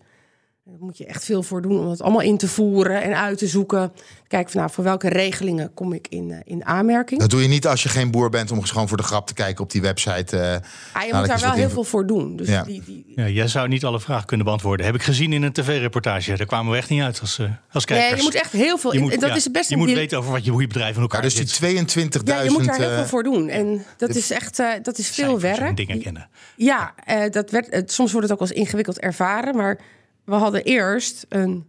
Daar 0.68 0.76
moet 0.80 0.98
je 0.98 1.06
echt 1.06 1.24
veel 1.24 1.42
voor 1.42 1.62
doen 1.62 1.78
om 1.78 1.90
het 1.90 2.02
allemaal 2.02 2.20
in 2.20 2.36
te 2.36 2.48
voeren 2.48 3.02
en 3.02 3.16
uit 3.16 3.38
te 3.38 3.46
zoeken. 3.46 3.92
Kijk 4.28 4.50
van 4.50 4.60
nou, 4.60 4.72
voor 4.72 4.84
welke 4.84 5.08
regelingen 5.08 5.74
kom 5.74 5.92
ik 5.92 6.06
in, 6.08 6.30
eh, 6.30 6.38
in 6.44 6.64
aanmerking. 6.64 7.20
Dat 7.20 7.30
doe 7.30 7.42
je 7.42 7.48
niet 7.48 7.66
als 7.66 7.82
je 7.82 7.88
geen 7.88 8.10
boer 8.10 8.30
bent 8.30 8.50
om 8.50 8.64
gewoon 8.64 8.88
voor 8.88 8.96
de 8.96 9.02
grap 9.02 9.26
te 9.26 9.34
kijken 9.34 9.64
op 9.64 9.70
die 9.70 9.80
website. 9.82 10.36
eh, 10.38 10.52
Ah, 10.52 10.58
je 10.58 10.60
nou, 10.92 11.02
moet 11.02 11.12
dat 11.12 11.26
daar 11.26 11.38
wel 11.40 11.52
heel 11.58 11.70
veel 11.70 11.84
voor 11.84 12.06
doen. 12.06 12.36
Dus 12.36 12.48
Ja. 12.48 12.62
die, 12.62 12.82
die, 12.84 13.12
Ja, 13.16 13.28
jij 13.28 13.48
zou 13.48 13.68
niet 13.68 13.84
alle 13.84 14.00
vragen 14.00 14.26
kunnen 14.26 14.46
beantwoorden. 14.46 14.86
Heb 14.86 14.94
ik 14.94 15.02
gezien 15.02 15.32
in 15.32 15.42
een 15.42 15.52
tv-reportage. 15.52 16.36
Daar 16.36 16.46
kwamen 16.46 16.72
we 16.72 16.78
echt 16.78 16.88
niet 16.88 17.02
uit 17.02 17.20
als, 17.20 17.38
eh, 17.38 17.46
als 17.72 17.84
kijkers. 17.84 18.08
nee, 18.10 18.18
je 18.18 18.24
moet 18.24 18.34
echt 18.34 18.52
heel 18.52 18.78
veel. 18.78 18.92
Je 18.92 19.00
moet, 19.00 19.12
en 19.12 19.20
dat 19.20 19.28
ja, 19.28 19.34
is 19.36 19.50
best 19.50 19.68
je 19.68 19.74
een 19.74 19.80
moet 19.80 19.92
weten 19.92 20.18
over 20.18 20.30
wat 20.32 20.44
je, 20.44 20.50
hoe 20.50 20.60
je 20.60 20.66
bedrijf 20.66 20.94
in 20.96 21.00
elkaar 21.02 21.18
ja, 21.22 21.26
dus 21.26 21.34
die 21.34 21.46
zit. 21.46 21.56
22.000. 21.60 22.38
Ja, 22.38 22.42
je 22.42 22.50
moet 22.50 22.64
daar 22.64 22.78
heel 22.80 22.94
veel 22.94 23.06
voor 23.06 23.22
doen. 23.22 23.48
En 23.48 23.84
dat 23.96 24.14
is 24.14 24.30
echt 24.30 24.58
eh, 24.58 24.68
dat 24.82 24.98
is 24.98 25.08
veel 25.10 25.40
werk. 25.40 25.76
dingen 25.76 26.02
kennen. 26.02 26.28
Ja, 26.56 26.94
eh, 27.04 27.30
dat 27.30 27.50
werd, 27.50 27.92
soms 27.92 28.12
wordt 28.12 28.26
het 28.28 28.36
ook 28.36 28.42
als 28.42 28.52
ingewikkeld 28.52 28.98
ervaren. 28.98 29.56
Maar 29.56 29.78
we 30.26 30.34
hadden 30.34 30.64
eerst 30.64 31.26
een 31.28 31.66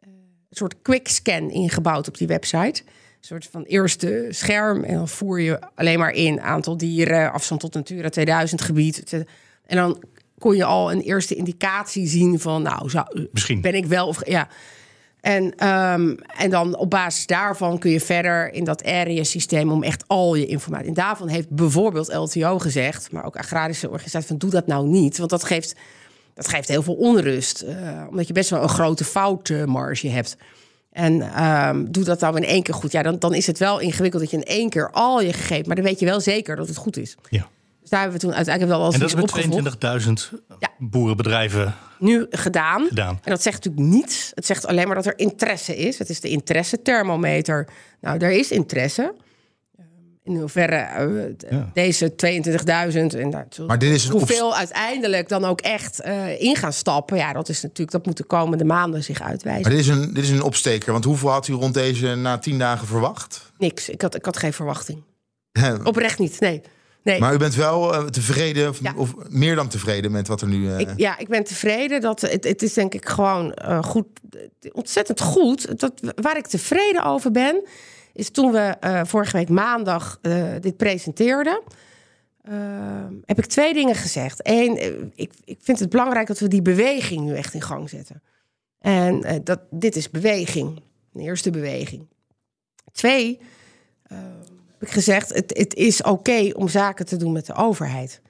eh, 0.00 0.08
soort 0.50 0.82
quick 0.82 1.08
scan 1.08 1.50
ingebouwd 1.50 2.08
op 2.08 2.18
die 2.18 2.26
website. 2.26 2.82
Een 2.82 3.32
soort 3.32 3.48
van 3.50 3.62
eerste 3.62 4.26
scherm. 4.30 4.84
En 4.84 4.94
dan 4.94 5.08
voer 5.08 5.40
je 5.40 5.58
alleen 5.74 5.98
maar 5.98 6.12
in 6.12 6.40
aantal 6.40 6.76
dieren, 6.76 7.32
afstand 7.32 7.60
tot 7.60 7.74
Natura 7.74 8.08
2000 8.08 8.60
gebied. 8.60 9.12
En 9.66 9.76
dan 9.76 10.02
kon 10.38 10.56
je 10.56 10.64
al 10.64 10.92
een 10.92 11.00
eerste 11.00 11.34
indicatie 11.34 12.06
zien 12.06 12.40
van, 12.40 12.62
nou, 12.62 12.90
zou, 12.90 13.28
Misschien. 13.32 13.60
ben 13.60 13.74
ik 13.74 13.86
wel 13.86 14.06
of 14.06 14.26
ja. 14.26 14.48
En, 15.20 15.54
ehm, 15.56 16.14
en 16.36 16.50
dan 16.50 16.76
op 16.76 16.90
basis 16.90 17.26
daarvan 17.26 17.78
kun 17.78 17.90
je 17.90 18.00
verder 18.00 18.52
in 18.52 18.64
dat 18.64 18.84
area 18.84 19.24
systeem 19.24 19.70
om 19.70 19.82
echt 19.82 20.04
al 20.06 20.34
je 20.34 20.46
informatie. 20.46 20.88
En 20.88 20.94
daarvan 20.94 21.28
heeft 21.28 21.50
bijvoorbeeld 21.50 22.14
LTO 22.14 22.58
gezegd, 22.58 23.12
maar 23.12 23.24
ook 23.24 23.36
agrarische 23.36 23.90
organisatie 23.90 24.28
van 24.28 24.38
doe 24.38 24.50
dat 24.50 24.66
nou 24.66 24.88
niet, 24.88 25.18
want 25.18 25.30
dat 25.30 25.44
geeft, 25.44 25.76
dat 26.36 26.48
geeft 26.48 26.68
heel 26.68 26.82
veel 26.82 26.94
onrust, 26.94 27.60
eh, 27.60 27.76
omdat 28.08 28.26
je 28.26 28.32
best 28.32 28.50
wel 28.50 28.62
een 28.62 28.68
grote 28.68 29.04
foutmarge 29.04 30.08
hebt. 30.08 30.36
En 30.92 31.20
ehm, 31.22 31.84
doe 31.88 32.04
dat 32.04 32.20
dan 32.20 32.36
in 32.36 32.44
één 32.44 32.62
keer 32.62 32.74
goed. 32.74 32.92
Ja, 32.92 33.02
dan, 33.02 33.18
dan 33.18 33.34
is 33.34 33.46
het 33.46 33.58
wel 33.58 33.78
ingewikkeld 33.78 34.22
dat 34.22 34.30
je 34.30 34.36
in 34.36 34.44
één 34.44 34.68
keer 34.70 34.90
al 34.90 35.20
je 35.20 35.32
gegeven. 35.32 35.66
Maar 35.66 35.76
dan 35.76 35.84
weet 35.84 36.00
je 36.00 36.06
wel 36.06 36.20
zeker 36.20 36.56
dat 36.56 36.68
het 36.68 36.76
goed 36.76 36.96
is. 36.96 37.16
Ja. 37.28 37.48
Dus 37.80 37.90
daar 37.90 38.00
hebben 38.00 38.20
we 38.20 38.26
toen 38.26 38.34
uiteindelijk 38.34 38.76
wel 38.76 38.84
als 38.84 38.94
En 38.94 39.00
dat 39.00 39.08
is 39.08 39.14
iets 39.14 39.32
met 39.34 39.44
opgevolgd. 39.44 39.80
22.000 39.80 40.32
Ja. 40.58 40.68
boerenbedrijven 40.78 41.74
Nu 41.98 42.26
gedaan. 42.30 42.86
gedaan. 42.88 43.18
En 43.24 43.30
dat 43.30 43.42
zegt 43.42 43.64
natuurlijk 43.64 43.94
niets. 43.94 44.30
Het 44.34 44.46
zegt 44.46 44.66
alleen 44.66 44.86
maar 44.86 44.96
dat 44.96 45.06
er 45.06 45.18
interesse 45.18 45.76
is. 45.76 45.98
Het 45.98 46.08
is 46.08 46.20
de 46.20 46.28
interesse-thermometer. 46.28 47.68
Nou, 48.00 48.18
er 48.18 48.30
is 48.30 48.50
interesse. 48.50 49.14
In 50.26 50.36
hoeverre 50.40 50.76
eh, 50.76 51.50
Ja. 51.50 51.70
deze 51.74 52.14
22.000 52.14 53.16
en 53.18 53.30
daar, 53.30 53.46
Maar 53.66 53.78
dit 53.78 53.90
is 53.92 54.08
hoeveel 54.08 54.56
uiteindelijk 54.56 55.28
dan 55.28 55.44
ook 55.44 55.60
echt 55.60 56.00
eh, 56.00 56.40
in 56.40 56.56
gaan 56.56 56.72
stappen. 56.72 57.16
Ja, 57.16 57.32
dat 57.32 57.48
is 57.48 57.62
natuurlijk 57.62 57.90
dat 57.90 58.06
moet 58.06 58.16
de 58.16 58.24
komende 58.24 58.64
maanden 58.64 59.04
zich 59.04 59.22
uitwijzen. 59.22 59.62
Maar 59.62 59.70
dit 59.70 59.80
is, 59.80 59.88
een, 59.88 60.14
dit 60.14 60.24
is 60.24 60.30
een 60.30 60.42
opsteker. 60.42 60.92
Want 60.92 61.04
hoeveel 61.04 61.30
had 61.30 61.48
u 61.48 61.52
rond 61.52 61.74
deze 61.74 62.14
na 62.14 62.38
tien 62.38 62.58
dagen 62.58 62.86
verwacht? 62.86 63.52
Niks. 63.58 63.88
Ik 63.88 64.02
had, 64.02 64.14
ik 64.14 64.24
had 64.24 64.36
geen 64.36 64.52
verwachting. 64.52 65.02
Oprecht 65.84 66.18
niet. 66.18 66.40
Nee. 66.40 66.60
nee. 67.02 67.20
Maar 67.20 67.34
u 67.34 67.36
bent 67.36 67.54
wel 67.54 67.94
eh, 67.94 68.04
tevreden, 68.04 68.68
of, 68.68 68.78
Ja. 68.82 68.92
of 68.96 69.14
meer 69.28 69.54
dan 69.54 69.68
tevreden 69.68 70.10
met 70.10 70.28
wat 70.28 70.40
er 70.40 70.48
nu... 70.48 70.76
Ik, 70.78 70.88
ja, 70.96 71.18
ik 71.18 71.28
ben 71.28 71.44
tevreden. 71.44 72.00
Dat, 72.00 72.20
het, 72.20 72.44
het 72.44 72.62
is 72.62 72.72
denk 72.72 72.94
ik 72.94 73.08
gewoon 73.08 73.54
goed, 73.84 74.06
ontzettend 74.72 75.20
goed. 75.20 75.80
Dat, 75.80 75.92
waar 76.22 76.36
ik 76.36 76.46
tevreden 76.46 77.04
over 77.04 77.30
ben, 77.30 77.62
is 78.16 78.30
toen 78.30 78.52
we 78.52 78.58
eh, 78.58 79.00
vorige 79.04 79.36
week 79.36 79.48
maandag 79.48 80.18
eh, 80.22 80.52
dit 80.60 80.76
presenteerden. 80.76 81.62
eh, 82.42 82.54
heb 83.24 83.38
ik 83.38 83.46
twee 83.46 83.74
dingen 83.74 83.94
gezegd. 83.94 84.40
Eén, 84.42 85.12
ik, 85.14 85.32
ik 85.44 85.58
vind 85.62 85.78
het 85.78 85.88
belangrijk 85.88 86.26
dat 86.26 86.38
we 86.38 86.48
die 86.48 86.62
beweging 86.62 87.24
nu 87.24 87.34
echt 87.34 87.54
in 87.54 87.62
gang 87.62 87.90
zetten. 87.90 88.22
En 88.78 89.40
dat, 89.44 89.60
dit 89.70 89.96
is 89.96 90.10
beweging. 90.10 90.82
Een 91.12 91.20
eerste 91.20 91.50
beweging. 91.50 92.06
Twee, 92.92 93.40
heb 94.78 94.82
ik 94.82 94.90
gezegd, 94.90 95.34
het, 95.34 95.56
het 95.56 95.74
is 95.74 96.02
oké 96.02 96.50
om 96.54 96.68
zaken 96.68 97.06
te 97.06 97.16
doen 97.16 97.32
met 97.32 97.46
de 97.46 97.54
overheid. 97.54 98.20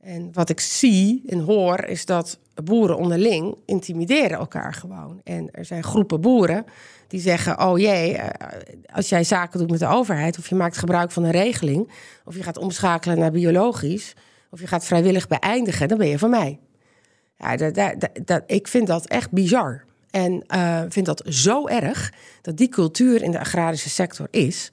En 0.00 0.32
wat 0.32 0.48
ik 0.48 0.60
zie 0.60 1.22
en 1.26 1.38
hoor 1.38 1.84
is 1.84 2.04
dat 2.04 2.38
boeren 2.64 2.96
onderling 2.96 3.56
intimideren 3.64 4.38
elkaar 4.38 4.74
gewoon. 4.74 5.20
En 5.24 5.48
er 5.50 5.64
zijn 5.64 5.82
groepen 5.82 6.20
boeren 6.20 6.64
die 7.08 7.20
zeggen: 7.20 7.60
Oh 7.60 7.78
jee, 7.78 8.16
eh, 8.16 8.58
als 8.92 9.08
jij 9.08 9.24
zaken 9.24 9.58
doet 9.58 9.70
met 9.70 9.80
de 9.80 9.86
overheid, 9.86 10.38
of 10.38 10.48
je 10.48 10.54
maakt 10.54 10.76
gebruik 10.76 11.10
van 11.10 11.24
een 11.24 11.30
regeling, 11.30 11.90
of 12.24 12.34
je 12.34 12.42
gaat 12.42 12.58
omschakelen 12.58 13.18
naar 13.18 13.30
biologisch, 13.30 14.14
of 14.50 14.60
je 14.60 14.66
gaat 14.66 14.84
vrijwillig 14.84 15.28
beëindigen, 15.28 15.88
dan 15.88 15.98
ben 15.98 16.08
je 16.08 16.18
van 16.18 16.30
mij. 16.30 16.58
Ja, 17.38 17.56
dat, 17.56 17.74
dat, 17.74 18.08
dat, 18.24 18.42
ik 18.46 18.68
vind 18.68 18.86
dat 18.86 19.06
echt 19.06 19.30
bizar. 19.30 19.84
En 20.10 20.44
eh, 20.46 20.82
vind 20.88 21.06
dat 21.06 21.22
zo 21.28 21.66
erg 21.66 22.12
dat 22.42 22.56
die 22.56 22.68
cultuur 22.68 23.22
in 23.22 23.30
de 23.30 23.38
agrarische 23.38 23.88
sector 23.90 24.28
is, 24.30 24.72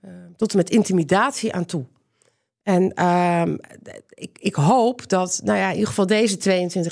eh, 0.00 0.10
tot 0.36 0.50
en 0.50 0.56
met 0.56 0.70
intimidatie 0.70 1.52
aan 1.52 1.64
toe. 1.64 1.84
En 2.62 2.92
ehm, 2.94 3.56
ik, 4.08 4.30
ik 4.40 4.54
hoop 4.54 5.08
dat, 5.08 5.40
nou 5.44 5.58
ja, 5.58 5.66
in 5.68 5.72
ieder 5.72 5.88
geval 5.88 6.06
deze 6.06 6.36
22.000, 6.36 6.40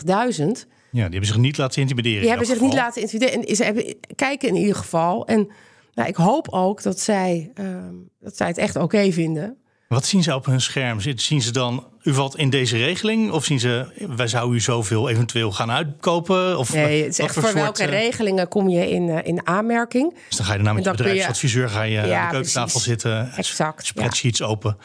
Ja, 0.06 0.44
die 0.90 1.00
hebben 1.00 1.26
zich 1.26 1.36
niet 1.36 1.58
laten 1.58 1.80
intimideren. 1.80 2.20
die 2.20 2.28
hebben 2.28 2.46
zich 2.46 2.60
niet 2.60 2.74
laten 2.74 3.02
intimideren. 3.02 3.44
En 3.46 3.56
ze 3.56 3.64
hebben 3.64 3.96
kijken 4.14 4.48
in 4.48 4.56
ieder 4.56 4.74
geval. 4.76 5.26
En 5.26 5.48
nou, 5.94 6.08
ik 6.08 6.16
hoop 6.16 6.48
ook 6.48 6.82
dat 6.82 7.00
zij, 7.00 7.50
ehm, 7.54 7.94
dat 8.20 8.36
zij 8.36 8.46
het 8.46 8.58
echt 8.58 8.76
oké 8.76 9.12
vinden. 9.12 9.56
Wat 9.88 10.06
zien 10.06 10.22
ze 10.22 10.34
op 10.34 10.46
hun 10.46 10.60
scherm? 10.60 11.00
Zien 11.00 11.42
ze 11.42 11.52
dan, 11.52 11.86
u 12.02 12.14
valt 12.14 12.36
in 12.36 12.50
deze 12.50 12.76
regeling? 12.76 13.30
Of 13.30 13.44
zien 13.44 13.60
ze, 13.60 13.86
wij 14.16 14.26
zouden 14.28 14.56
u 14.56 14.60
zoveel 14.60 15.08
eventueel 15.08 15.52
gaan 15.52 15.70
uitkopen? 15.70 16.58
Of 16.58 16.72
Nee, 16.72 17.02
het 17.02 17.12
is 17.12 17.18
echt 17.18 17.34
voor 17.34 17.52
welke 17.54 17.82
eh, 17.82 17.88
regelingen 17.88 18.48
kom 18.48 18.68
je 18.68 18.90
in, 18.90 19.08
eh, 19.08 19.26
in 19.26 19.46
aanmerking. 19.46 20.14
Dus 20.28 20.36
dan 20.36 20.46
ga 20.46 20.52
je 20.52 20.58
daarna 20.58 20.72
met 20.72 20.84
je- 20.84 20.90
bedrijfsadviseur 20.90 21.68
ga 21.68 21.82
je 21.82 21.90
Ja, 21.92 22.00
aan 22.20 22.24
de 22.26 22.30
keukentafel 22.32 22.68
precies. 22.68 22.82
zitten. 22.82 23.32
Exact, 23.36 23.86
Spreadsheets 23.86 24.42
open. 24.42 24.76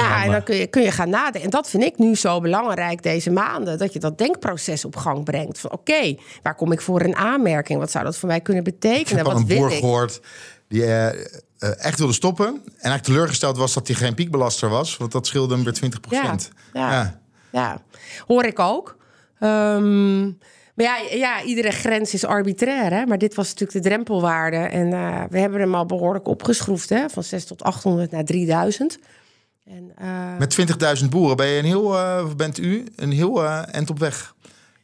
Ja, 0.00 0.24
en 0.24 0.30
dan 0.30 0.42
kun 0.42 0.56
je, 0.56 0.66
kun 0.66 0.82
je 0.82 0.90
gaan 0.90 1.10
nadenken. 1.10 1.42
En 1.42 1.50
dat 1.50 1.68
vind 1.68 1.82
ik 1.82 1.98
nu 1.98 2.14
zo 2.16 2.40
belangrijk 2.40 3.02
deze 3.02 3.30
maanden. 3.30 3.78
Dat 3.78 3.92
je 3.92 3.98
dat 3.98 4.18
denkproces 4.18 4.84
op 4.84 4.96
gang 4.96 5.24
brengt. 5.24 5.58
Van 5.58 5.72
oké, 5.72 6.14
waar 6.42 6.54
kom 6.54 6.72
ik 6.72 6.80
voor 6.80 7.00
een 7.00 7.16
aanmerking? 7.16 7.78
Wat 7.78 7.90
zou 7.90 8.04
dat 8.04 8.16
voor 8.16 8.28
mij 8.28 8.40
kunnen 8.40 8.64
Ik 8.64 8.72
betekenen? 8.80 9.16
heb 9.16 9.26
al 9.26 9.32
Wat 9.32 9.40
een 9.40 9.56
boer 9.56 9.72
ik? 9.72 9.78
gehoord 9.78 10.20
die 10.68 10.84
eh, 10.84 11.08
eh, 11.08 11.14
echt 11.84 11.98
wilde 11.98 12.12
stoppen. 12.12 12.46
En 12.46 12.62
eigenlijk 12.72 13.02
teleurgesteld 13.04 13.56
was 13.56 13.72
dat 13.74 13.86
hij 13.86 13.96
geen 13.96 14.14
piekbelaster 14.14 14.68
was. 14.68 14.96
Want 14.96 15.12
dat 15.12 15.26
scheelde 15.26 15.54
hem 15.54 15.64
weer 15.64 15.72
20 15.72 16.00
procent. 16.00 16.50
Ja, 16.72 16.90
ja. 16.92 17.20
Ja, 17.52 17.82
hoor 18.26 18.44
ik 18.44 18.58
ook. 18.58 18.96
Ehm, 19.38 20.22
maar 20.74 20.86
ja, 20.86 20.96
ja, 21.10 21.42
iedere 21.42 21.70
grens 21.70 22.14
is 22.14 22.24
arbitrair. 22.24 22.90
Hè? 22.92 23.06
Maar 23.06 23.18
dit 23.18 23.34
was 23.34 23.48
natuurlijk 23.48 23.72
de 23.82 23.88
drempelwaarde. 23.88 24.56
En 24.56 24.92
eh, 24.92 25.22
we 25.30 25.38
hebben 25.38 25.60
hem 25.60 25.74
al 25.74 25.86
behoorlijk 25.86 26.26
opgeschroefd. 26.28 26.88
Hè? 26.88 27.08
Van 27.08 27.22
6 27.22 27.44
tot 27.44 27.62
800 27.62 28.10
naar 28.10 28.24
3000. 28.24 28.98
En, 29.64 29.92
eh, 29.96 30.36
Met 30.38 30.50
20.000 30.50 31.10
boeren 31.10 31.36
ben 31.36 31.46
je 31.46 31.58
een 31.58 31.64
heel, 31.64 31.96
eh, 31.98 32.24
bent 32.36 32.58
u 32.58 32.84
een 32.96 33.12
heel 33.12 33.44
eh 33.44 33.62
end 33.70 33.90
op 33.90 33.98
weg. 33.98 34.34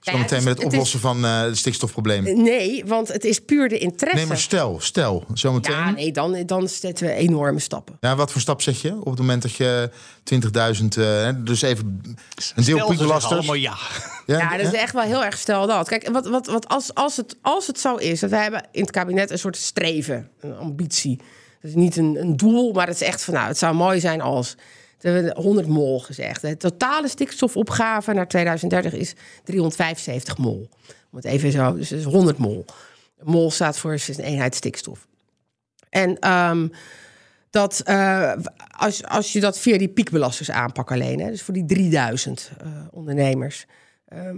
ja, 0.00 0.12
Zometeen 0.12 0.44
met 0.44 0.48
het 0.48 0.56
het 0.62 0.66
is- 0.66 0.72
oplossen 0.72 1.00
van 1.00 1.24
eh 1.24 1.40
het 1.40 1.56
stikstofprobleem. 1.56 2.42
nee, 2.42 2.84
want 2.86 3.08
het 3.08 3.24
is 3.24 3.38
puur 3.38 3.68
de 3.68 3.78
interesse. 3.78 4.18
Nee, 4.18 4.26
maar 4.28 4.38
stel, 4.38 4.80
stel, 4.80 5.24
zometeen. 5.34 5.74
ja, 5.74 5.90
nee, 5.90 6.12
dan, 6.12 6.42
dan 6.46 6.68
zetten 6.68 7.06
we 7.06 7.12
enorme 7.12 7.58
stappen. 7.58 7.96
Ja, 8.00 8.16
wat 8.16 8.32
voor 8.32 8.40
stap 8.40 8.62
zet 8.62 8.80
je 8.80 8.96
op 9.00 9.04
het 9.10 9.18
moment 9.18 9.42
dat 9.42 9.52
je 9.54 9.90
20.000, 10.22 10.96
eh, 10.96 11.30
dus 11.38 11.62
even 11.62 12.00
een 12.54 12.64
deel 12.64 12.86
piekbelasters. 12.86 13.32
allemaal 13.32 13.54
ja. 13.54 13.76
Ja, 14.26 14.56
dat 14.56 14.66
is 14.66 14.78
echt 14.78 14.92
wel 14.92 15.02
heel 15.02 15.24
erg 15.24 15.38
stel 15.38 15.66
dat. 15.66 15.88
Kijk, 15.88 16.08
wat, 16.12 16.26
wat, 16.28 16.46
wat 16.46 16.68
als, 16.68 16.94
als, 16.94 17.16
het, 17.16 17.36
als 17.42 17.66
het 17.66 17.80
zo 17.80 17.94
is, 17.96 18.20
dat 18.20 18.30
wij 18.30 18.42
hebben 18.42 18.64
in 18.72 18.80
het 18.80 18.90
kabinet 18.90 19.30
een 19.30 19.38
soort 19.38 19.56
streven, 19.56 20.28
een 20.40 20.56
ambitie. 20.56 21.20
Het 21.60 21.70
is 21.70 21.74
niet 21.74 21.96
een, 21.96 22.16
een 22.20 22.36
doel, 22.36 22.72
maar 22.72 22.86
het 22.86 23.00
is 23.00 23.08
echt 23.08 23.24
van, 23.24 23.34
nou, 23.34 23.46
het 23.46 23.58
zou 23.58 23.74
mooi 23.74 24.00
zijn 24.00 24.20
als. 24.20 24.56
We 24.98 25.08
hebben 25.08 25.42
100 25.42 25.66
mol 25.66 26.00
gezegd. 26.00 26.40
De 26.40 26.56
totale 26.56 27.08
stikstofopgave 27.08 28.12
naar 28.12 28.28
2030 28.28 28.92
is 28.92 29.14
375 29.44 30.38
mol. 30.38 30.68
Om 31.10 31.16
het 31.16 31.24
even 31.24 31.52
zo, 31.52 31.74
dus 31.74 31.92
is 31.92 32.04
100 32.04 32.38
mol. 32.38 32.64
Mol 33.22 33.50
staat 33.50 33.78
voor 33.78 33.92
een 33.92 34.24
eenheid 34.24 34.54
stikstof. 34.54 35.06
En 35.90 36.18
ehm, 36.18 36.68
dat 37.50 37.80
eh, 37.80 38.32
als, 38.76 39.04
als 39.04 39.32
je 39.32 39.40
dat 39.40 39.58
via 39.58 39.78
die 39.78 39.88
piekbelasters 39.88 40.50
aanpakt 40.50 40.90
alleen, 40.90 41.20
hè, 41.20 41.30
dus 41.30 41.42
voor 41.42 41.54
die 41.54 41.64
3000 41.64 42.50
eh, 42.60 42.66
ondernemers. 42.90 43.66
Ehm, 44.08 44.36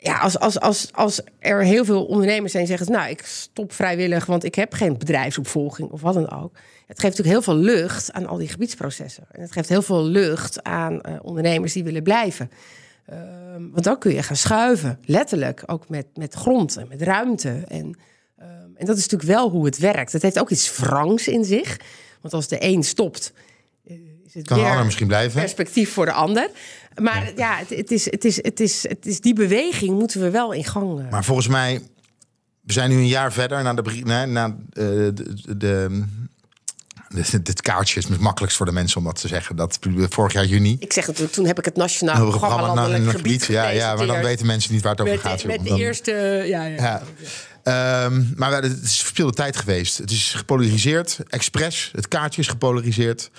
ja, 0.00 0.18
als, 0.18 0.38
als, 0.38 0.60
als, 0.60 0.88
als 0.92 1.20
er 1.38 1.62
heel 1.62 1.84
veel 1.84 2.04
ondernemers 2.04 2.52
zijn 2.52 2.64
die 2.64 2.76
zeggen, 2.76 2.94
nou, 2.96 3.10
ik 3.10 3.22
stop 3.26 3.72
vrijwillig, 3.72 4.26
want 4.26 4.44
ik 4.44 4.54
heb 4.54 4.72
geen 4.72 4.98
bedrijfsopvolging 4.98 5.90
of 5.90 6.00
wat 6.00 6.14
dan 6.14 6.30
ook. 6.30 6.52
Het 6.86 7.00
geeft 7.00 7.16
natuurlijk 7.16 7.44
heel 7.46 7.54
veel 7.54 7.62
lucht 7.62 8.12
aan 8.12 8.26
al 8.26 8.36
die 8.36 8.48
gebiedsprocessen. 8.48 9.24
En 9.30 9.40
het 9.40 9.52
geeft 9.52 9.68
heel 9.68 9.82
veel 9.82 10.04
lucht 10.04 10.62
aan 10.62 11.00
eh, 11.00 11.14
ondernemers 11.22 11.72
die 11.72 11.84
willen 11.84 12.02
blijven. 12.02 12.50
Ehm, 13.06 13.70
want 13.70 13.84
dan 13.84 13.98
kun 13.98 14.14
je 14.14 14.22
gaan 14.22 14.36
schuiven, 14.36 14.98
letterlijk, 15.04 15.62
ook 15.66 15.88
met, 15.88 16.06
met 16.14 16.34
grond 16.34 16.76
en 16.76 16.88
met 16.88 17.02
ruimte. 17.02 17.64
En, 17.68 17.98
ehm, 18.38 18.48
en 18.76 18.86
dat 18.86 18.96
is 18.96 19.02
natuurlijk 19.08 19.30
wel 19.30 19.50
hoe 19.50 19.64
het 19.64 19.78
werkt. 19.78 20.12
Het 20.12 20.22
heeft 20.22 20.38
ook 20.38 20.50
iets 20.50 20.76
wrangs 20.76 21.28
in 21.28 21.44
zich. 21.44 21.76
Want 22.20 22.34
als 22.34 22.48
de 22.48 22.56
een 22.60 22.82
stopt, 22.82 23.32
eh, 23.86 23.94
is 24.26 24.34
het 24.34 24.46
Kan 24.46 24.56
de 24.56 24.62
weer 24.62 24.70
ander 24.70 24.84
misschien 24.84 25.06
blijven. 25.06 25.40
perspectief 25.40 25.92
voor 25.92 26.04
de 26.04 26.12
ander. 26.12 26.50
Maar 26.98 27.32
ja, 27.36 27.56
het, 27.58 27.70
het, 27.70 27.90
is, 27.90 28.04
het, 28.10 28.24
is, 28.24 28.42
het, 28.42 28.60
is, 28.60 28.82
het 28.88 29.06
is 29.06 29.20
die 29.20 29.34
beweging 29.34 29.98
moeten 29.98 30.20
we 30.20 30.30
wel 30.30 30.52
in 30.52 30.64
gang. 30.64 31.00
eh, 31.00 31.10
Maar 31.10 31.24
volgens 31.24 31.48
mij, 31.48 31.82
we 32.60 32.72
zijn 32.72 32.90
nu 32.90 32.96
een 32.96 33.06
jaar 33.08 33.32
verder 33.32 33.62
na 33.62 33.74
de, 33.74 33.82
brie- 33.82 34.04
na, 34.04 34.24
na, 34.24 34.44
eh, 34.46 34.52
de, 34.72 35.12
de, 35.56 35.56
de, 35.56 37.42
dit 37.42 37.62
kaartje 37.62 37.98
is 38.00 38.08
het 38.08 38.20
makkelijkst 38.20 38.56
voor 38.56 38.66
de 38.66 38.72
mensen 38.72 38.98
om 38.98 39.04
dat 39.04 39.20
te 39.20 39.28
zeggen. 39.28 39.56
Dat 39.56 39.78
vorig 40.08 40.32
jaar 40.32 40.44
juni. 40.46 40.76
ik 40.78 40.92
zeg 40.92 41.06
natuurlijk, 41.06 41.34
toen 41.34 41.46
heb 41.46 41.58
ik 41.58 41.64
het 41.64 41.76
nationaal 41.76 42.14
Een 42.16 42.20
programma, 42.28 42.46
programma 42.56 42.80
naar 42.80 42.90
Landelijk 42.90 43.14
een 43.14 43.22
Gebied, 43.24 43.42
gebied. 43.42 43.56
Ja, 43.56 43.68
ja, 43.68 43.94
maar 43.94 44.06
dan 44.06 44.20
weten 44.22 44.46
mensen 44.46 44.72
niet 44.72 44.82
waar 44.82 44.92
het 44.92 45.00
over 45.00 45.12
met, 45.14 45.22
gaat. 45.22 45.44
met 45.44 45.54
joh. 45.54 45.64
de 45.64 45.68
Dan- 45.68 45.78
eerste... 45.78 46.10
Ja, 46.46 46.64
ja. 46.64 46.76
Ja. 46.76 47.02
Ehm, 47.62 48.22
maar 48.36 48.52
het 48.62 48.82
is 48.82 49.00
verspilde 49.00 49.32
tijd 49.32 49.56
geweest. 49.56 49.98
Het 49.98 50.10
is 50.10 50.32
gepolariseerd, 50.36 51.18
expres. 51.28 51.90
Het 51.94 52.08
kaartje 52.08 52.40
is 52.40 52.48
gepolariseerd. 52.48 53.30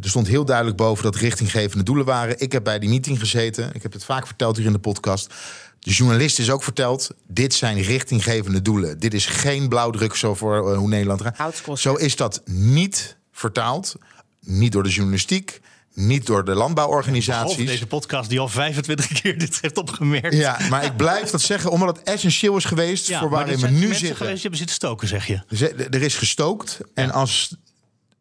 Er 0.00 0.08
stond 0.08 0.26
heel 0.26 0.44
duidelijk 0.44 0.76
boven 0.76 1.04
dat 1.04 1.16
richtinggevende 1.16 1.84
doelen 1.84 2.04
waren. 2.04 2.40
Ik 2.40 2.52
heb 2.52 2.64
bij 2.64 2.78
die 2.78 2.88
meeting 2.88 3.18
gezeten. 3.18 3.70
Ik 3.74 3.82
heb 3.82 3.92
het 3.92 4.04
vaak 4.04 4.26
verteld 4.26 4.56
hier 4.56 4.66
in 4.66 4.72
de 4.72 4.78
podcast. 4.78 5.34
De 5.80 5.90
journalist 5.90 6.38
is 6.38 6.50
ook 6.50 6.62
verteld. 6.62 7.10
Dit 7.26 7.54
zijn 7.54 7.82
richtinggevende 7.82 8.62
doelen. 8.62 8.98
Dit 8.98 9.14
is 9.14 9.26
geen 9.26 9.68
blauwdruk 9.68 10.14
zo 10.14 10.34
voor 10.34 10.70
eh, 10.72 10.76
hoe 10.78 10.88
Nederland 10.88 11.22
gaat. 11.22 11.62
Zo 11.74 11.94
is 11.94 12.16
dat 12.16 12.42
niet 12.44 13.16
vertaald. 13.32 13.94
Niet 14.40 14.72
door 14.72 14.82
de 14.82 14.88
journalistiek. 14.88 15.60
Niet 15.94 16.26
door 16.26 16.44
de 16.44 16.54
landbouworganisaties. 16.54 17.66
deze 17.66 17.86
podcast 17.86 18.28
die 18.28 18.40
al 18.40 18.48
25 18.48 19.20
keer 19.20 19.38
dit 19.38 19.58
heeft 19.60 19.76
opgemerkt. 19.78 20.34
Ja, 20.34 20.58
maar 20.70 20.84
ik 20.84 20.96
blijf 20.96 21.30
dat 21.30 21.40
zeggen 21.40 21.70
omdat 21.70 21.96
het 21.96 22.06
essentieel 22.06 22.56
is 22.56 22.64
geweest 22.64 23.06
Ja, 23.08 23.20
voor 23.20 23.30
waarin 23.30 23.58
we 23.58 23.68
nu 23.68 23.94
zitten. 23.94 24.16
geweest 24.16 24.18
die 24.32 24.40
hebben 24.40 24.58
zitten 24.58 24.76
stoken, 24.76 25.08
zeg 25.08 25.26
je. 25.26 25.42
Er 25.90 26.02
is 26.02 26.14
gestookt. 26.16 26.80
En 26.94 27.10
als, 27.10 27.56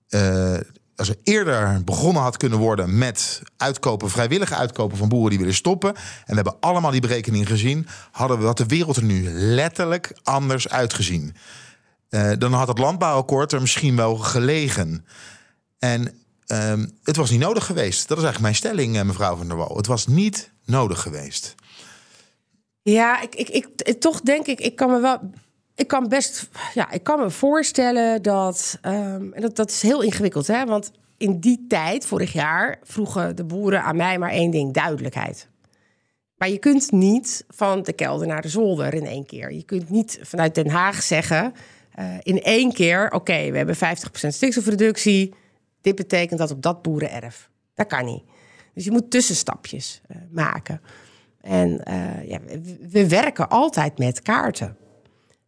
eh, 0.10 0.58
als 0.98 1.10
er 1.10 1.18
eerder 1.24 1.84
begonnen 1.84 2.22
had 2.22 2.38
kunnen 2.38 2.60
worden 2.60 2.98
met 2.98 3.42
uitkopen, 3.58 4.10
vrijwillige 4.10 4.56
uitkopen 4.56 4.98
van 4.98 5.10
boeren 5.10 5.30
die 5.30 5.40
willen 5.40 5.54
stoppen. 5.54 5.96
En 5.96 6.02
we 6.26 6.36
hebben 6.36 6.58
allemaal 6.60 6.92
die 6.92 7.02
berekening 7.02 7.48
gezien. 7.48 7.88
Hadden 8.12 8.38
we 8.38 8.44
dat 8.44 8.58
de 8.58 8.66
wereld 8.66 8.96
er 8.96 9.04
nu 9.04 9.30
letterlijk 9.32 10.18
anders 10.24 10.70
uitgezien. 10.70 11.36
eh, 12.10 12.32
dan 12.38 12.54
had 12.54 12.68
het 12.68 12.78
landbouwakkoord 12.78 13.52
er 13.52 13.62
misschien 13.62 13.96
wel 13.96 14.16
gelegen. 14.16 15.06
En 15.80 16.20
ehm, 16.46 16.88
het 17.04 17.16
was 17.16 17.30
niet 17.30 17.40
nodig 17.40 17.66
geweest. 17.66 18.08
Dat 18.08 18.18
is 18.18 18.24
eigenlijk 18.24 18.40
mijn 18.40 18.56
stelling, 18.56 18.98
eh, 18.98 19.04
mevrouw 19.04 19.36
van 19.36 19.48
der 19.48 19.58
Wal. 19.58 19.78
Het 19.78 19.88
was 19.88 20.08
niet 20.08 20.52
nodig 20.66 21.02
geweest. 21.02 21.56
Ja, 22.82 23.22
ik, 23.22 23.36
ik, 23.36 23.50
ik, 23.78 24.00
toch 24.00 24.22
denk 24.22 24.46
ik, 24.46 24.60
ik 24.60 24.76
kan 24.76 24.90
me 24.90 25.00
wel. 25.00 25.32
Ik 25.78 25.88
kan 25.88 26.08
best. 26.08 26.50
Ja, 26.74 26.92
ik 26.92 27.04
kan 27.04 27.20
me 27.20 27.30
voorstellen 27.30 28.22
dat. 28.22 28.78
ehm, 28.82 29.34
en 29.34 29.42
dat, 29.42 29.56
dat 29.56 29.70
is 29.70 29.82
heel 29.82 30.02
ingewikkeld, 30.02 30.48
hè? 30.48 30.66
Want 30.66 30.92
in 31.18 31.40
die 31.40 31.66
tijd, 31.68 32.06
vorig 32.06 32.34
jaar, 32.34 32.80
vroegen 32.84 33.36
de 33.36 33.44
boeren 33.44 33.84
aan 33.84 33.96
mij 33.96 34.18
maar 34.18 34.32
één 34.32 34.52
ding: 34.52 34.74
duidelijkheid. 34.74 35.50
Maar 36.38 36.50
je 36.50 36.58
kunt 36.58 36.92
niet 36.92 37.46
van 37.48 37.84
de 37.84 37.94
kelder 37.94 38.28
naar 38.28 38.42
de 38.42 38.50
zolder 38.50 38.94
in 38.94 39.06
één 39.06 39.26
keer. 39.26 39.54
Je 39.54 39.64
kunt 39.64 39.90
niet 39.90 40.20
vanuit 40.22 40.56
Den 40.56 40.70
Haag 40.70 41.02
zeggen 41.04 41.54
eh, 41.92 42.06
in 42.22 42.42
één 42.42 42.74
keer: 42.74 43.12
oké, 43.12 43.52
we 43.52 43.58
hebben 43.58 43.76
50% 43.76 43.80
stikstofreductie. 44.28 45.34
Dit 45.82 45.96
betekent 45.96 46.40
dat 46.40 46.52
op 46.52 46.62
dat 46.62 46.82
boerenerf. 46.82 47.50
Dat 47.74 47.88
kan 47.88 48.06
niet. 48.06 48.24
Dus 48.74 48.86
je 48.86 48.92
moet 48.92 49.12
tussenstapjes 49.12 50.02
eh, 50.08 50.18
maken. 50.32 50.82
En 51.42 51.84
eh, 51.84 52.30
ja, 52.30 52.40
we, 52.46 52.78
we 52.90 53.08
werken 53.08 53.50
altijd 53.50 53.98
met 53.98 54.22
kaarten. 54.22 54.78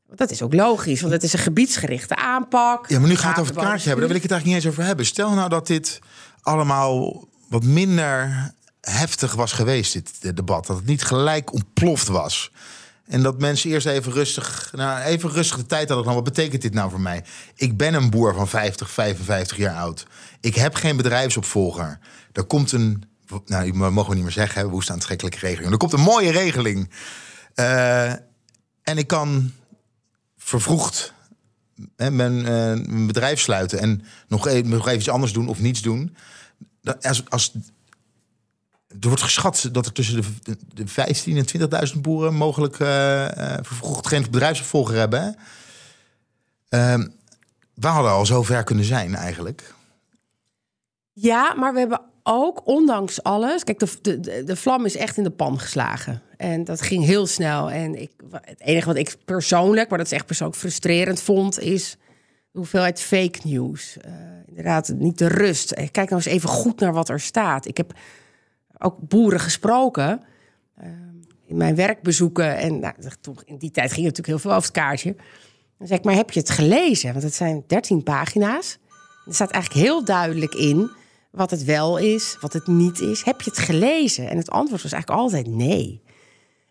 Want 0.10 0.22
Dat 0.22 0.32
is 0.32 0.41
ook 0.41 0.53
logisch, 0.53 1.01
want 1.01 1.14
het 1.14 1.24
is 1.24 1.34
een 1.34 1.39
gebiedsgerichte 1.39 2.16
aanpak. 2.16 2.89
Ja, 2.89 2.99
maar 2.99 3.10
nu 3.10 3.16
gaat 3.16 3.30
het 3.30 3.39
over 3.39 3.55
het 3.55 3.64
kaartje 3.64 3.88
hebben. 3.88 3.99
Daar 3.99 4.07
wil 4.07 4.24
ik 4.24 4.30
het 4.30 4.32
eigenlijk 4.32 4.45
niet 4.45 4.55
eens 4.55 4.74
over 4.74 4.84
hebben. 4.84 5.05
Stel 5.05 5.34
nou 5.34 5.49
dat 5.49 5.68
dit 5.68 5.99
allemaal 6.41 7.24
wat 7.49 7.64
minder 7.64 8.51
heftig 8.82 9.34
was 9.34 9.51
geweest, 9.51 9.93
dit 9.93 10.36
debat. 10.36 10.66
Dat 10.66 10.78
het 10.78 10.86
niet 10.86 11.03
gelijk 11.03 11.53
ontploft 11.53 12.07
was. 12.07 12.51
En 13.07 13.24
dat 13.24 13.39
mensen 13.39 13.70
eerst 13.70 13.88
even 13.88 14.12
rustig, 14.12 14.70
nou, 14.76 14.99
even 14.99 15.32
rustig 15.32 15.57
de 15.57 15.66
tijd 15.66 15.88
hadden. 15.88 16.05
Nou, 16.07 16.22
wat 16.24 16.34
betekent 16.34 16.62
dit 16.62 16.74
nou 16.74 16.89
voor 16.89 17.01
mij? 17.01 17.24
Ik 17.55 17.78
ben 17.78 17.93
een 17.93 18.10
boer 18.10 18.34
van 18.34 18.47
50, 18.47 18.89
55 18.91 19.57
jaar 19.57 19.76
oud. 19.76 20.07
Ik 20.41 20.55
heb 20.55 20.76
geen 20.76 20.97
bedrijfsopvolger. 20.97 21.99
Er 22.32 22.43
komt 22.43 22.72
een, 22.72 23.03
nou, 23.45 23.64
die 23.64 23.74
mogen 23.74 24.10
we 24.10 24.16
niet 24.16 24.24
meer 24.24 24.32
zeggen, 24.32 24.62
hè, 24.62 24.70
woest 24.70 24.89
aantrekkelijke 24.89 25.39
regeling. 25.39 25.72
Er 25.72 25.78
komt 25.78 25.93
een 25.93 25.99
mooie 25.99 26.32
regeling. 26.32 26.89
Eh, 27.53 28.12
en 28.84 28.97
ik 28.97 29.07
kan 29.07 29.51
vervroegd 30.50 31.14
hè, 31.95 32.06
eh, 32.06 32.12
mijn 32.12 33.08
bedrijf 33.08 33.39
sluiten 33.39 33.80
en 33.80 34.04
nog, 34.28 34.47
e- 34.47 34.62
nog 34.62 34.88
even 34.88 35.00
iets 35.00 35.10
anders 35.10 35.34
doen 35.34 35.47
of 35.47 35.60
niets 35.60 35.82
doen. 35.82 36.16
Als, 37.02 37.30
als, 37.30 37.54
er 38.88 39.08
wordt 39.08 39.22
geschat 39.22 39.70
dat 39.72 39.86
er 39.86 39.91
tussen 39.91 40.22
de, 40.22 40.28
de, 40.43 40.58
de 40.74 40.88
15 40.88 41.38
en 41.38 41.93
20.000 41.95 42.00
boeren 42.02 42.34
mogelijk 42.34 42.80
eh, 42.80 43.56
eh, 43.56 43.60
vervroegd 43.62 44.08
geen 44.08 44.26
bedrijfsopvolger 44.32 44.95
hebben. 44.95 45.36
Ehm, 46.70 47.08
we 47.74 47.88
hadden 47.88 48.12
al 48.12 48.26
zo 48.26 48.43
ver 48.43 48.64
kunnen 48.64 48.86
zijn 48.86 49.16
eigenlijk. 49.16 49.74
Ja, 51.14 51.54
maar 51.54 51.74
we 51.74 51.80
hebben 51.80 52.02
ook, 52.30 52.62
ondanks 52.68 53.24
alles... 53.24 53.64
Kijk, 53.64 53.80
de, 53.80 54.20
de, 54.20 54.44
de- 54.44 54.56
vlam 54.56 54.86
is 54.86 54.96
echt 54.96 55.18
in 55.18 55.24
de 55.24 55.30
pan 55.30 55.60
geslagen. 55.60 56.22
En 56.38 56.64
dat 56.64 56.82
ging 56.82 57.06
heel 57.06 57.26
snel. 57.28 57.72
En 57.72 58.02
ik, 58.02 58.12
het 58.42 58.62
enige 58.62 58.86
wat 58.88 58.96
ik 58.96 59.16
persoonlijk, 59.26 59.90
maar 59.90 59.98
dat 59.98 60.08
is 60.08 60.14
echt 60.14 60.26
persoonlijk 60.26 60.60
frustrerend 60.60 61.22
vond... 61.22 61.60
is 61.60 61.98
de 62.52 62.58
hoeveelheid 62.58 63.02
fake 63.02 63.40
news. 63.44 63.98
Eh, 63.98 64.12
inderdaad, 64.48 64.94
niet 64.96 65.18
de 65.18 65.28
rust. 65.28 65.72
Eh, 65.72 65.88
Kijk 65.92 66.10
nou 66.10 66.22
eens 66.24 66.34
even 66.34 66.50
goed 66.50 66.80
naar 66.80 66.94
wat 66.94 67.10
er 67.10 67.20
staat. 67.20 67.68
Ik 67.68 67.78
heb 67.78 67.94
ook 68.78 68.96
boeren 69.00 69.40
gesproken... 69.40 70.22
eh, 70.76 70.88
in 71.46 71.58
mijn 71.58 71.76
werkbezoeken. 71.76 72.58
En 72.58 72.80
nou, 72.80 72.94
in 73.46 73.58
die 73.58 73.72
tijd 73.72 73.92
ging 73.92 74.06
het 74.06 74.18
natuurlijk 74.18 74.28
heel 74.28 74.40
veel 74.40 74.52
over 74.52 74.64
het 74.64 74.72
kaartje. 74.72 75.16
Dan 75.78 75.88
zeg 75.88 75.98
ik, 75.98 76.04
maar 76.04 76.16
heb 76.16 76.32
je 76.32 76.40
het 76.40 76.50
gelezen? 76.50 77.12
Want 77.12 77.24
het 77.24 77.34
zijn 77.34 77.64
13 77.68 78.04
pagina's. 78.04 78.78
Er 79.26 79.34
staat 79.34 79.52
eigenlijk 79.52 79.86
heel 79.86 80.04
duidelijk 80.06 80.54
in 80.54 80.90
wat 81.32 81.52
het 81.52 81.64
wel 81.64 81.98
is, 81.98 82.38
wat 82.42 82.54
het 82.54 82.68
niet 82.68 83.00
is. 83.00 83.24
Heb 83.24 83.42
je 83.42 83.50
het 83.50 83.60
gelezen? 83.60 84.30
En 84.30 84.38
het 84.38 84.50
antwoord 84.50 84.82
was 84.82 84.92
eigenlijk 84.92 85.22
altijd 85.22 85.48
nee. 85.48 86.02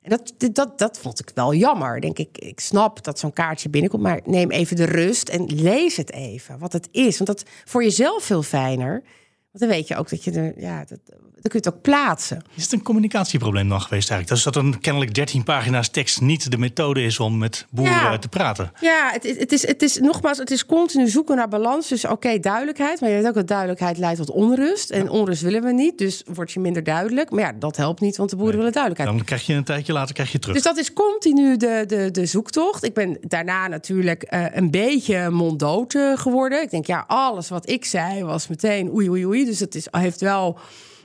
En 0.02 0.10
dat, 0.10 0.54
dat, 0.54 0.78
dat 0.78 0.98
vond 0.98 1.20
ik 1.20 1.30
wel 1.34 1.54
jammer. 1.54 2.00
Denk 2.00 2.18
ik, 2.18 2.38
ik 2.38 2.60
snap 2.60 3.04
dat 3.04 3.18
zo'n 3.18 3.32
kaartje 3.32 3.68
binnenkomt, 3.68 4.02
maar 4.02 4.20
neem 4.24 4.50
even 4.50 4.76
de 4.76 4.84
rust 4.84 5.28
en 5.28 5.44
lees 5.46 5.96
het 5.96 6.12
even, 6.12 6.58
wat 6.58 6.72
het 6.72 6.88
is. 6.90 7.18
Want 7.18 7.26
dat 7.26 7.48
voor 7.64 7.82
jezelf 7.82 8.24
veel 8.24 8.42
fijner. 8.42 9.02
Want 9.50 9.58
dan 9.58 9.68
weet 9.68 9.88
je 9.88 9.96
ook 9.96 10.08
dat 10.08 10.24
je 10.24 10.30
er, 10.30 10.60
ja, 10.60 10.84
dat, 10.84 11.00
dan 11.40 11.50
kun 11.50 11.60
je 11.60 11.66
het 11.68 11.74
ook 11.74 11.82
plaatsen. 11.82 12.42
Is 12.54 12.62
het 12.62 12.72
een 12.72 12.82
communicatieprobleem 12.82 13.68
dan 13.68 13.80
geweest 13.80 14.10
eigenlijk? 14.10 14.42
Dus 14.42 14.52
dat 14.52 14.64
een 14.64 14.80
kennelijk 14.80 15.14
13 15.14 15.44
pagina's 15.44 15.88
tekst 15.88 16.20
niet 16.20 16.50
de 16.50 16.58
methode 16.58 17.02
is 17.02 17.20
om 17.20 17.38
met 17.38 17.66
boeren 17.70 17.92
Ja. 17.94 18.18
te 18.18 18.28
praten? 18.28 18.72
Ja, 18.80 19.10
het, 19.12 19.24
is- 19.24 19.38
het, 19.38 19.52
is, 19.52 19.66
het 19.66 19.82
is 19.82 19.98
nogmaals, 19.98 20.38
het 20.38 20.50
is 20.50 20.66
continu 20.66 21.08
zoeken 21.08 21.36
naar 21.36 21.48
balans. 21.48 21.88
Dus 21.88 22.04
oké, 22.04 22.38
duidelijkheid. 22.38 23.00
Maar 23.00 23.10
je 23.10 23.16
weet 23.16 23.26
ook 23.26 23.34
dat 23.34 23.48
duidelijkheid 23.48 23.98
leidt 23.98 24.18
tot 24.18 24.30
onrust. 24.30 24.90
En 24.90 25.10
onrust 25.10 25.42
willen 25.42 25.62
we 25.62 25.72
niet. 25.72 25.98
Dus 25.98 26.22
word 26.34 26.52
je 26.52 26.60
minder 26.60 26.84
duidelijk. 26.84 27.30
Maar 27.30 27.40
ja, 27.40 27.52
dat 27.58 27.76
helpt 27.76 28.00
niet, 28.00 28.16
want 28.16 28.30
de 28.30 28.36
boeren 28.36 28.56
willen 28.56 28.72
duidelijkheid. 28.72 29.16
Dan 29.16 29.26
krijg 29.26 29.46
je 29.46 29.54
een 29.54 29.64
tijdje 29.64 29.92
later 29.92 30.14
krijg 30.14 30.32
je 30.32 30.38
terug. 30.38 30.54
Dus 30.54 30.64
dat 30.64 30.76
is 30.78 30.92
continu 30.92 31.56
de, 31.56 31.84
de, 31.86 32.10
de 32.10 32.26
zoektocht. 32.26 32.84
Ik 32.84 32.94
ben 32.94 33.18
daarna 33.20 33.66
natuurlijk 33.68 34.22
eh, 34.22 34.44
een 34.50 34.70
beetje 34.70 35.30
monddood 35.30 35.94
eh, 35.94 36.12
geworden. 36.18 36.62
Ik 36.62 36.70
denk, 36.70 36.86
ja, 36.86 37.04
alles 37.06 37.48
wat 37.48 37.68
ik 37.70 37.84
zei 37.84 38.24
was 38.24 38.48
meteen 38.48 38.90
oei, 38.94 39.10
oei, 39.10 39.26
oei. 39.26 39.44
Dus 39.44 39.60
het 39.60 39.74
is, 39.74 39.86
heeft 39.90 40.20
wel... 40.20 40.58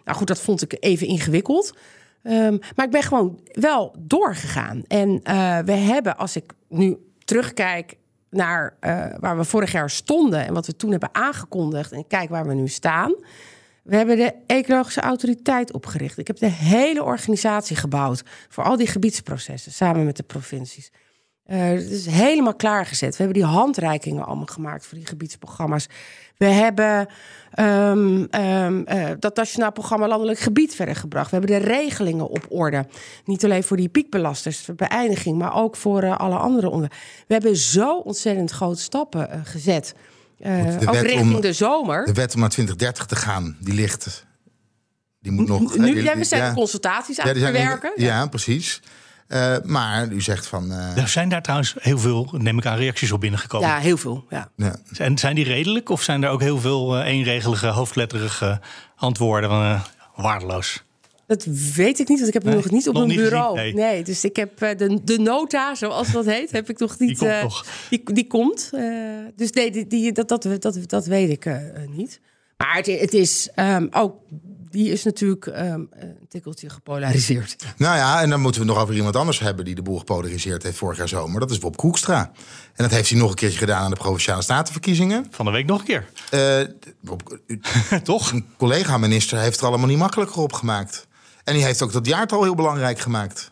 Nou 0.05 0.17
goed, 0.17 0.27
dat 0.27 0.41
vond 0.41 0.61
ik 0.61 0.77
even 0.79 1.07
ingewikkeld. 1.07 1.73
Ehm, 2.23 2.57
maar 2.75 2.85
ik 2.85 2.91
ben 2.91 3.03
gewoon 3.03 3.39
wel 3.51 3.95
doorgegaan. 3.99 4.83
En 4.87 5.19
eh, 5.23 5.59
we 5.59 5.71
hebben, 5.71 6.17
als 6.17 6.35
ik 6.35 6.53
nu 6.69 6.97
terugkijk 7.25 7.97
naar 8.29 8.77
eh, 8.79 9.05
waar 9.19 9.37
we 9.37 9.43
vorig 9.43 9.71
jaar 9.71 9.89
stonden... 9.89 10.45
en 10.45 10.53
wat 10.53 10.65
we 10.65 10.75
toen 10.75 10.91
hebben 10.91 11.09
aangekondigd... 11.11 11.91
en 11.91 12.07
kijk 12.07 12.29
waar 12.29 12.47
we 12.47 12.53
nu 12.53 12.67
staan... 12.67 13.15
We 13.83 13.95
hebben 13.95 14.17
de 14.17 14.33
Ecologische 14.47 15.01
Autoriteit 15.01 15.73
opgericht. 15.73 16.17
Ik 16.17 16.27
heb 16.27 16.37
de 16.37 16.49
hele 16.49 17.03
organisatie 17.03 17.75
gebouwd 17.75 18.23
voor 18.49 18.63
al 18.63 18.77
die 18.77 18.87
gebiedsprocessen 18.87 19.71
samen 19.71 20.05
met 20.05 20.17
de 20.17 20.23
provincies. 20.23 20.91
Eh, 21.45 21.59
het 21.69 21.89
is 21.91 22.05
helemaal 22.05 22.55
klaargezet. 22.55 23.17
We 23.17 23.23
hebben 23.23 23.41
die 23.41 23.51
handreikingen 23.51 24.25
allemaal 24.25 24.45
gemaakt 24.45 24.85
voor 24.85 24.97
die 24.97 25.07
gebiedsprogramma's. 25.07 25.87
We 26.37 26.45
hebben 26.45 27.07
ehm, 27.51 28.23
ehm, 28.29 28.81
eh, 28.85 29.09
dat 29.19 29.35
Nationaal 29.35 29.71
Programma 29.71 30.07
Landelijk 30.07 30.39
Gebied 30.39 30.75
verder 30.75 30.95
gebracht. 30.95 31.31
We 31.31 31.37
hebben 31.37 31.59
de 31.59 31.65
regelingen 31.67 32.27
op 32.29 32.45
orde. 32.49 32.85
Niet 33.25 33.43
alleen 33.43 33.63
voor 33.63 33.77
die 33.77 33.89
piekbelasters, 33.89 34.59
voor 34.59 34.75
beëindiging, 34.75 35.37
maar 35.37 35.55
ook 35.55 35.75
voor 35.75 36.01
eh, 36.03 36.17
alle 36.17 36.35
andere 36.37 36.69
onderwerpen. 36.69 36.99
We 37.27 37.33
hebben 37.33 37.55
zo 37.57 37.97
ontzettend 37.97 38.51
grote 38.51 38.81
stappen 38.81 39.29
eh, 39.31 39.39
gezet. 39.43 39.93
Ook 40.85 40.95
richting 40.95 41.35
om- 41.35 41.41
de 41.41 41.53
zomer. 41.53 42.05
De 42.05 42.13
wet 42.13 42.33
om 42.33 42.39
naar 42.39 42.49
2030 42.49 43.05
te 43.05 43.15
gaan, 43.15 43.57
die 43.59 43.73
ligt. 43.73 44.25
Die 45.19 45.31
moet 45.31 45.47
nog. 45.47 45.77
Nu, 45.77 45.93
die- 45.93 46.03
ja, 46.03 46.17
we 46.17 46.23
zijn 46.23 46.41
ja. 46.41 46.53
consultaties 46.53 47.19
aan 47.19 47.27
het 47.27 47.37
verwerken. 47.37 47.91
Ja, 47.95 48.27
precies. 48.27 48.81
Eh, 49.27 49.55
maar 49.63 50.07
u 50.11 50.21
zegt 50.21 50.47
van. 50.47 50.71
eh, 50.71 50.97
Er 50.97 51.07
zijn 51.07 51.29
daar 51.29 51.41
trouwens 51.41 51.75
heel 51.79 51.99
veel, 51.99 52.29
neem 52.37 52.57
ik 52.57 52.65
aan, 52.65 52.77
reacties 52.77 53.11
op 53.11 53.19
binnengekomen. 53.19 53.67
Ja, 53.67 53.77
heel 53.79 53.97
veel. 53.97 54.25
Ja. 54.29 54.49
ja. 54.55 54.75
En 54.97 55.17
zijn 55.17 55.35
die 55.35 55.43
redelijk 55.45 55.89
of 55.89 56.01
zijn 56.01 56.23
er 56.23 56.29
ook 56.29 56.41
heel 56.41 56.59
veel 56.59 56.97
eh, 56.97 57.07
eenregelige, 57.07 57.67
hoofdletterige 57.67 58.59
antwoorden 58.95 59.49
van 59.49 59.63
eh, 59.63 59.81
waardeloos? 60.15 60.83
Dat 61.27 61.45
weet 61.75 61.99
ik 61.99 62.07
niet, 62.07 62.17
want 62.17 62.27
ik 62.27 62.33
heb 62.33 62.43
hem 62.43 62.53
Nee, 62.53 62.61
nog 62.61 62.71
niet 62.71 62.87
op 62.87 62.93
nog 62.93 63.05
niet 63.07 63.17
bureau. 63.17 63.57
gezien, 63.57 63.75
nee. 63.75 63.91
nee. 63.93 64.03
dus 64.03 64.23
ik 64.25 64.35
heb 64.35 64.57
de, 64.59 64.99
de 65.03 65.17
nota, 65.19 65.75
zoals 65.75 66.11
dat 66.11 66.25
heet, 66.25 66.51
heb 66.51 66.69
ik 66.69 66.79
nog 66.79 66.99
niet. 66.99 67.17
komt 67.17 67.31
eh, 67.31 67.41
nog. 67.41 67.65
Die, 67.89 68.13
die 68.13 68.27
komt. 68.27 68.69
eh, 68.73 68.81
dus 69.35 69.51
nee, 69.51 69.71
die, 69.71 69.87
die, 69.87 70.11
dat, 70.11 70.27
dat, 70.27 70.47
dat, 70.59 70.79
dat 70.89 71.05
weet 71.05 71.29
ik 71.29 71.47
niet. 71.89 72.19
Maar 72.57 72.75
het, 72.75 72.85
het 72.85 73.13
is 73.13 73.49
ehm, 73.55 73.87
ook. 73.91 74.15
Die 74.73 74.91
is 74.91 75.03
natuurlijk 75.03 75.47
ehm, 75.47 75.81
een 75.91 76.17
tikkeltje 76.29 76.69
gepolariseerd. 76.69 77.55
Nou 77.77 77.97
ja, 77.97 78.21
en 78.21 78.29
dan 78.29 78.41
moeten 78.41 78.61
we 78.61 78.67
nog 78.67 78.77
over 78.77 78.95
iemand 78.95 79.15
anders 79.15 79.39
hebben 79.39 79.65
die 79.65 79.75
de 79.75 79.81
boel 79.81 79.97
gepolariseerd 79.97 80.63
heeft 80.63 80.77
vorig 80.77 80.97
jaar 80.97 81.07
zomer. 81.07 81.39
Dat 81.39 81.51
is 81.51 81.57
Bob 81.59 81.77
Koekstra. 81.77 82.31
En 82.73 82.83
dat 82.83 82.91
heeft 82.91 83.09
hij 83.09 83.19
nog 83.19 83.29
een 83.29 83.35
keertje 83.35 83.57
gedaan 83.57 83.83
aan 83.83 83.89
de 83.91 83.95
provinciale 83.97 84.41
statenverkiezingen. 84.41 85.27
Van 85.29 85.45
de 85.45 85.51
week 85.51 85.65
nog 85.65 85.79
een 85.79 85.85
keer. 85.85 86.09
Eh, 86.29 86.67
Bob, 87.01 87.39
u- 87.47 87.59
Toch? 88.03 88.31
een 88.31 88.45
collega-minister 88.57 89.39
heeft 89.39 89.59
er 89.59 89.65
allemaal 89.67 89.87
niet 89.87 89.97
makkelijker 89.97 90.41
op 90.41 90.53
gemaakt. 90.53 91.07
En 91.43 91.53
die 91.53 91.63
heeft 91.63 91.81
ook 91.81 91.91
dat 91.91 92.05
jaartal 92.05 92.43
heel 92.43 92.55
belangrijk 92.55 92.99
gemaakt. 92.99 93.51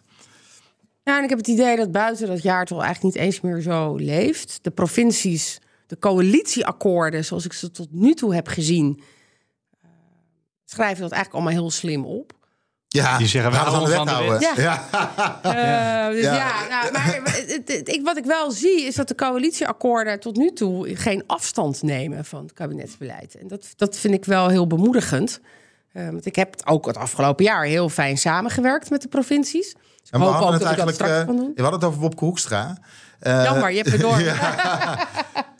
Ja, 1.03 1.17
en 1.17 1.23
ik 1.23 1.29
heb 1.29 1.37
het 1.37 1.47
idee 1.47 1.75
dat 1.77 1.91
buiten 1.91 2.27
dat 2.27 2.41
jaartal 2.41 2.83
eigenlijk 2.83 3.15
niet 3.15 3.23
eens 3.23 3.41
meer 3.41 3.61
zo 3.61 3.95
leeft. 3.95 4.59
De 4.61 4.71
provincies, 4.71 5.59
de 5.87 5.99
coalitieakkoorden, 5.99 7.25
zoals 7.25 7.45
ik 7.45 7.53
ze 7.53 7.71
tot 7.71 7.87
nu 7.91 8.13
toe 8.13 8.33
heb 8.35 8.47
gezien, 8.47 9.01
schrijven 10.71 11.01
dat 11.01 11.11
eigenlijk 11.11 11.33
allemaal 11.43 11.61
heel 11.63 11.71
slim 11.71 12.05
op. 12.05 12.31
Ja, 12.87 13.17
Die 13.17 13.27
zeggen, 13.27 13.51
we 13.51 13.57
gaan 13.57 13.65
de 13.65 13.71
houden 14.11 14.29
wet. 14.39 14.55
Ja. 14.55 14.83
Dus 16.11 16.23
Ja. 16.23 16.33
ja, 16.35 16.67
nou, 16.69 16.91
maar 16.91 17.33
het, 17.35 17.61
het- 17.65 17.89
ik, 17.89 18.01
wat 18.03 18.17
ik 18.17 18.25
wel 18.25 18.51
zie 18.51 18.81
is 18.85 18.95
dat 18.95 19.07
de 19.07 19.15
coalitieakkoorden 19.15 20.19
tot 20.19 20.35
nu 20.35 20.51
toe 20.53 20.95
geen 20.95 21.23
afstand 21.27 21.81
nemen 21.81 22.25
van 22.25 22.41
het 22.43 22.53
kabinetsbeleid. 22.53 23.35
En 23.35 23.47
dat, 23.47 23.65
dat 23.75 23.97
vind 23.97 24.13
ik 24.13 24.25
wel 24.25 24.47
heel 24.47 24.67
bemoedigend. 24.67 25.39
Eh, 25.93 26.05
want 26.09 26.25
ik 26.25 26.35
heb 26.35 26.55
ook 26.65 26.85
het 26.85 26.97
afgelopen 26.97 27.45
jaar 27.45 27.63
heel 27.63 27.89
fijn 27.89 28.17
samengewerkt 28.17 28.89
met 28.89 29.01
de 29.01 29.07
provincies. 29.07 29.73
Dus 30.01 30.09
En 30.09 30.19
we 30.19 30.25
hoop 30.25 30.35
ook 30.41 30.51
het 30.51 30.61
dat 30.61 30.71
ik 30.71 30.77
dat 30.77 30.87
eigenlijk. 30.87 30.95
straks 30.97 31.19
eh, 31.19 31.25
kan 31.25 31.35
doen. 31.35 31.51
we 31.55 31.61
hadden 31.61 31.79
het 31.79 31.89
over 31.89 31.99
Bob 32.01 32.19
Hoekstra. 32.19 32.77
Eh, 33.19 33.43
Jammer, 33.43 33.71
je 33.71 33.77
hebt 33.77 33.91
het 33.91 34.01
door. 34.01 34.21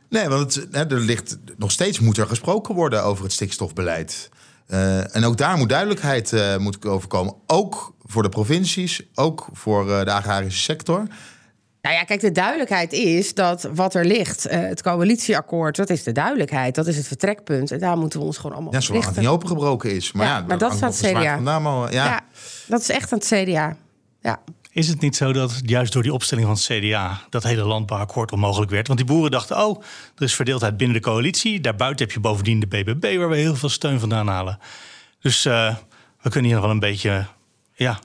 Nee, 0.09 0.28
want 0.30 0.55
het, 0.55 0.91
er 0.91 0.99
ligt 0.99 1.38
nog 1.57 1.72
steeds 1.72 1.99
moet 1.99 2.18
er 2.18 2.28
gesproken 2.28 2.76
worden 2.76 3.03
over 3.03 3.24
het 3.24 3.34
stikstofbeleid. 3.34 4.30
Eh, 4.72 5.15
en 5.15 5.24
ook 5.24 5.38
daar 5.38 5.57
moet 5.57 5.69
duidelijkheid 5.69 6.34
eh, 6.34 6.57
moet 6.57 6.86
over 6.86 7.07
komen. 7.07 7.34
Ook 7.47 7.95
voor 8.03 8.24
de 8.24 8.30
provincies, 8.30 9.01
ook 9.15 9.47
voor 9.53 9.91
eh, 9.91 10.05
de 10.05 10.11
agrarische 10.11 10.61
sector. 10.61 11.07
Nou 11.82 11.95
ja, 11.95 12.03
kijk, 12.03 12.22
de 12.22 12.32
duidelijkheid 12.32 12.93
is 12.93 13.34
dat 13.34 13.69
wat 13.74 13.95
er 13.95 14.05
ligt, 14.05 14.43
het 14.49 14.82
coalitieakkoord, 14.82 15.76
dat 15.76 15.89
is 15.89 16.03
de 16.03 16.11
duidelijkheid. 16.11 16.76
Dat 16.76 16.88
is 16.88 16.97
het 16.97 17.07
vertrekpunt. 17.07 17.72
En 17.72 17.80
daar 17.80 17.97
moeten 17.97 18.19
we 18.19 18.26
ons 18.26 18.38
gewoon 18.38 18.55
allemaal 18.55 18.74
Ja, 18.74 18.80
zolang 18.80 19.05
het 19.05 19.17
niet 19.17 19.28
opengebroken 19.28 19.95
is. 19.95 20.11
Maar 20.11 20.28
Ja, 20.28 20.38
ja, 20.38 20.43
maar 20.47 20.57
dat 20.57 20.74
staat 20.74 20.95
zwaard 20.95 21.15
CDA. 21.15 21.36
vandaan, 21.36 21.61
maar, 21.61 21.93
ja. 21.93 22.05
Ja. 22.05 22.22
dat 22.67 22.82
is 22.82 22.89
echt 22.89 23.11
aan 23.13 23.19
het 23.19 23.28
CDA. 23.28 23.76
Ja. 24.22 24.39
Is 24.74 24.88
het 24.88 25.01
niet 25.01 25.15
zo 25.15 25.34
dat 25.34 25.61
juist 25.65 25.93
door 25.93 26.03
die 26.03 26.13
opstelling 26.13 26.47
van 26.47 26.55
het 26.55 26.86
CDA 26.86 27.22
dat 27.30 27.43
hele 27.43 27.63
landbouwakkoord 27.63 28.32
onmogelijk 28.32 28.72
werd? 28.72 28.88
Want 28.88 28.99
die 28.99 29.07
boeren 29.07 29.32
dachten, 29.32 29.65
oh, 29.65 29.82
er 30.15 30.24
is 30.24 30.36
verdeeldheid 30.36 30.78
binnen 30.78 30.97
de 30.97 31.03
coalitie. 31.03 31.59
Daarbuiten 31.61 32.05
heb 32.05 32.13
je 32.15 32.19
bovendien 32.22 32.59
de 32.59 32.67
BBB, 32.67 33.17
waar 33.17 33.30
we 33.30 33.36
heel 33.36 33.55
veel 33.55 33.69
steun 33.69 33.99
vandaan 33.99 34.28
halen. 34.28 34.59
Dus 35.19 35.45
eh, 35.45 35.76
we 36.22 36.30
kunnen 36.30 36.43
hier 36.43 36.53
nog 36.53 36.63
wel 36.63 36.74
een 36.74 36.80
beetje, 36.80 37.26
ja, 37.74 37.99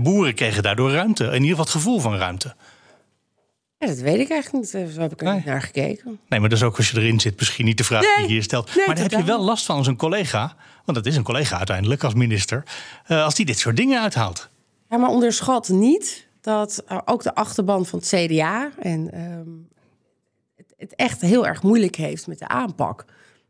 boeren 0.00 0.34
kregen 0.34 0.62
daardoor 0.62 0.90
ruimte. 0.92 1.24
In 1.24 1.32
ieder 1.32 1.48
geval 1.48 1.64
het 1.64 1.72
gevoel 1.72 2.00
van 2.00 2.16
ruimte. 2.16 2.54
Ja, 3.78 3.86
dat 3.86 3.98
weet 3.98 4.20
ik 4.20 4.30
eigenlijk 4.30 4.52
niet. 4.52 4.92
Zo 4.94 5.00
heb 5.00 5.12
ik 5.12 5.18
er 5.20 5.26
Nee. 5.26 5.34
niet 5.34 5.44
naar 5.44 5.62
gekeken. 5.62 6.18
Nee, 6.28 6.40
maar 6.40 6.48
dat 6.48 6.58
is 6.58 6.64
ook 6.64 6.76
als 6.76 6.90
je 6.90 6.96
erin 7.00 7.20
zit 7.20 7.38
misschien 7.38 7.64
niet 7.64 7.78
de 7.78 7.84
vraag 7.84 8.02
die 8.02 8.26
je 8.26 8.32
hier 8.32 8.42
stelt. 8.42 8.74
Nee, 8.76 8.86
maar 8.86 8.94
dan 8.94 9.04
heb 9.04 9.12
je 9.20 9.24
wel 9.24 9.44
last 9.44 9.66
van 9.66 9.76
als 9.76 9.86
een 9.86 9.96
collega, 9.96 10.54
want 10.84 10.96
dat 10.98 11.06
is 11.06 11.16
een 11.16 11.22
collega 11.22 11.56
uiteindelijk 11.56 12.04
als 12.04 12.14
minister, 12.14 12.62
eh, 13.06 13.24
als 13.24 13.34
die 13.34 13.46
dit 13.46 13.58
soort 13.58 13.76
dingen 13.76 14.00
uithaalt. 14.02 14.48
Ja, 14.88 14.96
maar 14.96 15.10
onderschat 15.10 15.68
niet 15.68 16.28
dat 16.40 16.82
eh, 16.86 16.98
ook 17.04 17.22
de 17.22 17.34
achterban 17.34 17.86
van 17.86 17.98
het 17.98 18.08
CDA 18.08 18.70
en, 18.78 19.12
ehm, 19.12 19.50
het, 20.56 20.74
het 20.76 20.94
echt 20.94 21.20
heel 21.20 21.46
erg 21.46 21.62
moeilijk 21.62 21.96
heeft 21.96 22.26
met 22.26 22.38
de 22.38 22.48
aanpak. 22.48 23.04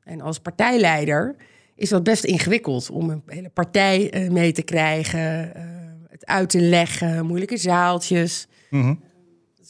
En 0.04 0.20
als 0.20 0.38
partijleider 0.38 1.36
is 1.74 1.88
dat 1.88 2.02
best 2.02 2.24
ingewikkeld 2.24 2.90
om 2.90 3.10
een 3.10 3.22
hele 3.26 3.48
partij 3.48 4.10
eh, 4.10 4.30
mee 4.30 4.52
te 4.52 4.62
krijgen, 4.62 5.54
eh, 5.54 5.62
het 6.08 6.26
uit 6.26 6.50
te 6.50 6.60
leggen, 6.60 7.26
moeilijke 7.26 7.56
zaaltjes. 7.56 8.46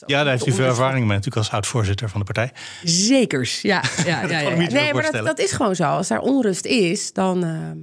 Ja, 0.06 0.22
daar 0.22 0.32
heeft 0.32 0.46
u 0.46 0.52
veel 0.52 0.66
ervaring 0.66 0.98
mee, 0.98 1.16
natuurlijk 1.16 1.36
als 1.36 1.50
oud-voorzitter 1.50 2.08
van 2.08 2.20
de 2.20 2.26
partij. 2.26 2.52
Zekers, 2.84 3.60
ja. 3.60 3.82
ja, 4.06 4.26
ja, 4.26 4.50
Nee, 4.56 4.94
maar 4.94 5.12
dat, 5.12 5.24
dat 5.24 5.38
is 5.38 5.52
gewoon 5.52 5.76
zo. 5.76 5.84
Als 5.84 6.08
daar 6.08 6.20
onrust 6.20 6.64
is, 6.64 7.12
dan, 7.12 7.44
ehm, 7.44 7.78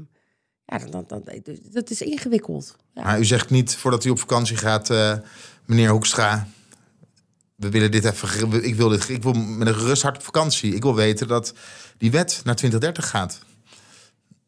ja, 0.65 0.77
dan, 0.77 0.89
dan, 0.91 1.05
dan 1.07 1.23
dat 1.71 1.89
is 1.89 2.01
ingewikkeld. 2.01 2.75
Ja. 2.93 3.03
Maar 3.03 3.19
u 3.19 3.25
zegt 3.25 3.49
niet 3.49 3.75
voordat 3.75 4.05
u 4.05 4.09
op 4.09 4.19
vakantie 4.19 4.57
gaat, 4.57 4.89
eh, 4.89 5.13
meneer 5.65 5.89
Hoekstra. 5.89 6.47
We 7.55 7.69
willen 7.69 7.91
dit 7.91 8.05
even. 8.05 8.63
Ik 8.63 8.75
wil, 8.75 8.89
dit, 8.89 9.09
ik 9.09 9.23
wil 9.23 9.33
met 9.33 9.67
een 9.67 9.75
gerust 9.75 10.01
hart 10.01 10.15
op 10.17 10.23
vakantie. 10.23 10.75
Ik 10.75 10.81
wil 10.81 10.95
weten 10.95 11.27
dat 11.27 11.53
die 11.97 12.11
wet 12.11 12.41
naar 12.43 12.55
2030 12.55 13.09
gaat. 13.09 13.39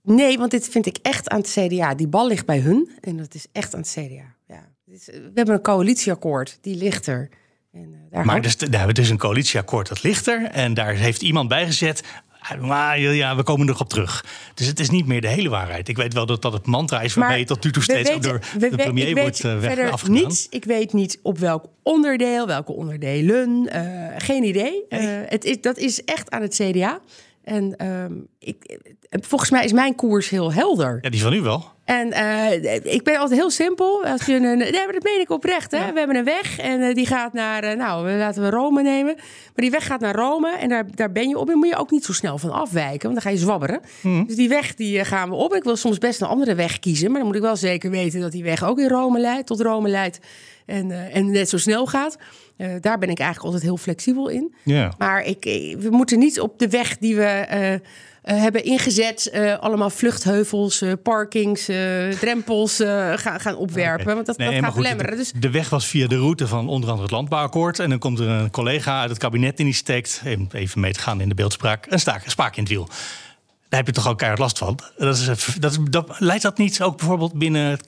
Nee, 0.03 0.37
want 0.37 0.51
dit 0.51 0.67
vind 0.67 0.85
ik 0.85 0.97
echt 1.01 1.29
aan 1.29 1.39
het 1.39 1.49
CDA. 1.49 1.95
Die 1.95 2.07
bal 2.07 2.27
ligt 2.27 2.45
bij 2.45 2.59
hun 2.59 2.91
en 3.01 3.17
dat 3.17 3.33
is 3.33 3.45
echt 3.51 3.73
aan 3.73 3.79
het 3.79 3.89
CDA. 3.89 4.35
Ja. 4.47 4.67
Is- 4.85 5.05
We 5.05 5.31
hebben 5.33 5.55
een 5.55 5.61
coalitieakkoord, 5.61 6.57
die 6.61 6.75
ligt 6.75 7.07
er. 7.07 7.29
En, 7.73 7.93
eh, 7.93 7.99
daar 8.11 8.25
Maar 8.25 8.41
dus, 8.41 8.55
nou, 8.55 8.87
het 8.87 8.97
is 8.97 9.09
een 9.09 9.17
coalitieakkoord, 9.17 9.87
dat 9.87 10.03
ligt 10.03 10.27
er. 10.27 10.43
En 10.43 10.73
daar 10.73 10.93
heeft 10.93 11.21
iemand 11.21 11.47
bij 11.49 11.65
gezet. 11.65 12.03
Maar 12.61 12.99
ja, 12.99 13.35
we 13.35 13.43
komen 13.43 13.61
er 13.61 13.67
nog 13.71 13.81
op 13.81 13.89
terug. 13.89 14.25
Dus 14.53 14.67
het 14.67 14.79
is 14.79 14.89
niet 14.89 15.05
meer 15.07 15.21
de 15.21 15.27
hele 15.27 15.49
waarheid. 15.49 15.87
Ik 15.87 15.97
weet 15.97 16.13
wel 16.13 16.25
dat 16.25 16.41
dat 16.41 16.53
het 16.53 16.65
mantra 16.65 17.01
is 17.01 17.13
waarmee 17.13 17.45
tot 17.45 17.63
nu 17.63 17.71
toe 17.71 17.83
steeds 17.83 18.09
weten- 18.09 18.21
door 18.29 18.39
de 18.69 18.69
premier 18.75 19.15
wordt 19.15 19.43
uh, 19.43 19.59
verder 19.59 19.91
afgedaan. 19.91 20.15
niets. 20.15 20.47
Ik 20.49 20.63
weet 20.65 20.93
niet 20.93 21.19
op 21.21 21.37
welk 21.37 21.65
onderdeel, 21.83 22.47
welke 22.47 22.71
onderdelen. 22.71 23.67
eh, 23.69 24.13
geen 24.17 24.43
idee. 24.43 24.83
Eh, 24.89 24.99
het 25.25 25.43
is, 25.45 25.61
dat 25.61 25.77
is 25.77 26.03
echt 26.03 26.29
aan 26.31 26.41
het 26.41 26.55
CDA. 26.61 26.99
En 27.47 27.75
ehm, 27.75 28.13
ik, 28.39 28.63
eh, 28.63 29.19
volgens 29.21 29.49
mij 29.49 29.63
is 29.63 29.71
mijn 29.71 29.95
koers 29.95 30.29
heel 30.29 30.53
helder. 30.53 30.97
Ja, 31.01 31.09
die 31.09 31.21
van 31.21 31.33
u 31.33 31.41
wel. 31.41 31.75
En 31.87 32.11
eh, 32.11 32.93
ik 32.93 33.03
ben 33.03 33.17
altijd 33.17 33.39
heel 33.39 33.49
simpel. 33.49 34.05
Als 34.05 34.25
je 34.25 34.35
een, 34.35 34.57
nee, 34.57 34.71
maar 34.71 34.93
dat 34.93 35.03
meen 35.03 35.19
ik 35.19 35.29
oprecht. 35.29 35.71
Hè? 35.71 35.91
We 35.91 35.97
hebben 35.97 36.15
een 36.15 36.23
weg 36.23 36.59
en 36.59 36.81
eh, 36.81 36.93
die 36.93 37.05
gaat 37.05 37.33
naar, 37.33 37.63
eh, 37.63 37.77
nou, 37.77 38.11
laten 38.11 38.43
we 38.43 38.49
Rome 38.49 38.81
nemen. 38.81 39.15
Maar 39.15 39.25
die 39.55 39.71
weg 39.71 39.85
gaat 39.85 39.99
naar 39.99 40.15
Rome 40.15 40.57
en 40.57 40.69
daar, 40.69 40.85
daar 40.95 41.11
ben 41.11 41.29
je 41.29 41.37
op. 41.37 41.49
En 41.49 41.57
moet 41.57 41.67
je 41.67 41.77
ook 41.77 41.91
niet 41.91 42.05
zo 42.05 42.13
snel 42.13 42.37
van 42.37 42.51
afwijken, 42.51 43.01
want 43.01 43.13
dan 43.13 43.21
ga 43.21 43.29
je 43.29 43.37
zwabberen. 43.37 43.81
Dus 44.01 44.35
die 44.35 44.49
weg 44.49 44.75
die 44.75 44.99
eh, 44.99 45.05
gaan 45.05 45.29
we 45.29 45.35
op. 45.35 45.53
Ik 45.53 45.63
wil 45.63 45.75
soms 45.75 45.97
best 45.97 46.21
een 46.21 46.27
andere 46.27 46.55
weg 46.55 46.79
kiezen, 46.79 47.07
maar 47.07 47.17
dan 47.17 47.27
moet 47.27 47.35
ik 47.35 47.41
wel 47.41 47.55
zeker 47.55 47.89
weten 47.89 48.21
dat 48.21 48.31
die 48.31 48.43
weg 48.43 48.63
ook 48.63 48.79
in 48.79 48.87
Rome 48.87 49.19
leidt, 49.19 49.47
tot 49.47 49.61
Rome 49.61 49.89
leidt 49.89 50.19
en, 50.67 50.91
eh, 50.91 51.15
en 51.15 51.31
net 51.31 51.49
zo 51.49 51.57
snel 51.57 51.85
gaat. 51.85 52.17
Eh, 52.57 52.67
daar 52.81 52.97
ben 52.97 53.09
ik 53.09 53.19
eigenlijk 53.19 53.45
altijd 53.53 53.63
heel 53.63 53.77
flexibel 53.77 54.27
in. 54.29 54.55
Ja. 54.63 54.93
Maar 54.97 55.23
ik, 55.23 55.45
ik- 55.45 55.77
we 55.79 55.89
moeten 55.89 56.19
niet 56.19 56.39
op 56.39 56.59
de 56.59 56.67
weg 56.69 56.97
die 56.97 57.15
we 57.15 57.23
eh, 57.23 57.73
eh, 57.73 57.79
hebben 58.21 58.63
ingezet, 58.63 59.29
eh, 59.29 59.57
allemaal 59.59 59.89
vluchtheuvels, 59.89 60.81
eh, 60.81 60.91
parkings, 61.03 61.67
eh, 61.67 62.09
drempels 62.09 62.79
eh, 62.79 63.11
gaan, 63.15 63.39
gaan 63.39 63.55
opwerpen. 63.55 64.13
Want 64.15 64.25
dat, 64.25 64.37
Nee, 64.37 64.53
dat 64.55 64.63
gaat 64.63 64.75
belemmeren. 64.75 65.11
de, 65.11 65.17
Dus 65.17 65.31
de 65.31 65.49
weg 65.51 65.69
was 65.69 65.87
via 65.87 66.07
de 66.07 66.17
route 66.17 66.47
van 66.47 66.67
onder 66.69 66.85
andere 66.89 67.01
het 67.07 67.11
landbouwakkoord. 67.15 67.79
En 67.79 67.89
dan 67.89 67.99
komt 67.99 68.19
er 68.19 68.27
een 68.27 68.51
collega 68.51 68.99
uit 69.01 69.09
het 69.09 69.19
kabinet 69.19 69.59
in 69.59 69.65
die 69.65 69.73
steekt, 69.73 70.21
even 70.51 70.79
mee 70.79 70.93
te 70.93 70.99
gaan 70.99 71.21
in 71.21 71.29
de 71.29 71.35
beeldspraak, 71.35 71.85
een 71.89 71.99
staak, 71.99 72.25
een 72.25 72.31
spaak 72.31 72.55
in 72.55 72.63
het 72.63 72.71
wiel. 72.71 72.87
Daar 73.69 73.79
heb 73.79 73.87
je 73.87 73.93
toch 73.93 74.07
ook 74.07 74.17
keihard 74.17 74.41
last 74.41 74.57
van. 74.57 74.79
Dat 74.97 75.17
is, 75.17 75.25
dat 75.59 75.71
is, 75.71 75.77
dat, 75.89 76.19
leidt 76.19 76.43
dat 76.43 76.57
niet 76.57 76.81
ook 76.81 76.97
bijvoorbeeld 76.97 77.33
binnen 77.33 77.65
het 77.69 77.87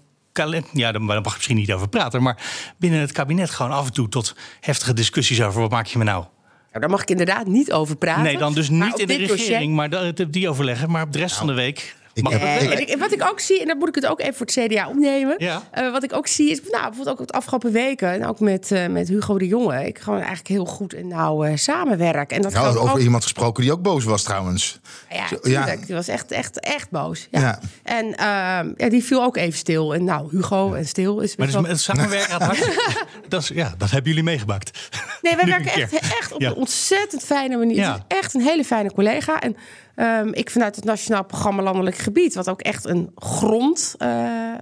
ja, 0.74 0.92
daar 0.92 1.02
mag 1.02 1.16
je 1.16 1.22
misschien 1.34 1.56
niet 1.56 1.72
over 1.74 1.88
praten, 1.90 2.22
maar 2.24 2.38
binnen 2.78 3.00
het 3.00 3.12
kabinet 3.12 3.50
gewoon 3.50 3.72
af 3.72 3.86
en 3.86 3.94
toe 3.94 4.10
tot 4.10 4.36
heftige 4.60 4.94
discussies 4.94 5.42
over 5.42 5.62
wat 5.62 5.72
maak 5.72 5.86
je 5.86 5.98
me 5.98 6.04
nou? 6.04 6.24
nou, 6.70 6.80
daar 6.82 6.90
mag 6.90 7.02
ik 7.02 7.10
inderdaad 7.10 7.46
niet 7.48 7.72
over 7.72 7.96
praten. 7.96 8.24
Nee, 8.24 8.38
dan 8.38 8.54
dus 8.54 8.70
niet 8.70 9.00
in 9.00 9.08
de 9.08 9.18
dit 9.18 9.28
dossier- 9.28 9.48
regering, 9.48 9.76
maar 9.76 9.90
dat- 9.90 10.26
die 10.30 10.50
overleggen. 10.50 10.92
Maar 10.92 11.04
op 11.04 11.12
de 11.14 11.20
rest 11.20 11.36
van 11.36 11.48
de 11.48 11.54
week 11.54 11.96
ik- 12.28 12.32
ik- 12.72 12.72
en 12.72 12.88
ik- 12.88 12.96
wat 13.00 13.12
ik 13.12 13.24
ook 13.30 13.40
zie, 13.40 13.62
en 13.62 13.68
dan 13.68 13.78
moet 13.78 13.88
ik 13.88 13.96
het 13.96 14.06
ook 14.06 14.20
even 14.20 14.34
voor 14.34 14.46
het 14.46 14.56
CDA 14.56 14.88
opnemen. 14.90 15.36
Ja. 15.38 15.62
Eh, 15.72 15.92
wat 15.92 16.04
ik 16.04 16.14
ook 16.14 16.28
zie 16.28 16.50
is, 16.52 16.62
nou, 16.62 16.72
bijvoorbeeld 16.84 17.08
ook 17.10 17.20
het 17.20 17.32
afgelopen 17.32 17.72
weken, 17.72 18.12
en 18.12 18.26
ook 18.26 18.40
met, 18.40 18.72
eh, 18.72 18.88
met 18.88 19.08
Hugo 19.08 19.38
de 19.38 19.48
Jonge, 19.48 19.86
ik 19.88 20.00
gewoon 20.00 20.18
eigenlijk 20.20 20.48
heel 20.48 20.66
goed 20.66 20.94
en 20.94 21.08
nauw 21.08 21.44
eh, 21.44 21.56
samenwerk. 21.56 22.32
En 22.32 22.42
dat 22.42 22.54
Nou, 22.54 22.78
over 22.78 22.92
ook 22.92 23.00
iemand 23.00 23.24
gesproken 23.24 23.64
die 23.64 23.72
ook 23.72 23.82
boos 23.82 24.04
was 24.04 24.24
trouwens. 24.24 24.80
Ja, 25.10 25.28
Zo, 25.28 25.38
ja. 25.44 25.76
Die 25.86 25.96
was 25.96 26.08
echt, 26.08 26.32
echt, 26.32 26.60
echt 26.60 26.90
boos. 26.90 27.28
Ja. 27.32 27.40
Ja. 27.40 27.60
En 27.84 28.16
ehm, 28.16 28.72
ja, 28.78 28.90
die 28.90 29.04
viel 29.04 29.24
ook 29.24 29.38
even 29.38 29.58
stil. 29.60 29.94
En 29.94 30.04
nou, 30.04 30.28
Hugo 30.32 30.74
en 30.74 30.86
stil 30.86 31.20
is 31.20 31.36
Maar 31.36 31.46
dus 31.46 31.56
wel... 31.56 31.66
het 31.66 31.80
samenwerken 31.82 32.30
gaat 32.42 32.58
dat, 33.28 33.42
is, 33.42 33.48
ja, 33.48 33.74
dat 33.78 33.90
hebben 33.92 34.10
jullie 34.10 34.24
meegemaakt. 34.26 34.90
Nee, 35.22 35.36
wij 35.36 35.46
Nu 35.46 35.52
werken 35.52 35.72
echt, 35.74 35.94
echt 35.94 36.32
op 36.34 36.42
Ja. 36.42 36.48
een 36.50 36.56
ontzettend 36.56 37.24
fijne 37.24 37.58
manier. 37.58 37.76
Ja. 37.76 37.92
Het 37.94 38.04
is 38.08 38.18
echt 38.18 38.34
een 38.34 38.42
hele 38.42 38.64
fijne 38.64 38.92
collega. 38.94 39.40
En 39.42 39.56
ehm, 40.00 40.30
ik 40.32 40.50
vanuit 40.50 40.76
het 40.76 40.86
Nationaal 40.86 41.24
Programma 41.24 41.62
Landelijk 41.64 41.98
Gebied... 41.98 42.34
wat 42.34 42.50
ook 42.50 42.62
echt 42.62 42.86
een 42.86 43.12
grond 43.16 43.96
eh, 43.98 44.54
eh, 44.54 44.58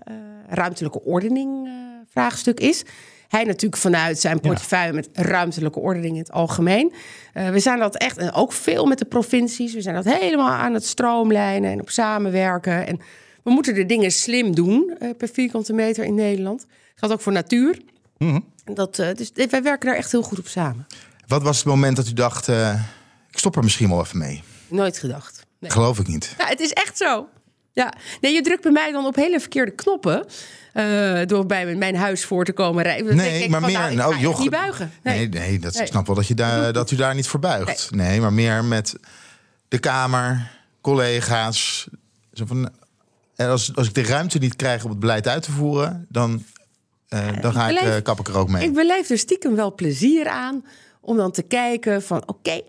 ruimtelijke 0.50 1.04
ordening 1.04 1.68
eh, 1.68 1.74
vraagstuk 2.10 2.60
is... 2.60 2.84
Hij 3.28 3.44
natuurlijk 3.44 3.82
vanuit 3.82 4.20
zijn 4.20 4.40
portefeuille 4.40 4.94
met 4.94 5.10
ruimtelijke 5.14 5.80
ordening 5.80 6.14
in 6.14 6.20
het 6.20 6.32
algemeen. 6.32 6.94
We 7.34 7.60
zijn 7.60 7.80
dat 7.80 7.96
echt, 7.96 8.18
en 8.18 8.32
ook 8.32 8.52
veel 8.52 8.86
met 8.86 9.00
de 9.00 9.06
provincies. 9.06 9.74
We 9.74 9.82
zijn 9.82 9.96
dat 9.96 10.06
helemaal 10.06 10.50
aan 10.50 10.74
het 10.74 10.86
stroomlijnen 10.86 11.72
en 11.72 11.82
op 11.82 11.90
samenwerken. 11.90 12.88
En 12.88 13.00
we 13.44 13.52
moeten 13.52 13.74
de 13.74 13.86
dingen 13.86 14.12
slim 14.12 14.56
doen 14.56 14.98
per 15.18 15.28
vierkante 15.28 15.74
meter 15.74 16.04
in 16.04 16.16
Nederland. 16.16 16.60
Dat 16.60 16.70
geldt 16.96 17.14
ook 17.14 17.22
voor 17.22 17.32
natuur. 17.32 17.82
Mhm. 18.18 18.40
Dat, 18.74 18.96
dus 18.96 19.32
wij 19.50 19.64
werken 19.64 19.88
daar 19.88 19.98
echt 19.98 20.12
heel 20.12 20.24
goed 20.24 20.40
op 20.40 20.48
samen. 20.48 20.88
Wat 21.28 21.42
was 21.42 21.58
het 21.58 21.66
moment 21.66 21.96
dat 21.96 22.08
u 22.08 22.14
dacht, 22.14 22.48
ik 23.32 23.38
stop 23.38 23.56
er 23.56 23.64
misschien 23.64 23.90
wel 23.90 24.02
even 24.02 24.18
mee? 24.18 24.44
Nooit 24.68 24.98
gedacht. 24.98 25.46
Nee. 25.60 25.72
Geloof 25.72 26.00
ik 26.00 26.08
niet. 26.08 26.34
Ja, 26.38 26.46
het 26.48 26.60
is 26.60 26.72
echt 26.74 26.98
zo. 26.98 27.28
Ja, 27.74 27.94
nee, 28.22 28.34
je 28.34 28.42
drukt 28.42 28.64
bij 28.64 28.72
mij 28.72 28.92
dan 28.92 29.06
op 29.06 29.16
hele 29.16 29.40
verkeerde 29.40 29.72
knoppen. 29.72 30.26
eh, 30.74 31.22
door 31.26 31.46
bij 31.46 31.76
mijn 31.76 31.96
huis 31.96 32.26
voor 32.26 32.46
te 32.46 32.52
komen 32.54 32.84
rijden. 32.84 33.16
Nee, 33.16 33.44
ik 33.44 33.50
maar 33.50 33.62
van, 33.62 33.70
meer. 33.72 33.80
nou, 33.80 33.96
Nou, 33.96 34.28
echt 34.30 34.40
niet 34.40 34.50
buigen. 34.50 34.92
Nee. 35.04 35.18
Nee, 35.18 35.28
nee, 35.42 35.60
dat, 35.60 35.74
Nee. 35.74 35.82
ik 35.82 35.88
snap 35.88 36.08
wel 36.08 36.16
dat, 36.16 36.28
je 36.28 36.34
daar, 36.34 36.74
dat 36.74 36.92
u 36.92 36.96
daar 36.96 37.16
niet 37.16 37.28
voor 37.28 37.40
buigt. 37.40 37.92
Nee, 37.92 38.22
maar 38.22 38.34
meer 38.34 38.64
met 38.66 38.96
de 39.68 39.78
Kamer, 39.80 40.52
collega's. 40.82 41.88
Zo 42.34 42.46
van, 42.46 42.70
eh, 43.36 43.50
als, 43.50 43.76
als 43.76 43.88
ik 43.88 43.94
de 43.94 44.04
ruimte 44.04 44.38
niet 44.38 44.56
krijg 44.56 44.84
om 44.84 44.90
het 44.90 45.00
beleid 45.00 45.28
uit 45.28 45.44
te 45.44 45.52
voeren, 45.52 46.06
dan, 46.10 46.44
eh, 47.08 47.28
dan 47.42 47.54
ga 47.54 47.70
ik, 47.70 47.80
beleef- 47.80 48.02
kap 48.02 48.20
ik 48.20 48.28
er 48.28 48.38
ook 48.38 48.50
mee. 48.50 48.68
Ik 48.68 48.74
beleef 48.74 49.10
er 49.10 49.18
stiekem 49.18 49.56
wel 49.56 49.74
plezier 49.76 50.28
aan 50.28 50.66
om 51.02 51.18
dan 51.18 51.32
te 51.32 51.42
kijken 51.44 52.04
van 52.04 52.24
oké, 52.28 52.62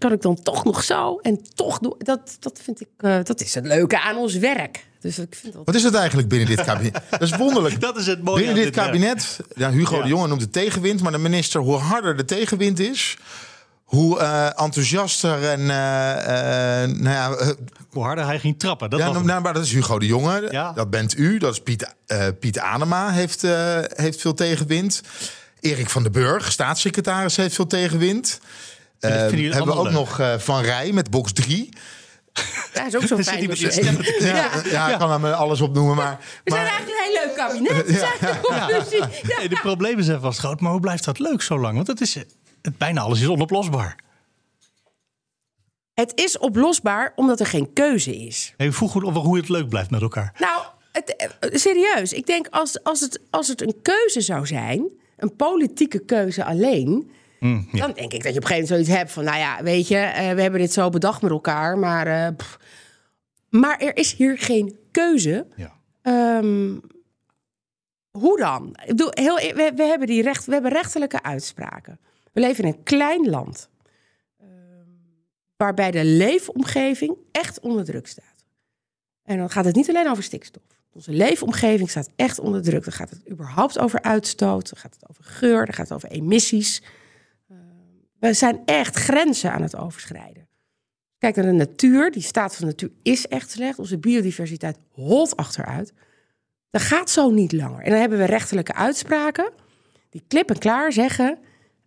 kan 0.00 0.12
ik 0.12 0.22
dan 0.22 0.42
toch 0.42 0.64
nog 0.64 0.82
zo 0.84 1.18
en 1.22 1.40
toch 1.54 1.78
doen. 1.78 1.94
Dat, 1.98 2.36
dat 2.40 2.60
vind 2.62 2.80
ik, 2.80 2.88
eh, 2.96 3.18
dat 3.22 3.40
is 3.40 3.54
het 3.54 3.66
leuke 3.66 4.00
aan 4.00 4.16
ons 4.16 4.34
werk. 4.36 4.86
Dus 5.00 5.18
ik 5.18 5.34
vind 5.34 5.52
dat. 5.52 5.62
Wat 5.64 5.74
is 5.74 5.82
het 5.82 5.94
eigenlijk 5.94 6.28
binnen 6.28 6.48
dit 6.48 6.64
kabinet? 6.64 7.02
Dat 7.10 7.22
is 7.22 7.36
wonderlijk. 7.36 7.80
Dat 7.90 7.96
is 7.96 8.06
het 8.06 8.22
mooie 8.22 8.44
Binnen 8.44 8.54
dit 8.64 8.74
kabinet, 8.74 9.40
ja, 9.54 9.70
Hugo 9.70 9.96
Ja. 9.96 10.02
de 10.02 10.08
Jonge 10.08 10.26
noemt 10.28 10.40
het 10.40 10.52
tegenwind, 10.52 11.02
maar 11.02 11.12
de 11.12 11.18
minister, 11.18 11.60
hoe 11.60 11.76
harder 11.76 12.16
de 12.16 12.24
tegenwind 12.24 12.78
is, 12.78 13.16
hoe 13.84 14.18
eh, 14.18 14.60
enthousiaster 14.60 15.48
en, 15.48 15.70
eh, 15.70 16.82
eh, 16.82 16.90
nou 16.90 17.14
ja, 17.14 17.54
Hoe 17.90 18.02
harder 18.02 18.24
hij 18.24 18.38
ging 18.38 18.58
trappen. 18.58 18.90
Dat 18.90 18.98
ja, 18.98 19.06
was 19.06 19.14
nou, 19.14 19.28
hem. 19.30 19.42
maar 19.42 19.54
dat 19.54 19.64
is 19.64 19.72
Hugo 19.72 19.98
de 19.98 20.06
Jonge. 20.06 20.48
Ja. 20.50 20.72
Dat 20.72 20.90
bent 20.90 21.18
u. 21.18 21.38
Dat 21.38 21.52
is 21.52 21.60
Piet, 21.60 21.94
eh, 22.06 22.26
Piet 22.40 22.58
Anema 22.58 23.10
heeft, 23.10 23.44
eh, 23.44 23.78
heeft 23.88 24.20
veel 24.20 24.34
tegenwind. 24.34 25.02
Erik 25.60 25.90
van 25.90 26.02
den 26.02 26.12
Burg, 26.12 26.52
staatssecretaris, 26.52 27.36
heeft 27.36 27.54
veel 27.54 27.66
tegenwind. 27.66 28.40
Dat 29.00 29.30
jullie 29.30 29.52
hebben 29.52 29.74
we 29.74 29.80
ook 29.80 29.90
nog 29.90 30.20
uh, 30.20 30.38
Van 30.38 30.62
Rij 30.62 30.92
met 30.92 31.10
box 31.10 31.32
3. 31.32 31.68
Ja, 32.74 32.86
is 32.86 32.96
ook 32.96 33.02
zo 33.02 33.16
fijn. 33.22 33.42
Ja, 33.42 33.80
ja, 34.20 34.50
ja, 34.64 34.92
ik 34.92 34.98
kan 34.98 35.10
hem 35.10 35.24
alles 35.24 35.60
opnoemen, 35.60 35.96
maar... 35.96 36.18
We 36.44 36.50
zijn 36.50 36.64
maar 36.64 36.72
eigenlijk 36.72 36.98
een 36.98 37.12
heel 37.12 37.26
leuk 37.26 37.36
kabinet. 37.36 37.88
Ja. 38.50 38.66
Nee, 39.38 39.48
de 39.54 39.58
problemen 39.62 40.04
zijn 40.04 40.20
vast 40.20 40.38
groot, 40.38 40.60
maar 40.60 40.70
hoe 40.70 40.80
blijft 40.80 41.04
dat 41.04 41.18
leuk 41.18 41.42
zo 41.42 41.58
lang? 41.58 41.74
Want 41.74 41.86
het 41.86 42.00
is, 42.00 42.14
het, 42.14 42.78
bijna 42.78 43.00
alles 43.00 43.20
is 43.20 43.28
onoplosbaar. 43.28 43.96
Het 45.94 46.12
is 46.14 46.38
oplosbaar 46.38 47.12
omdat 47.16 47.40
er 47.40 47.46
geen 47.46 47.72
keuze 47.72 48.16
is. 48.16 48.54
Hey, 48.56 48.72
vroeg 48.72 48.92
hoe, 48.92 49.12
hoe 49.12 49.36
het 49.36 49.48
leuk 49.48 49.68
blijft 49.68 49.90
met 49.90 50.02
elkaar. 50.02 50.34
Nou, 50.38 50.62
het, 50.92 51.16
eh, 51.16 51.50
serieus. 51.52 52.12
Ik 52.12 52.26
denk 52.26 52.46
als, 52.50 52.82
als, 52.82 53.00
het, 53.00 53.20
als 53.30 53.48
het 53.48 53.62
een 53.62 53.76
keuze 53.82 54.20
zou 54.20 54.46
zijn, 54.46 54.88
een 55.16 55.36
politieke 55.36 55.98
keuze 55.98 56.44
alleen. 56.44 57.10
Mm, 57.40 57.68
ja. 57.72 57.78
Dan 57.86 57.92
denk 57.92 58.12
ik 58.12 58.22
dat 58.22 58.32
je 58.32 58.38
op 58.38 58.44
een 58.44 58.50
gegeven 58.50 58.52
moment 58.52 58.68
zoiets 58.68 58.88
hebt 58.88 59.12
van, 59.12 59.24
nou 59.24 59.38
ja, 59.38 59.62
weet 59.62 59.88
je, 59.88 59.96
eh, 59.96 60.34
we 60.34 60.42
hebben 60.42 60.60
dit 60.60 60.72
zo 60.72 60.88
bedacht 60.88 61.22
met 61.22 61.30
elkaar, 61.30 61.78
maar, 61.78 62.06
eh, 62.06 62.34
maar 63.48 63.78
er 63.78 63.96
is 63.96 64.12
hier 64.12 64.38
geen 64.38 64.78
keuze. 64.90 65.46
Ja. 65.56 65.72
Ehm, 66.02 66.78
hoe 68.10 68.38
dan? 68.38 68.68
Ik 68.80 68.86
bedoel, 68.86 69.10
heel, 69.10 69.38
e- 69.38 69.54
we, 69.54 69.72
we, 69.76 69.82
hebben 69.82 70.06
die 70.06 70.22
recht, 70.22 70.44
we 70.44 70.52
hebben 70.52 70.72
rechterlijke 70.72 71.22
uitspraken. 71.22 71.98
We 72.32 72.40
leven 72.40 72.64
in 72.64 72.72
een 72.72 72.82
klein 72.82 73.28
land. 73.30 73.68
ehm, 74.38 74.48
waarbij 75.56 75.90
de 75.90 76.04
leefomgeving 76.04 77.16
echt 77.32 77.60
onder 77.60 77.84
druk 77.84 78.06
staat. 78.06 78.44
En 79.22 79.38
dan 79.38 79.50
gaat 79.50 79.64
het 79.64 79.74
niet 79.74 79.88
alleen 79.88 80.10
over 80.10 80.22
stikstof. 80.22 80.62
Onze 80.92 81.12
leefomgeving 81.12 81.90
staat 81.90 82.10
echt 82.16 82.38
onder 82.38 82.62
druk. 82.62 82.84
Dan 82.84 82.92
gaat 82.92 83.10
het 83.10 83.30
überhaupt 83.30 83.78
over 83.78 84.02
uitstoot. 84.02 84.70
Dan 84.70 84.78
gaat 84.78 84.94
het 84.94 85.08
over 85.08 85.24
geur. 85.24 85.64
Dan 85.64 85.74
gaat 85.74 85.88
het 85.88 85.96
over 85.96 86.08
emissies. 86.10 86.82
We 88.20 88.32
zijn 88.32 88.62
echt 88.64 88.96
grenzen 88.96 89.52
aan 89.52 89.62
het 89.62 89.76
overschrijden. 89.76 90.48
Kijk 91.18 91.36
naar 91.36 91.44
de 91.44 91.52
natuur. 91.52 92.10
Die 92.10 92.22
staat 92.22 92.56
van 92.56 92.66
de 92.66 92.70
natuur 92.70 92.90
is 93.02 93.26
echt 93.26 93.50
slecht. 93.50 93.78
Onze 93.78 93.98
biodiversiteit 93.98 94.78
holt 94.92 95.36
achteruit. 95.36 95.92
Dat 96.70 96.82
gaat 96.82 97.10
zo 97.10 97.30
niet 97.30 97.52
langer. 97.52 97.82
En 97.82 97.90
dan 97.90 98.00
hebben 98.00 98.18
we 98.18 98.24
rechterlijke 98.24 98.74
uitspraken. 98.74 99.50
Die 100.10 100.22
klip 100.28 100.50
en 100.50 100.58
klaar 100.58 100.92
zeggen... 100.92 101.38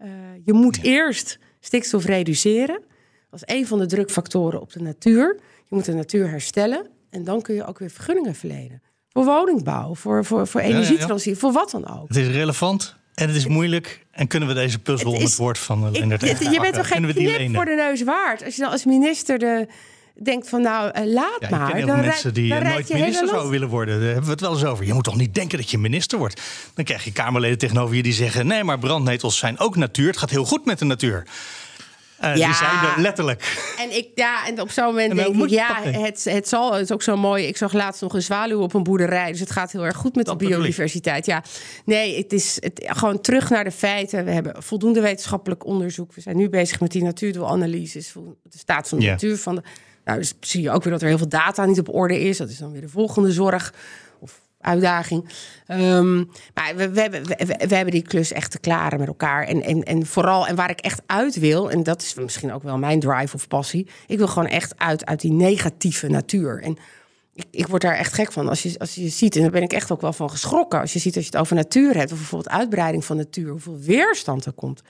Uh, 0.01 0.09
je 0.43 0.53
moet 0.53 0.75
ja. 0.75 0.83
eerst 0.83 1.39
stikstof 1.59 2.05
reduceren. 2.05 2.81
Dat 3.29 3.43
is 3.45 3.55
een 3.55 3.67
van 3.67 3.79
de 3.79 3.85
drukfactoren 3.85 4.61
op 4.61 4.71
de 4.73 4.81
natuur. 4.81 5.39
Je 5.39 5.75
moet 5.75 5.85
de 5.85 5.93
natuur 5.93 6.29
herstellen. 6.29 6.87
En 7.09 7.23
dan 7.23 7.41
kun 7.41 7.55
je 7.55 7.65
ook 7.65 7.79
weer 7.79 7.89
vergunningen 7.89 8.35
verlenen. 8.35 8.81
Voor 9.09 9.25
woningbouw, 9.25 9.95
voor, 9.95 10.25
voor, 10.25 10.47
voor 10.47 10.61
energietransitie, 10.61 11.31
ja, 11.31 11.35
ja, 11.35 11.41
voor 11.41 11.51
wat 11.51 11.71
dan 11.71 11.99
ook. 11.99 12.07
Het 12.07 12.17
is 12.17 12.27
relevant 12.27 12.95
en 13.15 13.27
het 13.27 13.35
is 13.35 13.47
moeilijk. 13.47 14.05
En 14.11 14.27
kunnen 14.27 14.49
we 14.49 14.55
deze 14.55 14.79
puzzel 14.79 15.11
het, 15.11 15.21
is, 15.21 15.29
het 15.29 15.37
woord 15.37 15.57
van 15.57 15.91
Leendert 15.91 16.21
Je 16.21 16.59
bent 16.61 16.73
toch 16.73 16.87
geen 16.87 17.13
knip 17.13 17.55
voor 17.55 17.65
de 17.65 17.75
neus 17.75 18.03
waard? 18.03 18.43
Als 18.43 18.55
je 18.55 18.61
dan 18.61 18.71
als 18.71 18.85
minister 18.85 19.39
de, 19.39 19.67
denkt 20.13 20.49
van 20.49 20.61
nou, 20.61 20.99
uh, 20.99 21.13
laat 21.13 21.37
ja, 21.39 21.49
maar. 21.49 21.77
Ik 21.77 21.85
dan 21.85 21.99
mensen 21.99 22.33
die 22.33 22.49
dan 22.49 22.63
nooit 22.63 22.93
minister 22.93 23.27
zouden 23.27 23.51
willen 23.51 23.67
worden. 23.67 23.95
Daar 23.95 24.05
hebben 24.05 24.25
we 24.25 24.31
het 24.31 24.41
wel 24.41 24.53
eens 24.53 24.63
over. 24.63 24.85
Je 24.85 24.93
moet 24.93 25.03
toch 25.03 25.15
niet 25.15 25.35
denken 25.35 25.57
dat 25.57 25.71
je 25.71 25.77
minister 25.77 26.17
wordt? 26.17 26.41
Dan 26.73 26.85
krijg 26.85 27.03
je 27.03 27.11
Kamerleden 27.11 27.57
tegenover 27.57 27.95
je 27.95 28.03
die 28.03 28.13
zeggen... 28.13 28.47
nee, 28.47 28.63
maar 28.63 28.79
brandnetels 28.79 29.37
zijn 29.37 29.59
ook 29.59 29.75
natuur. 29.75 30.07
Het 30.07 30.17
gaat 30.17 30.29
heel 30.29 30.45
goed 30.45 30.65
met 30.65 30.79
de 30.79 30.85
natuur. 30.85 31.23
Uh, 32.23 32.35
ja. 32.35 32.45
Die 32.45 32.55
zijn 32.55 32.95
er 32.95 33.01
letterlijk. 33.01 33.73
En, 33.79 33.97
ik, 33.97 34.07
ja, 34.15 34.47
en 34.47 34.61
op 34.61 34.71
zo'n 34.71 34.85
moment 34.85 35.15
denk 35.15 35.35
ik, 35.35 35.49
ja, 35.49 35.81
het, 35.81 36.23
het 36.23 36.47
zal. 36.47 36.73
Het 36.73 36.81
is 36.81 36.91
ook 36.91 37.01
zo 37.01 37.17
mooi. 37.17 37.45
Ik 37.45 37.57
zag 37.57 37.73
laatst 37.73 38.01
nog 38.01 38.13
een 38.13 38.21
zwaluw 38.21 38.61
op 38.61 38.73
een 38.73 38.83
boerderij. 38.83 39.31
Dus 39.31 39.39
het 39.39 39.51
gaat 39.51 39.71
heel 39.71 39.85
erg 39.85 39.95
goed 39.95 40.15
met 40.15 40.25
Dat 40.25 40.39
de 40.39 40.45
biodiversiteit. 40.45 41.25
Ja, 41.25 41.43
nee, 41.85 42.17
het 42.17 42.33
is 42.33 42.57
het, 42.59 42.83
gewoon 42.85 43.21
terug 43.21 43.49
naar 43.49 43.63
de 43.63 43.71
feiten. 43.71 44.25
We 44.25 44.31
hebben 44.31 44.63
voldoende 44.63 45.01
wetenschappelijk 45.01 45.65
onderzoek. 45.65 46.13
We 46.13 46.21
zijn 46.21 46.37
nu 46.37 46.49
bezig 46.49 46.79
met 46.79 46.91
die 46.91 47.03
natuurdoelanalyses. 47.03 48.13
De 48.43 48.57
staat 48.57 48.89
van 48.89 48.99
de 48.99 49.05
natuur. 49.05 49.37
Van 49.37 49.55
de, 49.55 49.61
nou, 50.05 50.19
dus 50.19 50.33
zie 50.39 50.61
je 50.61 50.71
ook 50.71 50.83
weer 50.83 50.93
dat 50.93 51.01
er 51.01 51.07
heel 51.07 51.17
veel 51.17 51.29
data 51.29 51.65
niet 51.65 51.79
op 51.79 51.93
orde 51.93 52.19
is. 52.19 52.37
Dat 52.37 52.49
is 52.49 52.57
dan 52.57 52.71
weer 52.71 52.81
de 52.81 52.89
volgende 52.89 53.31
zorg. 53.31 53.73
Uitdaging. 54.63 55.29
Ehm, 55.67 56.15
maar 56.53 56.73
we, 56.75 56.89
we, 56.89 57.01
hebben, 57.01 57.25
we, 57.25 57.35
we 57.67 57.75
hebben 57.75 57.93
die 57.93 58.01
klus 58.01 58.31
echt 58.31 58.51
te 58.51 58.59
klaren 58.59 58.99
met 58.99 59.07
elkaar. 59.07 59.43
En, 59.43 59.63
en, 59.63 59.83
en 59.83 60.05
vooral, 60.05 60.47
en 60.47 60.55
waar 60.55 60.69
ik 60.69 60.79
echt 60.79 61.01
uit 61.05 61.39
wil, 61.39 61.71
en 61.71 61.83
dat 61.83 62.01
is 62.01 62.13
misschien 62.13 62.53
ook 62.53 62.63
wel 62.63 62.77
mijn 62.77 62.99
drive 62.99 63.35
of 63.35 63.47
passie. 63.47 63.87
Ik 64.07 64.17
wil 64.17 64.27
gewoon 64.27 64.49
echt 64.49 64.79
uit, 64.79 65.05
uit 65.05 65.21
die 65.21 65.31
negatieve 65.31 66.07
natuur. 66.07 66.61
En 66.61 66.77
ik, 67.33 67.45
ik 67.51 67.67
word 67.67 67.81
daar 67.81 67.95
echt 67.95 68.13
gek 68.13 68.31
van. 68.31 68.49
Als 68.49 68.63
je, 68.63 68.79
als 68.79 68.95
je 68.95 69.09
ziet, 69.09 69.35
en 69.35 69.41
daar 69.41 69.51
ben 69.51 69.61
ik 69.61 69.73
echt 69.73 69.91
ook 69.91 70.01
wel 70.01 70.13
van 70.13 70.29
geschrokken. 70.29 70.79
Als 70.79 70.93
je 70.93 70.99
ziet 70.99 71.15
als 71.15 71.25
je 71.25 71.31
het 71.31 71.39
over 71.39 71.55
natuur 71.55 71.95
hebt, 71.95 72.11
of 72.11 72.17
bijvoorbeeld 72.17 72.55
uitbreiding 72.55 73.05
van 73.05 73.17
natuur, 73.17 73.49
hoeveel 73.49 73.79
weerstand 73.79 74.45
er 74.45 74.51
komt. 74.53 74.81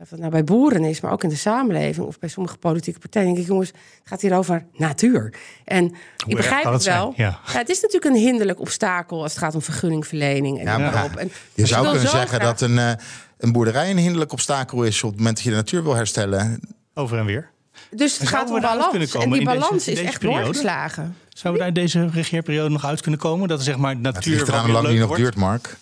Of 0.00 0.08
dat 0.08 0.18
nou 0.18 0.30
bij 0.30 0.44
boeren 0.44 0.84
is, 0.84 1.00
maar 1.00 1.12
ook 1.12 1.22
in 1.22 1.28
de 1.28 1.36
samenleving 1.36 2.06
of 2.06 2.18
bij 2.18 2.28
sommige 2.28 2.56
politieke 2.56 2.98
partijen. 2.98 3.26
Denk 3.28 3.38
ik, 3.38 3.46
jongens, 3.46 3.68
het 3.68 3.78
gaat 4.04 4.20
hier 4.20 4.36
over 4.36 4.64
natuur. 4.76 5.34
En 5.64 5.84
ik 6.26 6.36
begrijp 6.36 6.64
het 6.64 6.72
het 6.72 6.82
wel. 6.84 7.12
Ja. 7.16 7.38
Ja, 7.52 7.58
het 7.58 7.68
is 7.68 7.80
natuurlijk 7.80 8.14
een 8.14 8.20
hinderlijk 8.20 8.60
obstakel 8.60 9.22
als 9.22 9.32
het 9.32 9.40
gaat 9.42 9.54
om 9.54 9.62
vergunningverlening. 9.62 10.58
En 10.58 10.64
Ja, 10.64 10.78
maar. 10.78 11.16
En 11.16 11.30
je 11.54 11.66
zou 11.66 11.82
kunnen 11.84 12.02
zo 12.02 12.08
zeggen 12.08 12.28
graag- 12.28 12.42
dat 12.42 12.60
een, 12.60 12.78
eh, 12.78 12.92
een 13.38 13.52
boerderij 13.52 13.90
een 13.90 13.96
hinderlijk 13.98 14.32
obstakel 14.32 14.82
is 14.82 15.02
op 15.02 15.08
het 15.10 15.18
moment 15.18 15.36
dat 15.36 15.44
je 15.44 15.50
de 15.50 15.56
natuur 15.56 15.82
wil 15.82 15.94
herstellen. 15.94 16.60
Over 16.94 17.18
en 17.18 17.24
weer. 17.24 17.50
Dus 17.90 18.12
het 18.12 18.20
En 18.20 18.26
gaat 18.26 18.50
om 18.50 18.60
balans. 18.60 18.90
kunnen 18.90 19.08
komen 19.08 19.26
En 19.26 19.30
die 19.32 19.40
in 19.40 19.46
deze- 19.46 19.58
balans 19.58 19.86
in 19.86 19.92
is 19.92 19.98
deze 19.98 20.08
echt 20.08 20.18
periode? 20.18 20.42
doorgeslagen. 20.44 21.16
Zouden 21.28 21.64
we 21.66 21.72
daar 21.72 21.82
deze 21.82 22.08
regeerperiode 22.12 22.70
nog 22.70 22.84
uit 22.84 23.00
kunnen 23.00 23.20
komen? 23.20 23.48
Dat 23.48 23.58
er 23.58 23.64
zeg 23.64 23.76
maar 23.76 23.90
Het 23.92 24.00
natuur 24.02 24.32
ligt 24.32 24.46
wat 24.46 24.54
eraan 24.54 24.64
hoe 24.64 24.74
lang 24.74 24.86
die 24.88 24.98
nog 24.98 25.06
wordt? 25.08 25.22
duurt, 25.22 25.34
Mark. 25.36 25.76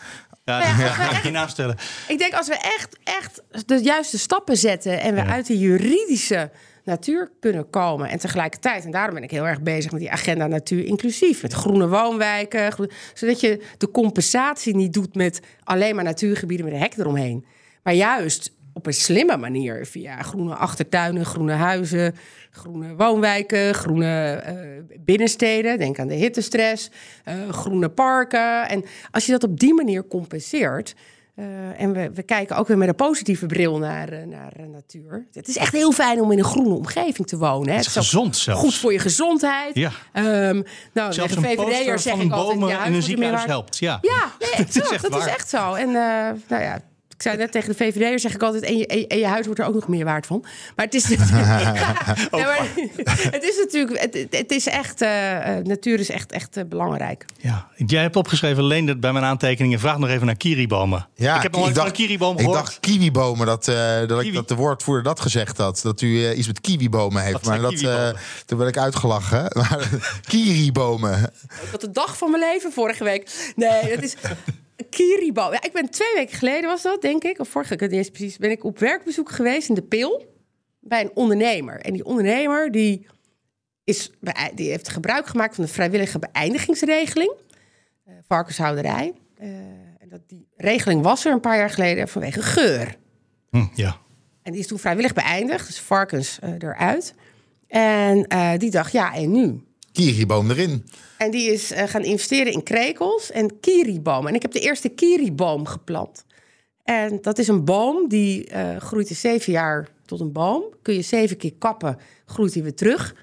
Ja, 0.49 0.69
ja, 0.69 0.77
we 0.77 0.83
ga 0.83 1.17
ik 1.17 1.23
je 1.25 1.31
naast 1.31 1.53
stellen. 1.53 1.77
Ik 2.09 2.19
denk 2.19 2.33
als 2.35 2.49
we 2.49 2.55
echt, 2.79 2.97
echt 3.05 3.43
de 3.67 3.83
juiste 3.83 4.19
stappen 4.19 4.57
zetten 4.57 5.01
en 5.01 5.15
we 5.15 5.21
Ja. 5.21 5.27
uit 5.27 5.47
de 5.47 5.59
juridische 5.59 6.51
natuur 6.85 7.31
kunnen 7.41 7.71
komen. 7.71 8.09
En 8.09 8.19
tegelijkertijd, 8.19 8.85
en 8.85 8.91
daarom 8.91 9.15
ben 9.15 9.23
ik 9.23 9.31
heel 9.31 9.47
erg 9.47 9.61
bezig 9.61 9.91
met 9.91 10.01
die 10.01 10.11
agenda 10.11 10.47
natuur 10.47 10.85
inclusief. 10.85 11.43
Met 11.43 11.53
groene 11.53 11.89
woonwijken. 11.89 12.73
zodat 13.15 13.41
je 13.41 13.63
de 13.79 13.91
compensatie 13.91 14.77
niet 14.77 14.93
doet 14.93 15.15
met 15.15 15.41
alleen 15.65 15.95
maar 15.95 16.05
natuurgebieden 16.05 16.67
met 16.67 16.75
een 16.75 16.81
hek 16.81 16.97
eromheen. 16.97 17.47
Maar 17.83 17.95
juist 17.95 18.51
op 18.79 18.87
een 18.87 18.93
slimme 18.95 19.37
manier. 19.37 19.87
Via 19.87 20.23
groene 20.23 20.55
achtertuinen, 20.55 21.25
groene 21.25 21.53
huizen, 21.53 22.15
groene 22.51 22.95
woonwijken, 22.97 23.75
groene 23.75 24.31
eh, 24.45 24.55
binnensteden. 25.01 25.79
Denk 25.79 25.99
aan 25.99 26.09
de 26.09 26.15
hittestress, 26.15 26.91
eh, 27.25 27.35
groene 27.49 27.89
parken. 27.89 28.69
En 28.69 28.85
als 29.11 29.27
je 29.27 29.33
dat 29.33 29.45
op 29.45 29.61
die 29.61 29.75
manier 29.75 30.07
compenseert. 30.07 30.95
eh, 31.35 31.81
en 31.81 31.93
we, 31.93 32.11
we 32.15 32.23
kijken 32.23 32.57
ook 32.57 32.67
weer 32.69 32.79
met 32.79 32.89
een 32.89 32.95
positieve 32.95 33.47
bril 33.47 33.79
naar, 33.79 34.27
naar 34.27 34.53
natuur. 34.71 35.27
Het 35.33 35.49
is 35.49 35.57
echt 35.57 35.73
heel 35.73 35.93
fijn 35.93 36.21
om 36.21 36.33
in 36.33 36.39
een 36.39 36.45
groene 36.45 36.75
omgeving 36.75 37.27
te 37.27 37.37
wonen. 37.37 37.69
Hè. 37.69 37.77
Het 37.77 37.87
is 37.87 37.93
gezond 37.93 38.37
zelfs. 38.37 38.61
Goed 38.61 38.75
voor 38.75 38.93
je 38.93 38.99
gezondheid. 38.99 39.75
Ja. 39.75 39.91
Ehm 40.13 40.63
nou, 40.93 41.13
Zelfs 41.13 41.35
VVD'er 41.35 41.57
poster 41.57 41.99
zeg 41.99 42.15
ik 42.15 42.33
altijd... 42.33 42.59
bomen 42.59 42.69
ja, 42.69 42.85
in 42.85 42.95
een 42.95 43.03
ziekenhuis 43.03 43.45
helpt. 43.45 43.79
Ja. 43.79 43.99
Ja, 44.01 44.33
nee, 44.41 44.67
Dat 44.67 44.77
is 44.77 44.91
echt 44.91 45.11
dat 45.11 45.17
is 45.17 45.27
echt 45.27 45.49
zo. 45.49 45.75
En 45.75 45.93
nou 46.49 46.63
ja, 46.63 46.81
ik 47.19 47.25
zei 47.25 47.37
net 47.37 47.53
tegen 47.53 47.69
de 47.69 47.75
VVD'er 47.77 48.19
zeg 48.21 48.35
ik 48.35 48.43
altijd... 48.43 48.63
En 48.63 48.77
je, 48.79 48.87
en 48.87 48.99
je- 48.99 49.07
en 49.07 49.19
je 49.19 49.27
huis 49.27 49.45
wordt 49.47 49.61
er 49.61 49.67
ook 49.67 49.75
nog 49.75 49.89
meer 49.89 50.05
waard 50.05 50.27
van. 50.27 50.45
Maar 50.77 50.85
het 50.85 50.95
is 50.95 51.09
natuurlijk... 51.17 51.47
Ja, 52.31 52.47
maar 52.47 52.69
het 53.31 53.43
is 53.43 53.57
natuurlijk... 53.65 54.01
Het, 54.01 54.27
het 54.31 54.51
is 54.51 54.67
echt... 54.67 55.01
eh, 55.01 55.57
eh, 55.59 55.65
natuur 55.65 55.99
is 56.01 56.11
echt, 56.11 56.33
echt 56.33 56.57
eh, 56.57 56.65
belangrijk. 56.65 57.25
Ja. 57.41 57.69
Jij 57.77 58.03
hebt 58.03 58.17
opgeschreven, 58.17 58.65
Leendert, 58.65 59.01
bij 59.01 59.13
mijn 59.13 59.25
aantekeningen... 59.25 59.79
vraag 59.81 59.99
nog 59.99 60.09
even 60.09 60.27
naar 60.27 60.37
kiribomen. 60.37 61.09
Ja, 61.15 61.37
ik 61.37 61.43
heb 61.43 61.53
nog 61.53 61.61
nooit 61.61 61.77
van 61.77 61.87
een 61.87 61.93
kiriboom 61.93 62.33
ik 62.33 62.39
gehoord. 62.41 62.59
dacht 62.59 62.81
kiwibomen, 62.81 63.47
dat, 63.47 63.69
eh, 63.69 64.07
dat, 64.07 64.23
ik, 64.23 64.35
dat 64.35 64.49
de 64.49 64.55
woordvoerder 64.55 65.05
dat 65.05 65.21
gezegd 65.21 65.59
had. 65.59 65.81
Dat 65.83 66.01
u 66.01 66.33
iets 66.33 66.47
met 66.47 66.61
kiwibomen 66.61 67.23
heeft. 67.23 67.45
Maar 67.47 67.61
dat, 67.61 67.71
kiwibomen? 67.75 68.15
eh, 68.15 68.21
toen 68.47 68.59
werd 68.59 68.71
ik 68.71 68.79
uitgelachen. 68.83 69.45
Maar 69.55 69.89
kiribomen. 70.29 71.23
Ik 71.63 71.69
had 71.71 71.81
de 71.81 71.91
dag 71.91 72.19
van 72.19 72.31
mijn 72.31 72.43
leven 72.43 72.73
vorige 72.73 73.05
week. 73.05 73.53
Nee, 73.57 73.95
dat 73.95 74.03
is... 74.05 74.15
Kiribo. 74.91 75.53
Ja, 75.53 75.63
ik 75.63 75.73
ben 75.73 75.91
twee 75.91 76.15
weken 76.15 76.37
geleden 76.37 76.71
was 76.71 76.83
dat, 76.83 77.03
denk 77.03 77.25
ik. 77.25 77.39
Of 77.39 77.49
vorige 77.49 77.75
ik 77.75 77.81
weet 77.81 77.91
niet 77.91 77.99
eens 77.99 78.11
precies. 78.11 78.37
Ben 78.37 78.51
ik 78.51 78.65
op 78.65 78.79
werkbezoek 78.79 79.31
geweest 79.31 79.69
in 79.69 79.75
de 79.75 79.83
Pil. 79.83 80.37
Bij 80.81 81.01
een 81.01 81.11
ondernemer. 81.15 81.81
En 81.81 81.93
die 81.93 82.05
ondernemer 82.05 82.71
die, 82.71 83.07
is, 83.85 84.11
die 84.55 84.71
heeft 84.71 84.89
gebruik 84.89 85.27
gemaakt 85.27 85.55
van 85.55 85.65
de 85.65 85.71
vrijwillige 85.71 86.19
beëindigingsregeling. 86.19 87.33
eh, 88.05 88.15
varkenshouderij. 88.27 89.13
Eh, 89.37 89.49
en 89.99 90.09
dat, 90.09 90.21
die 90.27 90.47
regeling 90.57 91.03
was 91.03 91.25
er 91.25 91.33
een 91.33 91.41
paar 91.41 91.57
jaar 91.57 91.71
geleden 91.71 92.09
vanwege 92.09 92.43
geur. 92.43 92.97
Hm, 93.51 93.65
ja. 93.75 93.97
En 94.43 94.53
die 94.53 94.61
is 94.61 94.67
toen 94.67 94.79
vrijwillig 94.79 95.13
beëindigd. 95.13 95.67
Dus 95.67 95.81
varkens 95.81 96.39
eh, 96.39 96.53
eruit. 96.59 97.15
En 97.67 98.27
die 98.59 98.71
dacht, 98.71 98.93
ja, 98.93 99.15
en 99.15 99.31
nu? 99.31 99.63
Kiriboom 99.99 100.51
erin. 100.51 100.85
En 101.17 101.31
die 101.31 101.53
is 101.53 101.71
eh, 101.71 101.89
gaan 101.89 102.05
investeren 102.05 102.53
in 102.53 102.63
krekels 102.63 103.31
en 103.31 103.61
kiribomen. 103.61 104.29
En 104.29 104.35
ik 104.35 104.43
heb 104.43 104.53
de 104.53 104.61
eerste 104.61 104.89
kiriboom 104.89 105.67
geplant. 105.67 106.25
En 106.85 107.19
dat 107.21 107.39
is 107.39 107.49
een 107.49 107.65
boom 107.65 108.09
die 108.09 108.47
eh, 108.47 108.77
groeit 108.77 109.11
in 109.11 109.17
zeven 109.17 109.53
jaar 109.53 109.89
tot 110.05 110.21
een 110.21 110.33
boom. 110.33 110.65
Kun 110.83 110.95
je 110.95 111.03
zeven 111.03 111.37
keer 111.37 111.53
kappen, 111.59 111.99
groeit 112.27 112.55
hij 112.55 112.63
weer 112.63 112.75
terug. 112.75 113.15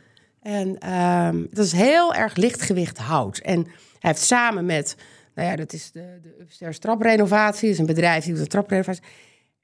En 0.42 0.78
ehm, 0.78 1.46
dat 1.52 1.66
is 1.66 1.72
heel 1.72 2.14
erg 2.14 2.36
lichtgewicht 2.36 2.98
hout. 2.98 3.38
En 3.38 3.64
hij 4.00 4.12
heeft 4.12 4.22
samen 4.22 4.66
met 4.66 4.96
Nou 5.36 5.50
ja, 5.50 5.56
dat 5.56 5.74
is 5.74 5.92
de, 5.92 6.20
de 6.22 6.36
Upstairs 6.42 6.80
traprenovatie. 6.80 7.70
Is 7.70 7.80
een 7.80 7.86
bedrijf 7.86 8.24
die 8.24 8.34
doet 8.34 8.42
een 8.42 8.48
traprenovatie. 8.48 9.04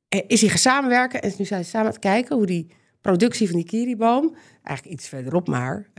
Eh, 0.10 0.22
Is 0.28 0.42
hij 0.42 0.50
gaan 0.50 0.58
samenwerken 0.58 1.22
en 1.22 1.34
nu 1.38 1.46
zijn 1.46 1.64
ze 1.64 1.70
samen 1.70 1.88
aan 1.88 1.94
het 1.94 2.02
kijken 2.02 2.36
hoe 2.36 2.46
die 2.46 2.68
productie 3.02 3.48
van 3.48 3.56
die 3.56 3.66
kiriboom, 3.66 4.36
eigenlijk 4.64 5.00
iets 5.00 5.08
verderop 5.08 5.48
maar, 5.48 5.90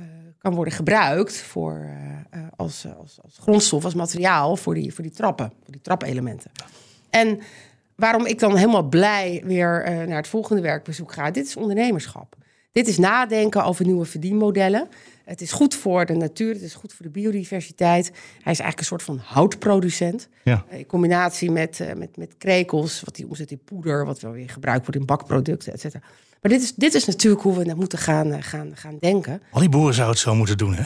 kan 0.43 0.55
worden 0.55 0.75
gebruikt 0.75 1.37
voor, 1.37 1.73
eh, 1.73 2.41
eh, 2.41 2.47
als, 2.57 2.85
eh, 2.85 2.97
als, 2.97 3.19
als 3.23 3.39
grondstof, 3.41 3.85
als 3.85 3.95
materiaal 3.95 4.57
voor 4.57 4.75
die, 4.75 4.95
voor 4.95 5.05
die 5.05 5.13
trappen, 5.13 5.53
voor 5.63 5.73
die 5.73 5.81
trapelementen. 5.81 6.51
En 7.11 7.41
waarom 7.95 8.27
ik 8.27 8.39
dan 8.39 8.57
helemaal 8.57 8.83
blij 8.83 9.43
weer 9.45 9.83
naar 10.07 10.17
het 10.17 10.29
volgende 10.29 10.63
werkbezoek 10.63 11.13
ga, 11.13 11.31
dit 11.31 11.47
is 11.47 11.57
ondernemerschap. 11.57 12.37
Dit 12.73 12.89
is 12.89 12.99
nadenken 12.99 13.65
over 13.65 13.85
nieuwe 13.85 14.05
verdienmodellen. 14.05 14.89
Het 15.25 15.41
is 15.41 15.53
goed 15.53 15.75
voor 15.75 16.07
de 16.07 16.15
natuur, 16.15 16.53
het 16.53 16.63
is 16.63 16.75
goed 16.75 16.93
voor 16.93 17.07
de 17.07 17.13
biodiversiteit. 17.13 18.07
Hij 18.07 18.53
is 18.53 18.61
eigenlijk 18.61 18.79
een 18.79 18.85
soort 18.85 19.03
van 19.03 19.19
houtproducent. 19.25 20.29
Ja. 20.45 20.65
In 20.69 20.87
combinatie 20.87 21.51
met, 21.51 21.95
met, 21.97 22.17
met 22.17 22.35
krekels, 22.39 23.01
wat 23.01 23.17
hij 23.17 23.27
omzet 23.27 23.51
in 23.51 23.61
poeder, 23.65 24.05
wat 24.05 24.21
wel 24.21 24.33
weer 24.33 24.51
gebruikt 24.51 24.85
wordt 24.85 25.01
in 25.01 25.07
bakproducten, 25.07 25.73
et 25.73 25.81
cetera. 25.81 26.03
Maar 26.43 26.51
dit 26.53 26.63
is, 26.63 26.73
dit 26.75 26.95
is 26.95 27.05
natuurlijk 27.05 27.43
hoe 27.43 27.59
we 27.59 27.65
dat 27.65 27.77
moeten 27.77 27.99
gaan, 27.99 28.33
eh, 28.33 28.39
gaan, 28.43 28.71
gaan 28.75 28.97
denken. 29.01 29.43
Al 29.51 29.61
die 29.61 29.69
boeren 29.69 29.95
zouden 29.95 30.17
het 30.17 30.25
zo 30.25 30.35
moeten 30.35 30.57
doen, 30.59 30.75
hè? 30.75 30.83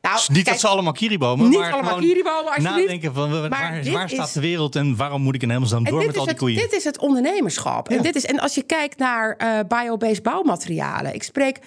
Nou, 0.00 0.16
Dus 0.16 0.28
niet 0.28 0.36
kijk, 0.36 0.46
dat 0.48 0.60
ze 0.60 0.68
allemaal 0.68 0.92
kiribomen, 0.92 1.48
niet 1.48 1.58
maar 1.58 1.72
allemaal 1.72 1.98
kiribomen, 1.98 2.44
alsjeblieft. 2.44 2.76
nadenken 2.76 3.14
van 3.14 3.30
waar, 3.40 3.48
Maar 3.48 3.82
waar 3.92 4.08
staat 4.08 4.26
is- 4.26 4.32
de 4.32 4.40
wereld 4.40 4.76
en 4.76 4.96
waarom 4.96 5.22
moet 5.22 5.34
ik 5.34 5.42
in 5.42 5.50
hemelsnaam 5.50 5.84
door 5.84 5.98
met 6.06 6.06
al 6.16 6.20
die 6.22 6.28
het, 6.30 6.38
koeien? 6.38 6.60
dit 6.60 6.72
is 6.72 6.84
het 6.84 6.98
ondernemerschap. 6.98 7.88
En, 7.88 8.02
dit 8.02 8.14
is, 8.14 8.24
en 8.24 8.38
als 8.40 8.54
je 8.54 8.62
kijkt 8.62 8.98
naar 8.98 9.34
eh 9.38 9.58
biobased 9.68 10.22
bouwmaterialen. 10.22 11.14
Ik 11.14 11.22
spreek 11.22 11.58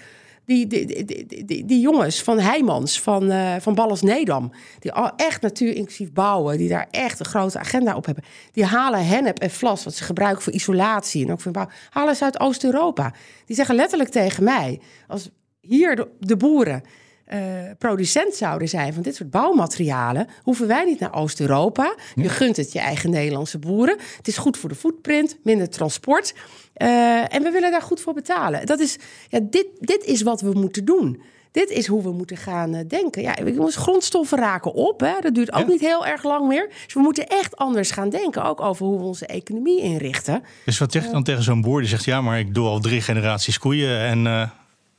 die, 0.47 0.67
die, 0.67 1.05
die, 1.05 1.45
die, 1.45 1.65
die, 1.65 1.79
jongens 1.79 2.23
van 2.23 2.39
Heijmans, 2.39 3.01
van, 3.01 3.31
eh 3.31 3.55
van 3.59 3.75
Ballas 3.75 4.01
Nedam. 4.01 4.51
Die 4.79 4.91
al 4.91 5.11
echt 5.15 5.41
natuurinclusief 5.41 6.11
bouwen. 6.13 6.57
Die 6.57 6.69
daar 6.69 6.87
echt 6.91 7.19
een 7.19 7.25
grote 7.25 7.59
agenda 7.59 7.95
op 7.95 8.05
hebben. 8.05 8.23
Die 8.51 8.65
halen 8.65 9.07
hennep 9.07 9.39
en 9.39 9.51
vlas, 9.51 9.83
wat 9.83 9.93
ze 9.93 10.03
gebruiken 10.03 10.43
voor 10.43 10.53
isolatie. 10.53 11.25
En 11.25 11.31
ook 11.31 11.41
voor 11.41 11.51
bouw. 11.51 11.69
Halen 11.89 12.15
ze 12.15 12.23
uit 12.23 12.39
Oost-Europa. 12.39 13.13
Die 13.45 13.55
zeggen 13.55 13.75
letterlijk 13.75 14.09
tegen 14.09 14.43
mij. 14.43 14.81
Als 15.07 15.29
hier 15.61 16.07
de 16.19 16.37
boeren 16.37 16.83
eh, 17.27 17.39
producent 17.77 18.33
zouden 18.35 18.67
zijn 18.69 18.93
van 18.93 19.01
dit 19.03 19.15
soort 19.15 19.29
bouwmaterialen, 19.31 20.27
hoeven 20.43 20.67
wij 20.67 20.83
niet 20.85 20.99
naar 20.99 21.13
Oost-Europa. 21.13 21.95
Je 22.15 22.29
gunt 22.29 22.57
het 22.57 22.71
je 22.71 22.79
eigen 22.79 23.09
Nederlandse 23.09 23.59
boeren. 23.59 23.97
Het 24.17 24.27
is 24.27 24.37
goed 24.37 24.57
voor 24.57 24.69
de 24.69 24.75
footprint, 24.75 25.37
minder 25.43 25.69
transport. 25.69 26.33
Eh, 26.73 27.33
en 27.33 27.43
we 27.43 27.49
willen 27.51 27.71
daar 27.71 27.81
goed 27.81 28.01
voor 28.01 28.13
betalen. 28.13 28.65
Dat 28.65 28.79
is, 28.79 28.97
ja, 29.29 29.39
dit, 29.43 29.65
dit 29.79 30.03
is 30.03 30.21
wat 30.21 30.41
we 30.41 30.51
moeten 30.53 30.85
doen. 30.85 31.21
Dit 31.51 31.69
is 31.69 31.87
hoe 31.87 32.03
we 32.03 32.11
moeten 32.11 32.37
gaan 32.37 32.73
eh, 32.73 32.87
denken. 32.87 33.21
Ja, 33.21 33.35
jongens, 33.45 33.75
grondstoffen 33.75 34.37
raken 34.37 34.73
op. 34.73 34.99
Hè? 34.99 35.13
Dat 35.21 35.35
duurt 35.35 35.51
ook 35.53 35.59
Ja. 35.61 35.67
niet 35.67 35.79
heel 35.79 36.05
erg 36.05 36.23
lang 36.23 36.47
meer. 36.47 36.69
Dus 36.85 36.93
we 36.93 36.99
moeten 36.99 37.27
echt 37.27 37.55
anders 37.57 37.91
gaan 37.91 38.09
denken. 38.09 38.43
Ook 38.43 38.61
over 38.61 38.85
hoe 38.85 38.97
we 38.97 39.03
onze 39.05 39.25
economie 39.25 39.81
inrichten. 39.81 40.43
Dus 40.65 40.77
wat 40.77 40.91
zeg 40.91 41.05
je 41.05 41.11
dan 41.11 41.23
tegen 41.23 41.43
zo'n 41.43 41.61
boer 41.61 41.79
die 41.79 41.89
zegt... 41.89 42.03
ja, 42.05 42.21
maar 42.21 42.39
ik 42.39 42.53
doe 42.53 42.67
al 42.67 42.79
drie 42.79 43.01
generaties 43.01 43.57
koeien 43.59 43.99
en 43.99 44.51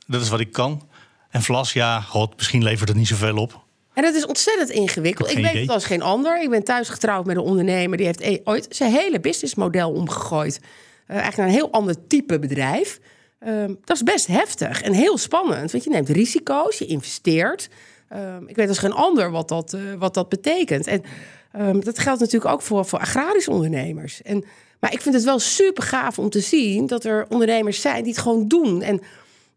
dat 0.07 0.21
is 0.21 0.29
wat 0.29 0.39
ik 0.39 0.51
kan. 0.51 0.87
En 1.29 1.41
vlas, 1.41 1.73
ja, 1.73 2.01
god, 2.01 2.35
misschien 2.35 2.63
levert 2.63 2.89
het 2.89 2.97
niet 2.97 3.07
zoveel 3.07 3.37
op. 3.37 3.67
En 3.93 4.03
dat 4.05 4.15
is 4.15 4.25
ontzettend 4.25 4.69
ingewikkeld. 4.69 5.29
Ik 5.29 5.35
weet 5.35 5.49
idee. 5.49 5.61
het 5.61 5.69
als 5.69 5.85
geen 5.85 6.01
ander. 6.01 6.41
Ik 6.41 6.49
ben 6.49 6.63
thuis 6.63 6.89
getrouwd 6.89 7.25
met 7.25 7.35
een 7.35 7.41
ondernemer. 7.41 7.97
Die 7.97 8.05
heeft 8.05 8.21
e- 8.21 8.39
ooit 8.43 8.67
zijn 8.69 8.91
hele 8.91 9.19
businessmodel 9.19 9.91
omgegooid. 9.91 10.59
Eh, 10.59 11.15
eigenlijk 11.15 11.37
naar 11.37 11.47
een 11.47 11.53
heel 11.53 11.71
ander 11.71 12.07
type 12.07 12.39
bedrijf. 12.39 12.99
Ehm, 13.39 13.73
dat 13.83 13.95
is 13.95 14.03
best 14.03 14.27
heftig 14.27 14.81
en 14.81 14.93
heel 14.93 15.17
spannend. 15.17 15.71
Want 15.71 15.83
je 15.83 15.89
neemt 15.89 16.09
risico's, 16.09 16.77
je 16.77 16.85
investeert. 16.85 17.69
Ehm, 18.09 18.47
ik 18.47 18.55
weet 18.55 18.67
als 18.67 18.77
geen 18.77 18.93
ander 18.93 19.31
wat 19.31 19.47
dat, 19.47 19.73
eh, 19.73 19.81
wat 19.97 20.13
dat 20.13 20.29
betekent. 20.29 20.87
En 20.87 21.03
ehm, 21.51 21.79
dat 21.79 21.99
geldt 21.99 22.19
natuurlijk 22.19 22.51
ook 22.51 22.61
voor, 22.61 22.85
voor 22.85 22.99
agrarische 22.99 23.51
ondernemers. 23.51 24.21
En, 24.21 24.43
maar 24.79 24.93
ik 24.93 25.01
vind 25.01 25.15
het 25.15 25.23
wel 25.23 25.39
super 25.39 25.83
gaaf 25.83 26.19
om 26.19 26.29
te 26.29 26.39
zien 26.39 26.87
dat 26.87 27.03
er 27.03 27.25
ondernemers 27.29 27.81
zijn 27.81 28.03
die 28.03 28.11
het 28.11 28.21
gewoon 28.21 28.47
doen. 28.47 28.81
En 28.81 29.01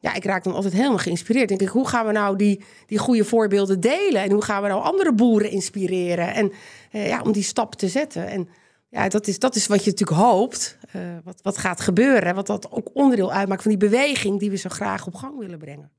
ja, 0.02 0.14
ik 0.14 0.24
raak 0.24 0.44
dan 0.44 0.54
altijd 0.54 0.72
helemaal 0.72 0.98
geïnspireerd. 0.98 1.48
Denk 1.48 1.60
ik, 1.60 1.68
hoe 1.68 1.88
gaan 1.88 2.06
we 2.06 2.12
nou 2.12 2.36
die, 2.36 2.64
die 2.86 2.98
goede 2.98 3.24
voorbeelden 3.24 3.80
delen? 3.80 4.22
En 4.22 4.30
hoe 4.30 4.42
gaan 4.44 4.62
we 4.62 4.68
nou 4.68 4.82
andere 4.82 5.12
boeren 5.14 5.50
inspireren? 5.50 6.34
En 6.34 6.52
eh, 6.90 7.08
ja, 7.08 7.20
om 7.20 7.32
die 7.32 7.42
stap 7.42 7.74
te 7.74 7.88
zetten. 7.88 8.28
En 8.28 8.48
ja, 8.88 9.08
dat 9.08 9.26
is, 9.26 9.38
dat 9.38 9.56
is 9.56 9.66
wat 9.66 9.84
je 9.84 9.90
natuurlijk 9.90 10.20
hoopt. 10.20 10.78
eh, 10.92 11.00
wat, 11.24 11.40
wat 11.42 11.58
gaat 11.58 11.80
gebeuren. 11.80 12.22
en 12.22 12.34
Wat 12.34 12.46
dat 12.46 12.70
ook 12.70 12.90
onderdeel 12.92 13.32
uitmaakt 13.32 13.62
van 13.62 13.70
die 13.70 13.80
beweging 13.90 14.38
die 14.40 14.50
we 14.50 14.56
zo 14.56 14.68
graag 14.70 15.06
op 15.06 15.14
gang 15.14 15.38
willen 15.38 15.58
brengen. 15.58 15.90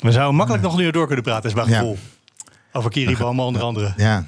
We 0.00 0.12
zouden 0.12 0.34
makkelijk 0.36 0.64
nog 0.64 0.74
een 0.78 0.84
uur 0.84 0.92
door 0.92 1.06
kunnen 1.06 1.24
praten, 1.24 1.48
is 1.48 1.54
mijn 1.54 1.68
Ja. 1.68 1.78
gevoel. 1.78 1.96
Over 2.72 2.90
kiribomen 2.90 3.44
onder 3.44 3.62
andere. 3.62 3.94
Ja. 3.96 4.26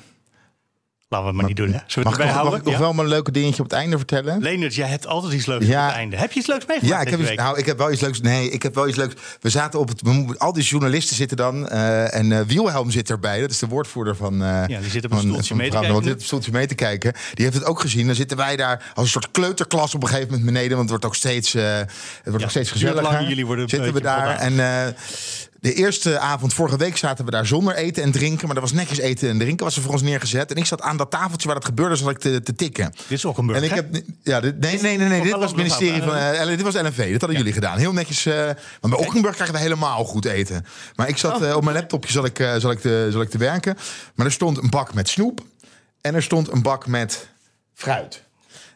Laten 1.12 1.26
we 1.26 1.32
het 1.32 1.40
maar 1.42 1.50
niet 1.50 1.56
doen, 1.56 1.72
hè? 1.72 2.02
Mag 2.02 2.12
ik 2.12 2.18
nog, 2.18 2.18
mag 2.18 2.26
houden? 2.34 2.58
ik 2.58 2.64
nog 2.64 2.74
Ja? 2.74 2.80
wel 2.80 2.92
mijn 2.92 3.08
leuke 3.08 3.30
dingetje 3.30 3.62
op 3.62 3.70
het 3.70 3.78
einde 3.78 3.96
vertellen? 3.96 4.40
Leendert, 4.42 4.74
jij 4.74 4.88
hebt 4.88 5.06
altijd 5.06 5.32
iets 5.32 5.46
leuks 5.46 5.66
Ja. 5.66 5.80
op 5.82 5.86
het 5.86 5.96
einde. 5.96 6.16
Heb 6.16 6.32
je 6.32 6.38
iets 6.38 6.48
leuks 6.48 6.66
meegemaakt 6.66 6.94
Ja, 6.94 7.00
ik 7.00 7.10
heb, 7.10 7.20
iets- 7.20 7.34
nou, 7.42 7.58
ik 7.58 7.66
heb 7.66 7.78
wel 7.78 7.92
iets 7.92 8.00
leuks. 8.00 8.20
Nee, 8.20 8.50
ik 8.50 8.62
heb 8.62 8.74
wel 8.74 8.88
iets 8.88 8.96
leuks. 8.96 9.14
We 9.40 9.50
zaten 9.50 9.80
op 9.80 9.88
het. 9.88 10.02
we 10.02 10.34
Al 10.38 10.52
die 10.52 10.62
journalisten 10.64 11.16
zitten 11.16 11.36
dan. 11.36 11.68
eh, 11.68 12.14
en 12.14 12.32
eh 12.32 12.40
Wielhelm 12.46 12.90
zit 12.90 13.10
erbij. 13.10 13.40
Dat 13.40 13.50
is 13.50 13.58
de 13.58 13.66
woordvoerder 13.66 14.16
van. 14.16 14.42
eh 14.42 14.48
Ja, 14.66 14.80
die 14.80 14.90
zit 14.90 15.04
op 15.04 15.10
een 15.12 15.18
stoeltje 15.18 15.44
van 15.48 15.56
mee 15.56 15.70
te 15.70 15.76
kijken. 15.78 15.94
Zit 16.02 16.12
op 16.12 16.18
een 16.18 16.24
stoeltje 16.26 16.52
mee 16.52 16.66
te 16.66 16.74
kijken. 16.74 17.12
Die 17.34 17.44
heeft 17.44 17.56
het 17.56 17.66
ook 17.66 17.80
gezien. 17.80 18.06
Dan 18.06 18.14
zitten 18.14 18.36
wij 18.36 18.56
daar 18.56 18.90
als 18.94 19.04
een 19.04 19.10
soort 19.10 19.30
kleuterklas 19.30 19.94
op 19.94 20.02
een 20.02 20.08
gegeven 20.08 20.28
moment 20.30 20.46
beneden. 20.46 20.70
Want 20.76 20.80
het 20.80 20.90
wordt 20.90 21.04
ook 21.04 21.14
steeds, 21.14 21.52
het 21.52 21.90
wordt 22.24 22.44
ook 22.44 22.50
steeds 22.50 22.70
gezelliger. 22.70 23.28
jullie 23.28 23.46
worden 23.46 23.64
een 23.64 23.70
zitten 23.70 23.92
we 23.92 24.00
daar. 24.00 24.36
En 24.38 24.60
eh, 24.60 24.92
de 25.60 25.74
eerste 25.74 26.18
avond, 26.18 26.54
vorige 26.54 26.76
week, 26.76 26.96
zaten 26.96 27.24
we 27.24 27.30
daar 27.30 27.46
zonder 27.46 27.74
eten 27.74 28.02
en 28.02 28.10
drinken. 28.12 28.46
Maar 28.46 28.56
er 28.56 28.62
was 28.62 28.72
netjes 28.72 28.98
eten 28.98 29.28
en 29.28 29.38
drinken 29.38 29.64
was 29.64 29.76
er 29.76 29.82
voor 29.82 29.92
ons 29.92 30.02
neergezet. 30.02 30.50
En 30.50 30.56
ik 30.56 30.64
zat 30.66 30.80
aan 30.80 30.96
dat 30.96 31.10
tafeltje 31.10 31.46
waar 31.46 31.56
dat 31.56 31.64
gebeurde, 31.64 31.96
zat 31.96 32.10
ik 32.10 32.18
te, 32.18 32.42
te 32.42 32.54
tikken. 32.54 32.90
Dit 32.90 33.18
is 33.18 33.24
Ockenburg, 33.24 33.58
En 33.58 33.64
ik 33.64 33.70
heb, 33.70 34.02
ja, 34.22 34.40
dit, 34.40 34.60
nee, 34.60 34.80
nee, 34.80 34.98
nee, 34.98 35.22
dit 35.22 35.32
was 35.32 35.42
het 35.44 35.56
ministerie 35.56 36.02
van, 36.02 36.14
eh, 36.16 36.46
dit 36.46 36.62
was 36.62 36.74
LNV. 36.74 37.10
Dat 37.12 37.20
hadden 37.20 37.38
jullie 37.38 37.52
gedaan. 37.52 37.78
Heel 37.78 37.92
netjes. 37.92 38.26
eh 38.26 38.34
maar 38.80 38.90
bij 38.90 38.98
Ockenburg 38.98 39.34
krijgen 39.34 39.56
we 39.56 39.62
helemaal 39.62 40.04
goed 40.04 40.24
eten. 40.24 40.66
Maar 40.96 41.08
ik 41.08 41.16
zat 41.16 41.42
eh, 41.42 41.56
op 41.56 41.64
mijn 41.64 41.76
laptopje 41.76 42.12
zat 42.12 42.24
ik, 42.24 42.36
zat 42.58 42.72
ik 42.72 42.80
te, 42.80 43.08
zat 43.10 43.22
ik 43.22 43.30
te 43.30 43.38
werken. 43.38 43.76
Maar 44.14 44.26
er 44.26 44.32
stond 44.32 44.62
een 44.62 44.70
bak 44.70 44.94
met 44.94 45.08
snoep 45.08 45.40
en 46.00 46.14
er 46.14 46.22
stond 46.22 46.52
een 46.52 46.62
bak 46.62 46.86
met 46.86 47.28
fruit. 47.74 48.22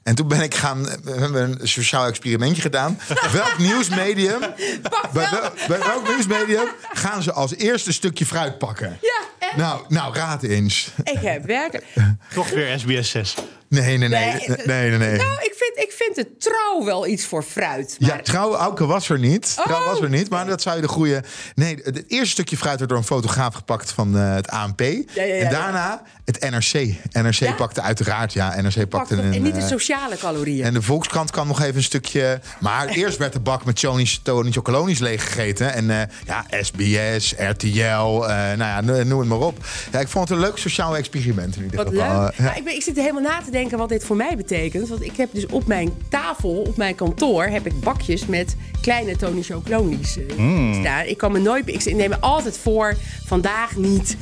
En 0.04 0.14
toen 0.14 0.28
ben 0.28 0.40
ik 0.40 0.54
gaan, 0.54 0.82
we 1.02 1.10
hebben 1.10 1.60
een 1.60 1.68
sociaal 1.68 2.06
experimentje 2.06 2.62
gedaan. 2.62 2.98
Welk 3.32 3.58
nieuwsmedium, 3.58 4.38
bij, 5.12 5.28
wel- 5.30 5.50
bij 5.68 5.78
welk 5.78 6.08
nieuwsmedium 6.08 6.68
gaan 6.92 7.22
ze 7.22 7.32
als 7.32 7.54
eerste 7.56 7.92
stukje 7.92 8.26
fruit 8.26 8.58
pakken? 8.58 8.98
Ja, 9.00 9.20
en 9.48 9.58
Nou, 9.58 9.84
nou, 9.88 10.14
raad 10.14 10.42
eens. 10.42 10.90
ik 11.04 11.18
heb 11.20 11.44
werkelijk... 11.46 11.86
Toch 12.34 12.50
weer 12.50 12.78
SBS 12.78 13.10
6. 13.10 13.34
Nee, 13.68 13.96
nee, 13.98 14.08
nee. 14.08 14.08
Nee, 14.08 14.56
Nee, 14.64 14.88
nee, 14.90 14.98
nee. 14.98 15.16
Nou, 15.16 15.32
ik 15.42 15.53
vind, 15.74 15.88
ik 15.88 15.92
vind 15.96 16.16
het 16.16 16.40
trouw 16.40 16.84
wel 16.84 17.06
iets 17.06 17.26
voor 17.26 17.42
fruit. 17.42 17.96
Ja, 17.98 18.06
Maar 18.08 18.22
trouw 18.22 18.54
Auke 18.54 18.86
was 18.86 19.08
er 19.08 19.18
niet. 19.18 19.54
Trouw 19.64 19.80
Oh. 19.80 19.86
was 19.86 20.00
er 20.00 20.08
niet, 20.08 20.28
maar 20.30 20.46
dat 20.46 20.62
zou 20.62 20.76
je 20.76 20.82
de 20.82 20.88
goede... 20.88 21.22
Nee, 21.54 21.78
het 21.82 22.04
eerste 22.08 22.28
stukje 22.28 22.56
fruit 22.56 22.78
werd 22.78 22.88
door 22.90 22.98
een 22.98 23.04
fotograaf 23.04 23.54
gepakt 23.54 23.90
van 23.92 24.16
eh, 24.18 24.34
het 24.34 24.48
ANP. 24.48 24.80
ja, 24.80 24.94
ja, 25.14 25.22
en 25.22 25.44
ja. 25.44 25.50
daarna 25.50 26.02
het 26.24 26.40
NRC. 26.50 26.94
NRC 27.12 27.34
Ja? 27.34 27.52
pakte 27.52 27.80
uiteraard, 27.80 28.32
ja, 28.32 28.60
NRC 28.60 28.74
pak 28.76 28.88
pakte 28.88 29.14
een... 29.14 29.32
en 29.32 29.42
niet 29.42 29.54
de 29.54 29.60
eh, 29.60 29.66
sociale 29.66 30.16
calorieën. 30.16 30.64
en 30.64 30.74
de 30.74 30.82
Volkskrant 30.82 31.30
kan 31.30 31.46
nog 31.46 31.62
even 31.62 31.76
een 31.76 31.82
stukje... 31.82 32.40
Maar 32.60 32.88
eerst 33.00 33.18
werd 33.18 33.32
de 33.32 33.40
bak 33.40 33.64
met 33.64 33.80
Tony, 33.80 34.08
Tony 34.22 34.50
Chocolonies 34.50 34.98
leeggegeten. 34.98 35.72
En 35.72 35.90
eh, 35.90 36.00
ja, 36.26 36.44
SBS, 36.60 37.34
RTL, 37.38 37.76
eh, 37.78 38.26
nou 38.28 38.58
ja, 38.58 38.80
no- 38.80 39.02
noem 39.02 39.18
het 39.20 39.28
maar 39.28 39.38
op. 39.38 39.58
Ja, 39.92 40.00
ik 40.00 40.08
vond 40.08 40.28
het 40.28 40.38
een 40.38 40.44
leuk 40.44 40.56
sociaal 40.58 40.96
experiment 40.96 41.56
in 41.56 41.62
ieder 41.62 41.76
Wat 41.84 41.92
leuk. 41.92 42.00
Ja. 42.02 42.32
Maar 42.38 42.56
ik, 42.56 42.64
ben, 42.64 42.74
ik 42.74 42.82
zit 42.82 42.96
helemaal 42.96 43.22
na 43.22 43.40
te 43.44 43.50
denken 43.50 43.78
wat 43.78 43.88
dit 43.88 44.04
voor 44.04 44.16
mij 44.16 44.36
betekent. 44.36 44.88
Want 44.88 45.02
ik 45.02 45.16
heb 45.16 45.28
dus 45.32 45.46
op 45.54 45.66
mijn 45.66 45.92
tafel, 46.08 46.50
op 46.50 46.76
mijn 46.76 46.94
kantoor, 46.94 47.44
heb 47.44 47.66
ik 47.66 47.80
bakjes 47.80 48.26
met 48.26 48.56
kleine 48.80 49.16
Tony 49.16 49.42
Chocolonies 49.42 50.16
eh, 50.16 50.36
Hmm. 50.36 50.74
staan. 50.80 51.04
Ik 51.06 51.18
kan 51.18 51.32
me 51.32 51.38
nooit... 51.38 51.68
Ik 51.68 51.94
neem 51.94 52.08
me 52.10 52.18
altijd 52.20 52.58
voor, 52.58 52.96
vandaag 53.24 53.76
niet. 53.76 54.16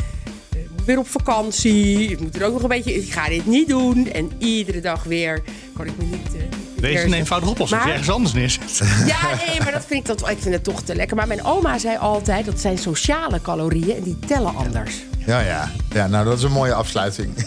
eh, 0.54 0.60
ik 0.60 0.68
moet 0.70 0.84
weer 0.84 0.98
op 0.98 1.08
vakantie. 1.08 2.10
Ik 2.10 2.20
moet 2.20 2.36
er 2.36 2.44
ook 2.46 2.52
nog 2.52 2.62
een 2.62 2.68
beetje... 2.68 2.94
Ik 2.94 3.12
ga 3.12 3.28
dit 3.28 3.46
niet 3.46 3.68
doen. 3.68 4.10
En 4.12 4.30
iedere 4.38 4.80
dag 4.80 5.02
weer 5.04 5.42
kan 5.76 5.86
ik 5.86 5.92
me 5.98 6.04
niet... 6.04 6.12
niet 6.12 6.32
Deze 6.32 6.46
is 6.48 6.80
beheersen. 6.80 7.08
een 7.12 7.18
eenvoudige 7.18 7.52
oplossing. 7.52 7.80
Maar- 7.80 7.90
Ergens 7.90 8.10
anders 8.10 8.34
neerzet. 8.34 8.80
Ja, 9.06 9.28
nee, 9.46 9.60
maar 9.62 9.72
dat 9.72 9.84
vind 9.86 10.00
ik, 10.00 10.06
dat, 10.06 10.28
ik 10.30 10.38
vind 10.40 10.54
het 10.54 10.64
toch 10.64 10.82
te 10.82 10.94
lekker. 10.94 11.16
Maar 11.16 11.26
mijn 11.26 11.44
oma 11.44 11.78
zei 11.78 11.96
altijd, 11.98 12.44
dat 12.46 12.60
zijn 12.60 12.78
sociale 12.78 13.40
calorieën 13.42 13.96
en 13.96 14.02
die 14.02 14.18
tellen 14.26 14.54
anders. 14.56 14.94
Ja, 15.26 15.40
ja. 15.40 15.70
ja, 15.92 16.06
nou 16.06 16.24
dat 16.24 16.38
is 16.38 16.44
een 16.44 16.52
mooie 16.52 16.74
afsluiting. 16.74 17.34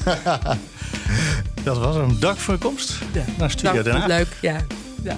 Dat 1.63 1.77
was 1.77 1.95
een 1.95 2.19
dank 2.19 2.37
voor 2.37 2.53
je 2.53 2.59
komst 2.59 2.99
naar 3.37 3.51
Studio 3.51 3.71
Nou, 3.71 3.83
Den 3.83 3.95
Haag. 3.95 4.07
leuk, 4.07 4.27
ja. 4.41 4.57
ja. 5.03 5.17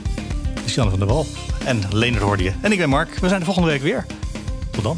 Christiane 0.56 0.90
van 0.90 1.00
der 1.00 1.08
Wal. 1.08 1.26
En 1.66 1.82
Leonard 1.92 2.24
hoorde 2.24 2.44
je. 2.44 2.52
En 2.62 2.72
ik 2.72 2.78
ben 2.78 2.90
Mark. 2.90 3.16
We 3.20 3.28
zijn 3.28 3.40
de 3.40 3.46
volgende 3.46 3.70
week 3.70 3.82
weer. 3.82 4.06
Tot 4.72 4.84
dan. 4.84 4.98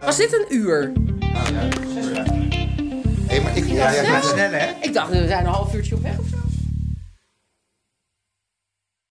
Was 0.00 0.16
dit 0.16 0.32
een 0.32 0.56
uur? 0.56 0.92
Hey, 3.26 3.40
maar 3.42 3.56
ik, 3.56 3.66
ja, 3.66 3.90
ja, 3.90 4.16
ik- 4.16 4.22
Snel, 4.22 4.50
hè? 4.50 4.66
Ik 4.80 4.92
dacht, 4.94 5.10
we 5.10 5.26
zijn 5.26 5.44
een 5.46 5.52
half 5.52 5.74
uurtje 5.74 5.94
op 5.94 6.02
weg 6.02 6.18
of 6.18 6.26
zo. 6.30 6.36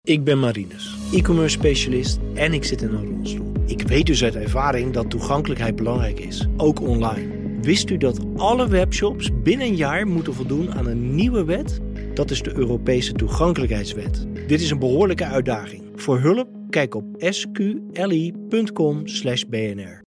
Ik 0.02 0.24
ben 0.24 0.40
Marinus, 0.40 0.96
e-commerce 1.14 1.58
specialist 1.58 2.20
en 2.36 2.54
ik 2.54 2.64
zit 2.64 2.82
in 2.82 2.90
een 2.94 3.16
rolstoel. 3.18 3.52
Ik 3.66 3.82
weet 3.88 4.06
dus 4.06 4.24
uit 4.24 4.36
ervaring 4.36 4.94
dat 4.94 5.10
toegankelijkheid 5.10 5.76
belangrijk 5.76 6.20
is, 6.20 6.48
ook 6.58 6.82
online. 6.82 7.37
Wist 7.68 7.90
u 7.90 7.98
dat 7.98 8.20
alle 8.36 8.68
webshops 8.68 9.30
binnen 9.44 9.68
een 9.68 9.76
jaar 9.76 10.08
moeten 10.08 10.34
voldoen 10.34 10.74
aan 10.74 10.88
een 10.88 11.16
nieuwe 11.16 11.46
wet? 11.46 11.80
Dat 12.14 12.32
is 12.32 12.42
de 12.42 12.56
Europese 12.56 13.14
toegankelijkheidswet. 13.14 14.26
Dit 14.48 14.62
is 14.62 14.72
een 14.72 14.80
behoorlijke 14.80 15.26
uitdaging. 15.26 15.84
Voor 15.96 16.20
hulp 16.20 16.48
kijk 16.70 16.96
op 16.96 17.06
sqli.com/bnr. 17.20 20.06